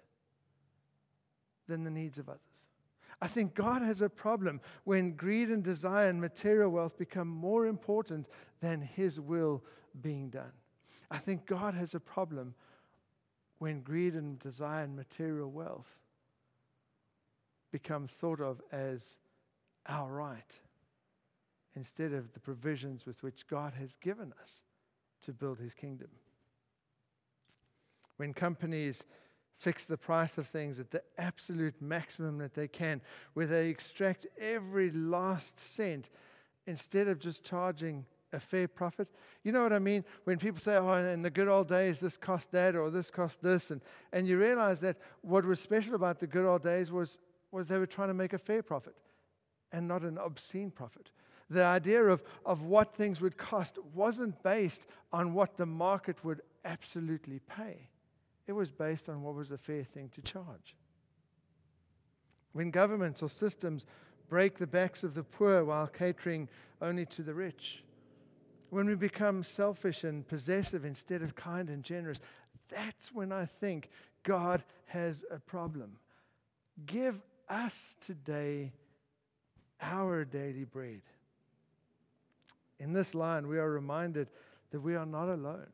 than 1.68 1.84
the 1.84 1.91
needs 1.91 2.18
of 2.18 2.30
others. 2.30 2.45
I 3.20 3.28
think 3.28 3.54
God 3.54 3.82
has 3.82 4.02
a 4.02 4.10
problem 4.10 4.60
when 4.84 5.12
greed 5.12 5.48
and 5.48 5.62
desire 5.62 6.08
and 6.08 6.20
material 6.20 6.70
wealth 6.70 6.98
become 6.98 7.28
more 7.28 7.66
important 7.66 8.28
than 8.60 8.82
His 8.82 9.18
will 9.18 9.64
being 10.02 10.28
done. 10.28 10.52
I 11.10 11.18
think 11.18 11.46
God 11.46 11.74
has 11.74 11.94
a 11.94 12.00
problem 12.00 12.54
when 13.58 13.80
greed 13.80 14.14
and 14.14 14.38
desire 14.38 14.84
and 14.84 14.94
material 14.94 15.50
wealth 15.50 16.00
become 17.72 18.06
thought 18.06 18.40
of 18.40 18.60
as 18.70 19.18
our 19.86 20.12
right 20.12 20.58
instead 21.74 22.12
of 22.12 22.32
the 22.32 22.40
provisions 22.40 23.06
with 23.06 23.22
which 23.22 23.46
God 23.46 23.74
has 23.74 23.96
given 23.96 24.32
us 24.40 24.62
to 25.22 25.32
build 25.32 25.58
His 25.58 25.74
kingdom. 25.74 26.08
When 28.16 28.34
companies 28.34 29.04
fix 29.59 29.86
the 29.86 29.96
price 29.96 30.38
of 30.38 30.46
things 30.46 30.78
at 30.80 30.90
the 30.90 31.02
absolute 31.18 31.80
maximum 31.80 32.38
that 32.38 32.54
they 32.54 32.68
can, 32.68 33.00
where 33.34 33.46
they 33.46 33.68
extract 33.68 34.26
every 34.38 34.90
last 34.90 35.59
cent 35.59 36.11
instead 36.66 37.09
of 37.09 37.18
just 37.18 37.44
charging 37.44 38.04
a 38.32 38.40
fair 38.40 38.68
profit. 38.68 39.09
You 39.44 39.52
know 39.52 39.62
what 39.62 39.72
I 39.72 39.78
mean? 39.78 40.04
When 40.24 40.38
people 40.38 40.61
say, 40.61 40.76
oh, 40.76 40.92
in 40.94 41.22
the 41.22 41.30
good 41.30 41.48
old 41.48 41.68
days, 41.68 42.00
this 42.00 42.16
cost 42.16 42.52
that 42.52 42.74
or 42.74 42.90
this 42.90 43.11
cost 43.11 43.42
this, 43.42 43.70
and, 43.70 43.80
and 44.12 44.26
you 44.26 44.38
realize 44.38 44.80
that 44.80 44.96
what 45.22 45.44
was 45.44 45.61
special 45.61 45.94
about 45.94 46.20
the 46.20 46.26
good 46.26 46.44
old 46.44 46.62
days 46.62 46.90
was, 46.92 47.18
was 47.50 47.66
they 47.66 47.78
were 47.78 47.86
trying 47.86 48.09
to 48.09 48.14
make 48.14 48.32
a 48.32 48.38
fair 48.38 48.62
profit 48.62 48.96
and 49.72 49.88
not 49.88 50.02
an 50.02 50.18
obscene 50.18 50.70
profit. 50.70 51.11
The 51.48 51.64
idea 51.64 52.02
of, 52.02 52.22
of 52.44 52.62
what 52.62 52.94
things 52.94 53.20
would 53.20 53.36
cost 53.36 53.78
wasn't 53.94 54.42
based 54.42 54.86
on 55.12 55.32
what 55.32 55.57
the 55.57 55.66
market 55.66 56.24
would 56.24 56.42
absolutely 56.64 57.38
pay. 57.38 57.88
It 58.47 58.53
was 58.53 58.70
based 58.70 59.09
on 59.09 59.22
what 59.22 59.34
was 59.34 59.51
a 59.51 59.59
fair 59.59 59.84
thing 59.84 60.09
to 60.11 60.22
charge. 60.22 60.76
When 62.53 62.70
governments 62.70 63.22
or 63.22 63.28
systems 63.28 63.86
break 64.28 64.59
the 64.59 64.66
backs 64.66 65.05
of 65.05 65.14
the 65.14 65.24
poor 65.24 65.64
while 65.64 65.86
catering 65.86 66.49
only 66.80 67.07
to 67.07 67.22
the 67.22 67.34
rich, 67.34 67.82
when 68.70 68.86
we 68.86 68.94
become 68.94 69.42
selfish 69.42 70.05
and 70.05 70.26
possessive 70.26 70.84
instead 70.84 71.22
of 71.22 71.34
kind 71.34 71.68
and 71.68 71.82
generous, 71.82 72.20
that's 72.68 73.12
when 73.12 73.32
I 73.32 73.47
think 73.47 73.90
God 74.22 74.64
has 74.86 75.24
a 75.30 75.38
problem. 75.38 75.99
Give 76.84 77.20
us 77.49 77.94
today 78.01 78.72
our 79.80 80.24
daily 80.24 80.64
bread. 80.64 81.03
In 82.78 82.92
this 82.92 83.14
line, 83.14 83.49
we 83.49 83.59
are 83.59 83.70
reminded 83.70 84.28
that 84.70 84.80
we 84.80 84.94
are 84.94 85.07
not 85.07 85.28
alone. 85.28 85.68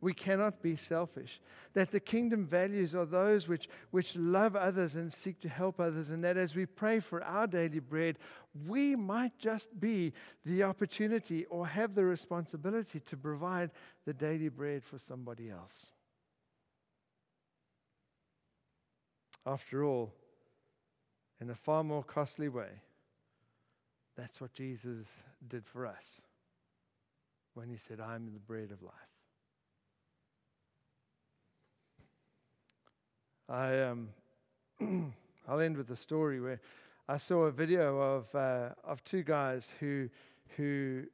We 0.00 0.14
cannot 0.14 0.62
be 0.62 0.76
selfish. 0.76 1.40
That 1.74 1.90
the 1.90 2.00
kingdom 2.00 2.46
values 2.46 2.94
are 2.94 3.04
those 3.04 3.46
which, 3.46 3.68
which 3.90 4.16
love 4.16 4.56
others 4.56 4.94
and 4.94 5.12
seek 5.12 5.40
to 5.40 5.48
help 5.48 5.78
others. 5.78 6.10
And 6.10 6.24
that 6.24 6.36
as 6.36 6.56
we 6.56 6.66
pray 6.66 7.00
for 7.00 7.22
our 7.22 7.46
daily 7.46 7.80
bread, 7.80 8.18
we 8.66 8.96
might 8.96 9.38
just 9.38 9.78
be 9.78 10.12
the 10.44 10.62
opportunity 10.62 11.44
or 11.46 11.66
have 11.66 11.94
the 11.94 12.04
responsibility 12.04 13.00
to 13.00 13.16
provide 13.16 13.70
the 14.06 14.14
daily 14.14 14.48
bread 14.48 14.82
for 14.82 14.98
somebody 14.98 15.50
else. 15.50 15.92
After 19.46 19.84
all, 19.84 20.14
in 21.40 21.50
a 21.50 21.54
far 21.54 21.82
more 21.84 22.04
costly 22.04 22.48
way, 22.48 22.82
that's 24.16 24.40
what 24.40 24.52
Jesus 24.52 25.24
did 25.46 25.64
for 25.66 25.86
us. 25.86 26.20
when 27.54 27.68
he 27.68 27.76
said, 27.76 28.00
I'm 28.00 28.32
the 28.32 28.38
bread 28.38 28.70
of 28.72 28.82
life. 28.82 29.09
I, 33.50 33.80
um, 33.80 34.10
I'll 35.48 35.58
end 35.58 35.76
with 35.76 35.90
a 35.90 35.96
story 35.96 36.40
where 36.40 36.60
I 37.08 37.16
saw 37.16 37.46
a 37.46 37.50
video 37.50 37.98
of, 37.98 38.32
uh, 38.32 38.68
of 38.84 39.02
two 39.02 39.24
guys 39.24 39.70
who, 39.80 40.08
who 40.56 41.06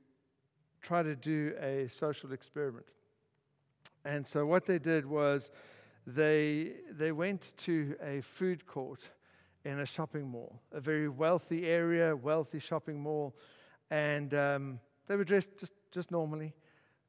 tried 0.83 1.05
to 1.05 1.17
do 1.17 1.55
a 1.59 1.89
social 1.89 2.33
experiment. 2.33 2.89
And 4.05 4.27
so 4.27 4.45
what 4.45 4.67
they 4.67 4.79
did 4.79 5.07
was 5.07 5.51
they, 6.07 6.73
they 6.91 7.11
went 7.11 7.57
to 7.65 7.97
a 8.03 8.21
food 8.21 8.67
court 8.67 9.01
in 9.65 9.81
a 9.81 9.87
shopping 9.87 10.29
mall, 10.29 10.61
a 10.73 10.81
very 10.81 11.09
wealthy 11.09 11.65
area, 11.67 12.15
wealthy 12.15 12.59
shopping 12.59 13.01
mall. 13.01 13.35
And 13.91 14.35
um, 14.35 14.81
they 15.07 15.17
were 15.17 15.25
dressed 15.25 15.57
just, 15.59 15.73
just 15.91 16.11
normally, 16.11 16.53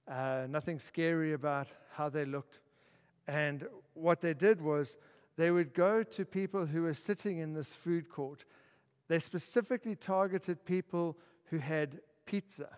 uh, 0.07 0.45
nothing 0.47 0.79
scary 0.79 1.33
about 1.33 1.67
how 1.91 2.07
they 2.07 2.23
looked. 2.23 2.59
And 3.27 3.67
what 3.93 4.21
they 4.21 4.33
did 4.33 4.61
was 4.61 4.95
they 5.37 5.51
would 5.51 5.73
go 5.73 6.03
to 6.03 6.25
people 6.25 6.65
who 6.65 6.81
were 6.81 6.95
sitting 6.95 7.37
in 7.37 7.53
this 7.53 7.73
food 7.73 8.09
court. 8.09 8.43
They 9.07 9.19
specifically 9.19 9.95
targeted 9.95 10.65
people 10.65 11.17
who 11.45 11.59
had 11.59 11.99
pizza. 12.25 12.69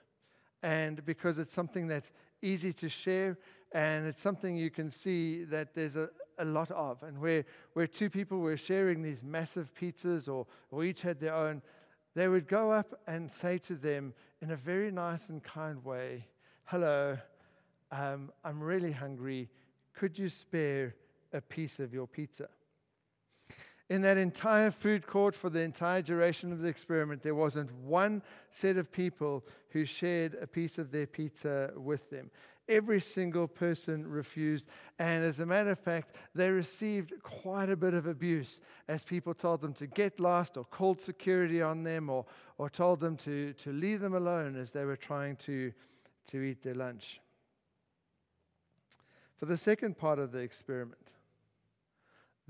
And 0.62 1.04
because 1.06 1.40
it's 1.40 1.54
something 1.54 1.88
that's 1.88 2.12
easy 2.42 2.74
to 2.74 2.90
share 2.90 3.38
and 3.72 4.06
it's 4.08 4.22
something 4.22 4.56
you 4.56 4.70
can 4.70 4.90
see 4.92 5.44
that 5.46 5.74
there's 5.74 5.96
a, 5.96 6.10
a 6.38 6.46
lot 6.46 6.72
of. 6.72 7.02
And 7.04 7.20
where, 7.20 7.46
where 7.74 7.88
two 7.88 8.10
people 8.10 8.40
were 8.40 8.58
sharing 8.58 9.02
these 9.02 9.24
massive 9.24 9.72
pizzas 9.74 10.28
or, 10.28 10.48
or 10.72 10.84
each 10.84 11.02
had 11.02 11.20
their 11.20 11.36
own, 11.36 11.62
they 12.16 12.28
would 12.28 12.48
go 12.48 12.72
up 12.72 13.00
and 13.08 13.32
say 13.32 13.58
to 13.60 13.76
them 13.76 14.14
in 14.42 14.52
a 14.52 14.56
very 14.56 14.92
nice 14.92 15.30
and 15.30 15.44
kind 15.44 15.84
way, 15.86 16.26
Hello, 16.66 17.18
um, 17.92 18.32
I'm 18.44 18.62
really 18.62 18.92
hungry. 18.92 19.50
Could 19.94 20.20
you 20.20 20.30
spare 20.30 20.96
a 21.34 21.42
piece 21.42 21.80
of 21.80 21.94
your 21.94 22.08
pizza? 22.08 22.50
In 23.90 24.02
that 24.04 24.18
entire 24.18 24.70
food 24.70 25.08
court 25.08 25.36
for 25.36 25.50
the 25.50 25.62
entire 25.62 26.04
duration 26.04 26.52
of 26.52 26.60
the 26.60 26.68
experiment, 26.68 27.24
there 27.24 27.34
wasn't 27.34 27.74
one 27.74 28.22
set 28.52 28.78
of 28.78 28.92
people 28.92 29.44
who 29.70 29.84
shared 29.84 30.38
a 30.40 30.46
piece 30.46 30.78
of 30.78 30.92
their 30.92 31.08
pizza 31.08 31.72
with 31.76 32.12
them. 32.12 32.30
Every 32.68 33.02
single 33.02 33.48
person 33.48 34.08
refused. 34.08 34.68
And 35.00 35.24
as 35.26 35.40
a 35.40 35.46
matter 35.46 35.72
of 35.72 35.80
fact, 35.80 36.16
they 36.36 36.52
received 36.52 37.14
quite 37.24 37.68
a 37.72 37.76
bit 37.76 37.96
of 37.96 38.06
abuse 38.06 38.60
as 38.88 39.04
people 39.04 39.34
told 39.34 39.62
them 39.62 39.74
to 39.74 39.88
get 39.88 40.20
lost 40.20 40.56
or 40.56 40.66
called 40.66 41.02
security 41.02 41.64
on 41.64 41.82
them 41.82 42.12
or, 42.12 42.28
or 42.60 42.70
told 42.70 43.00
them 43.00 43.18
to, 43.18 43.54
to 43.54 43.72
leave 43.72 44.02
them 44.02 44.14
alone 44.14 44.56
as 44.56 44.72
they 44.72 44.86
were 44.86 44.96
trying 44.96 45.36
to, 45.38 45.74
to 46.28 46.44
eat 46.44 46.62
their 46.62 46.76
lunch. 46.76 47.20
For 49.38 49.48
the 49.48 49.58
second 49.58 49.98
part 49.98 50.20
of 50.20 50.32
the 50.32 50.40
experiment, 50.40 51.14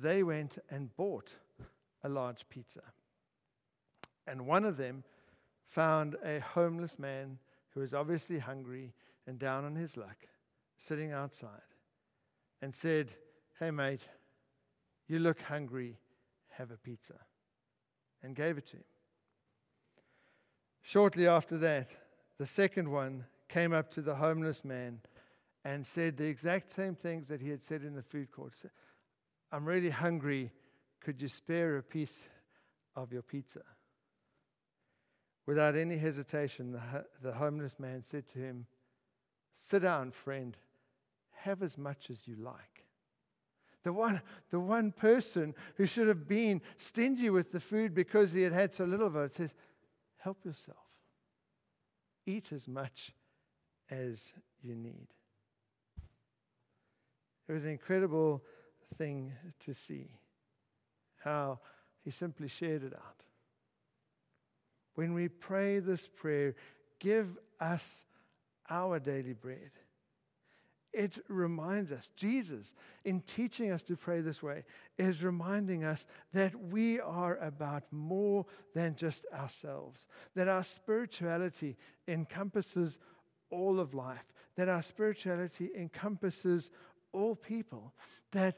they 0.02 0.24
went 0.24 0.58
and 0.70 0.95
bought 0.95 1.30
a 2.04 2.10
large 2.10 2.47
pizza. 2.50 2.82
And 4.26 4.45
one 4.45 4.64
of 4.64 4.78
them 4.78 5.04
found 5.68 6.16
a 6.24 6.39
homeless 6.39 6.97
man 6.97 7.39
who 7.72 7.82
was 7.82 7.93
obviously 7.93 8.39
hungry 8.39 8.93
and 9.28 9.38
down 9.38 9.66
on 9.66 9.76
his 9.76 9.97
luck, 9.97 10.18
sitting 10.78 11.12
outside, 11.12 11.50
and 12.62 12.76
said, 12.76 13.12
Hey, 13.60 13.72
mate, 13.72 14.08
you 15.08 15.20
look 15.20 15.41
hungry, 15.41 15.97
have 16.50 16.72
a 16.72 16.78
pizza, 16.78 17.16
and 18.24 18.36
gave 18.36 18.58
it 18.58 18.68
to 18.68 18.78
him. 18.78 18.84
Shortly 20.82 21.28
after 21.28 21.58
that, 21.58 21.88
the 22.38 22.45
second 22.45 22.89
one 22.89 23.26
came 23.47 23.74
up 23.74 23.91
to 23.91 24.02
the 24.02 24.16
homeless 24.16 24.64
man 24.64 25.02
and 25.66 25.86
said 25.86 26.18
the 26.18 26.26
exact 26.26 26.72
same 26.72 26.95
things 26.95 27.28
that 27.28 27.41
he 27.41 27.50
had 27.50 27.64
said 27.64 27.84
in 27.84 27.95
the 27.95 28.02
food 28.02 28.32
court. 28.32 28.54
I'm 29.52 29.66
really 29.66 29.89
hungry. 29.89 30.52
Could 31.02 31.22
you 31.22 31.28
spare 31.28 31.78
a 31.78 31.84
piece 31.84 32.30
of 32.95 33.12
your 33.12 33.22
pizza? 33.22 33.62
Without 35.45 35.76
any 35.76 35.97
hesitation, 35.97 36.74
the, 36.74 37.06
the 37.24 37.34
homeless 37.34 37.80
man 37.80 38.04
said 38.04 38.28
to 38.30 38.39
him, 38.39 38.68
Sit 39.54 39.82
down, 39.82 40.12
friend. 40.12 40.56
Have 41.43 41.64
as 41.64 41.78
much 41.78 42.10
as 42.10 42.28
you 42.28 42.36
like. 42.36 42.86
The 43.84 43.93
one, 43.93 44.22
the 44.52 44.60
one 44.60 44.91
person 44.91 45.56
who 45.76 45.86
should 45.86 46.08
have 46.08 46.28
been 46.28 46.62
stingy 46.78 47.30
with 47.30 47.52
the 47.52 47.60
food 47.60 47.95
because 47.95 48.34
he 48.34 48.43
had 48.43 48.54
had 48.54 48.74
so 48.74 48.84
little 48.84 49.08
of 49.08 49.16
it 49.16 49.36
says, 49.36 49.54
Help 50.18 50.43
yourself. 50.45 50.78
Eat 52.26 52.52
as 52.52 52.68
much 52.68 53.14
as 53.89 54.34
you 54.62 54.76
need. 54.76 55.08
It 57.47 57.54
was 57.54 57.66
incredible 57.66 58.43
thing 58.98 59.34
to 59.62 59.74
see 59.74 60.10
how 61.24 61.60
he 62.04 62.12
simply 62.12 62.48
shared 62.48 62.84
it 62.84 62.94
out. 62.94 63.26
When 64.96 65.14
we 65.14 65.28
pray 65.28 65.80
this 65.80 66.08
prayer, 66.08 66.56
give 67.00 67.38
us 67.60 68.06
our 68.70 69.00
daily 69.00 69.34
bread. 69.34 69.72
It 70.92 71.24
reminds 71.28 71.92
us, 71.92 72.10
Jesus, 72.16 72.74
in 73.06 73.22
teaching 73.22 73.72
us 73.72 73.84
to 73.84 73.96
pray 73.96 74.22
this 74.22 74.42
way, 74.42 74.64
is 74.98 75.24
reminding 75.24 75.84
us 75.84 76.08
that 76.34 76.60
we 76.60 77.00
are 77.00 77.38
about 77.38 77.84
more 77.92 78.48
than 78.74 78.96
just 78.96 79.26
ourselves, 79.32 80.08
that 80.36 80.48
our 80.48 80.64
spirituality 80.64 81.78
encompasses 82.08 82.98
all 83.52 83.80
of 83.80 83.94
life, 83.94 84.34
that 84.56 84.68
our 84.68 84.82
spirituality 84.82 85.70
encompasses 85.78 86.72
all 87.14 87.36
people, 87.36 87.94
that 88.32 88.58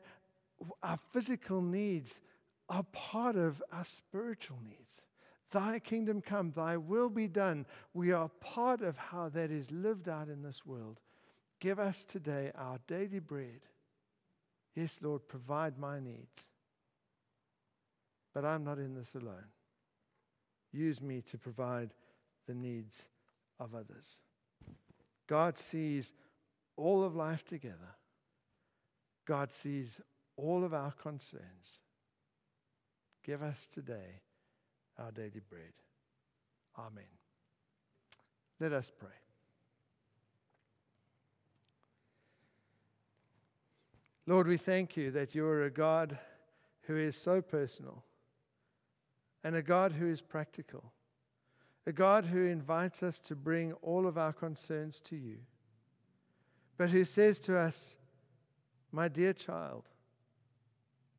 our 0.84 1.00
physical 1.12 1.62
needs 1.62 2.22
are 2.70 2.84
part 2.92 3.36
of 3.36 3.62
our 3.72 3.84
spiritual 3.84 4.60
needs. 4.68 5.04
Thy 5.52 5.80
kingdom 5.80 6.22
come, 6.22 6.52
thy 6.52 6.78
will 6.78 7.10
be 7.10 7.28
done. 7.28 7.66
We 7.94 8.14
are 8.14 8.30
part 8.40 8.82
of 8.82 8.98
how 8.98 9.30
that 9.30 9.52
is 9.52 9.70
lived 9.70 10.08
out 10.08 10.30
in 10.30 10.42
this 10.42 10.66
world. 10.66 11.00
Give 11.60 11.80
us 11.80 12.06
today 12.06 12.52
our 12.56 12.80
daily 12.88 13.20
bread. 13.20 13.62
Yes, 14.74 15.00
Lord, 15.02 15.28
provide 15.28 15.78
my 15.78 16.00
needs. 16.00 16.48
But 18.34 18.46
I'm 18.46 18.64
not 18.64 18.78
in 18.78 18.96
this 18.96 19.14
alone. 19.14 19.50
Use 20.72 21.02
me 21.02 21.22
to 21.24 21.38
provide 21.38 21.94
the 22.48 22.54
needs 22.54 23.10
of 23.60 23.76
others. 23.76 24.22
God 25.28 25.58
sees 25.58 26.14
all 26.78 27.04
of 27.04 27.16
life 27.16 27.44
together. 27.44 27.96
God 29.26 29.52
sees 29.52 30.00
all 30.42 30.64
of 30.64 30.74
our 30.74 30.92
concerns. 30.92 31.82
Give 33.24 33.44
us 33.44 33.68
today 33.72 34.22
our 34.98 35.12
daily 35.12 35.42
bread. 35.48 35.74
Amen. 36.78 37.04
Let 38.60 38.74
us 38.74 38.92
pray. 38.98 39.10
Lord, 44.28 44.48
we 44.48 44.58
thank 44.58 44.96
you 44.96 45.12
that 45.12 45.36
you 45.36 45.46
are 45.46 45.66
a 45.66 45.72
God 45.72 46.18
who 46.84 46.96
is 46.96 47.16
so 47.16 47.42
personal 47.42 48.04
and 49.44 49.56
a 49.56 49.62
God 49.62 49.94
who 49.94 50.08
is 50.08 50.22
practical, 50.22 50.94
a 51.86 51.92
God 51.92 52.26
who 52.26 52.46
invites 52.46 53.02
us 53.04 53.20
to 53.22 53.36
bring 53.36 53.74
all 53.82 54.08
of 54.08 54.18
our 54.18 54.34
concerns 54.34 55.00
to 55.02 55.16
you, 55.16 55.38
but 56.78 56.92
who 56.92 57.04
says 57.04 57.40
to 57.40 57.58
us, 57.58 57.98
My 58.92 59.08
dear 59.08 59.34
child, 59.34 59.91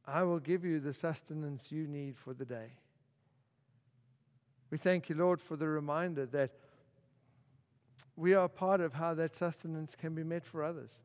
I 0.07 0.23
will 0.25 0.41
give 0.41 0.65
you 0.65 0.81
the 0.81 0.93
sustenance 0.93 1.71
you 1.71 1.87
need 1.87 2.17
for 2.17 2.35
the 2.35 2.45
day. 2.45 2.73
We 4.71 4.79
thank 4.79 5.09
you, 5.09 5.15
Lord, 5.15 5.41
for 5.41 5.57
the 5.57 5.69
reminder 5.69 6.27
that 6.27 6.51
we 8.17 8.35
are 8.35 8.49
part 8.49 8.81
of 8.81 8.95
how 8.95 9.15
that 9.15 9.37
sustenance 9.37 9.95
can 9.95 10.15
be 10.15 10.25
met 10.25 10.45
for 10.45 10.65
others. 10.65 11.01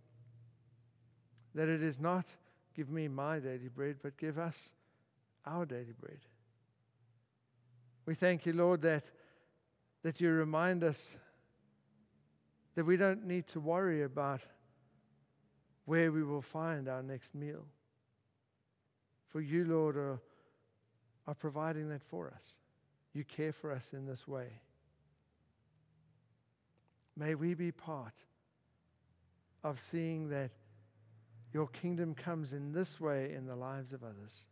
That 1.54 1.68
it 1.68 1.84
is 1.84 2.00
not 2.00 2.26
give 2.76 2.89
me 2.89 3.08
my 3.08 3.39
daily 3.39 3.70
bread, 3.70 3.98
but 4.02 4.18
give 4.18 4.38
us 4.38 4.74
our 5.45 5.66
daily 5.66 5.93
bread. 6.00 6.20
We 8.06 8.16
thank 8.16 8.45
you, 8.45 8.54
Lord, 8.54 8.82
that, 8.84 9.04
that 10.04 10.22
you 10.22 10.32
remind 10.32 10.84
us 10.84 11.18
that 12.76 12.86
we 12.86 12.95
don't 12.95 13.26
need 13.26 13.48
to 13.48 13.60
worry 13.60 14.04
about 14.04 14.41
where 15.86 16.12
we 16.12 16.24
will 16.24 16.41
find 16.41 16.88
our 16.88 17.02
next 17.02 17.34
meal. 17.34 17.66
For 19.30 19.41
you, 19.41 19.65
Lord, 19.65 19.97
are, 19.97 20.21
are 21.28 21.36
providing 21.36 21.89
that 21.89 22.03
for 22.03 22.32
us. 22.34 22.57
You 23.13 23.23
care 23.23 23.53
for 23.53 23.71
us 23.71 23.93
in 23.93 24.05
this 24.05 24.28
way. 24.28 24.61
May 27.15 27.36
we 27.36 27.53
be 27.55 27.71
part 27.71 28.13
of 29.63 29.80
seeing 29.80 30.30
that 30.30 30.51
your 31.53 31.67
kingdom 31.67 32.13
comes 32.13 32.53
in 32.53 32.73
this 32.73 32.99
way 32.99 33.34
in 33.34 33.47
the 33.47 33.55
lives 33.55 33.93
of 33.93 34.03
others. 34.03 34.47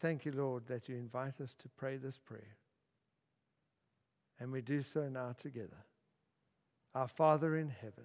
Thank 0.00 0.24
you, 0.24 0.32
Lord, 0.32 0.66
that 0.66 0.88
you 0.88 0.96
invite 0.96 1.40
us 1.40 1.54
to 1.54 1.68
pray 1.76 1.96
this 1.96 2.18
prayer. 2.18 2.56
And 4.38 4.52
we 4.52 4.60
do 4.60 4.82
so 4.82 5.08
now 5.08 5.34
together. 5.36 5.84
Our 6.94 7.08
Father 7.08 7.56
in 7.56 7.68
heaven, 7.68 8.04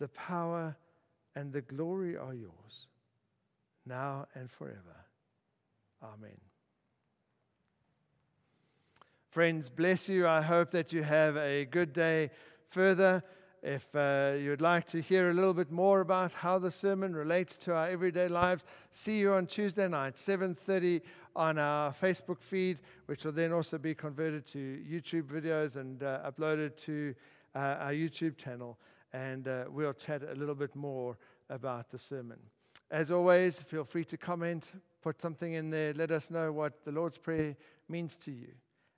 the 0.00 0.08
power, 0.08 0.76
and 1.36 1.52
the 1.52 1.60
glory 1.60 2.16
are 2.16 2.34
yours, 2.34 2.88
now 3.86 4.26
and 4.34 4.50
forever. 4.50 5.04
Amen. 6.02 6.40
Friends, 9.28 9.68
bless 9.68 10.08
you. 10.08 10.26
I 10.26 10.40
hope 10.40 10.72
that 10.72 10.92
you 10.92 11.04
have 11.04 11.36
a 11.36 11.64
good 11.66 11.92
day 11.92 12.30
further. 12.70 13.22
If 13.62 13.94
uh, 13.94 14.32
you'd 14.40 14.62
like 14.62 14.86
to 14.86 15.02
hear 15.02 15.28
a 15.30 15.34
little 15.34 15.52
bit 15.52 15.70
more 15.70 16.00
about 16.00 16.32
how 16.32 16.58
the 16.58 16.70
sermon 16.70 17.14
relates 17.14 17.58
to 17.58 17.74
our 17.74 17.88
everyday 17.88 18.26
lives, 18.26 18.64
see 18.90 19.18
you 19.18 19.34
on 19.34 19.46
Tuesday 19.46 19.86
night, 19.86 20.16
7:30 20.16 21.02
on 21.36 21.58
our 21.58 21.92
Facebook 21.92 22.40
feed, 22.40 22.78
which 23.06 23.24
will 23.24 23.32
then 23.32 23.52
also 23.52 23.76
be 23.76 23.94
converted 23.94 24.46
to 24.46 24.58
YouTube 24.58 25.24
videos 25.24 25.76
and 25.76 26.02
uh, 26.02 26.28
uploaded 26.28 26.76
to 26.78 27.14
uh, 27.54 27.58
our 27.58 27.92
YouTube 27.92 28.36
channel. 28.36 28.78
And 29.12 29.48
uh, 29.48 29.64
we'll 29.68 29.92
chat 29.92 30.22
a 30.22 30.34
little 30.34 30.54
bit 30.54 30.74
more 30.76 31.16
about 31.48 31.90
the 31.90 31.98
sermon. 31.98 32.38
As 32.90 33.10
always, 33.10 33.60
feel 33.62 33.84
free 33.84 34.04
to 34.06 34.16
comment, 34.16 34.72
put 35.02 35.20
something 35.20 35.52
in 35.52 35.70
there, 35.70 35.92
let 35.94 36.10
us 36.10 36.30
know 36.30 36.52
what 36.52 36.84
the 36.84 36.92
Lord's 36.92 37.18
Prayer 37.18 37.56
means 37.88 38.16
to 38.18 38.32
you. 38.32 38.48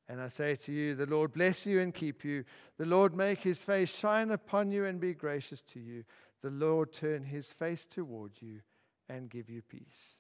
And 0.09 0.21
I 0.21 0.29
say 0.29 0.57
to 0.57 0.73
you, 0.73 0.95
the 0.95 1.07
Lord 1.07 1.33
bless 1.33 1.65
you 1.67 1.81
and 1.81 1.95
keep 1.95 2.25
you. 2.25 2.45
The 2.77 2.87
Lord 2.87 3.15
make 3.15 3.41
his 3.41 3.63
face 3.63 3.95
shine 3.95 4.31
upon 4.31 4.71
you 4.71 4.85
and 4.85 5.01
be 5.01 5.15
gracious 5.15 5.63
to 5.63 5.81
you. 5.81 6.05
The 6.43 6.51
Lord 6.51 6.93
turn 6.93 7.25
his 7.25 7.51
face 7.51 7.87
toward 7.87 8.33
you 8.41 8.61
and 9.09 9.31
give 9.31 9.49
you 9.49 9.63
peace. 9.63 10.17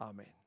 Amen. 0.00 0.39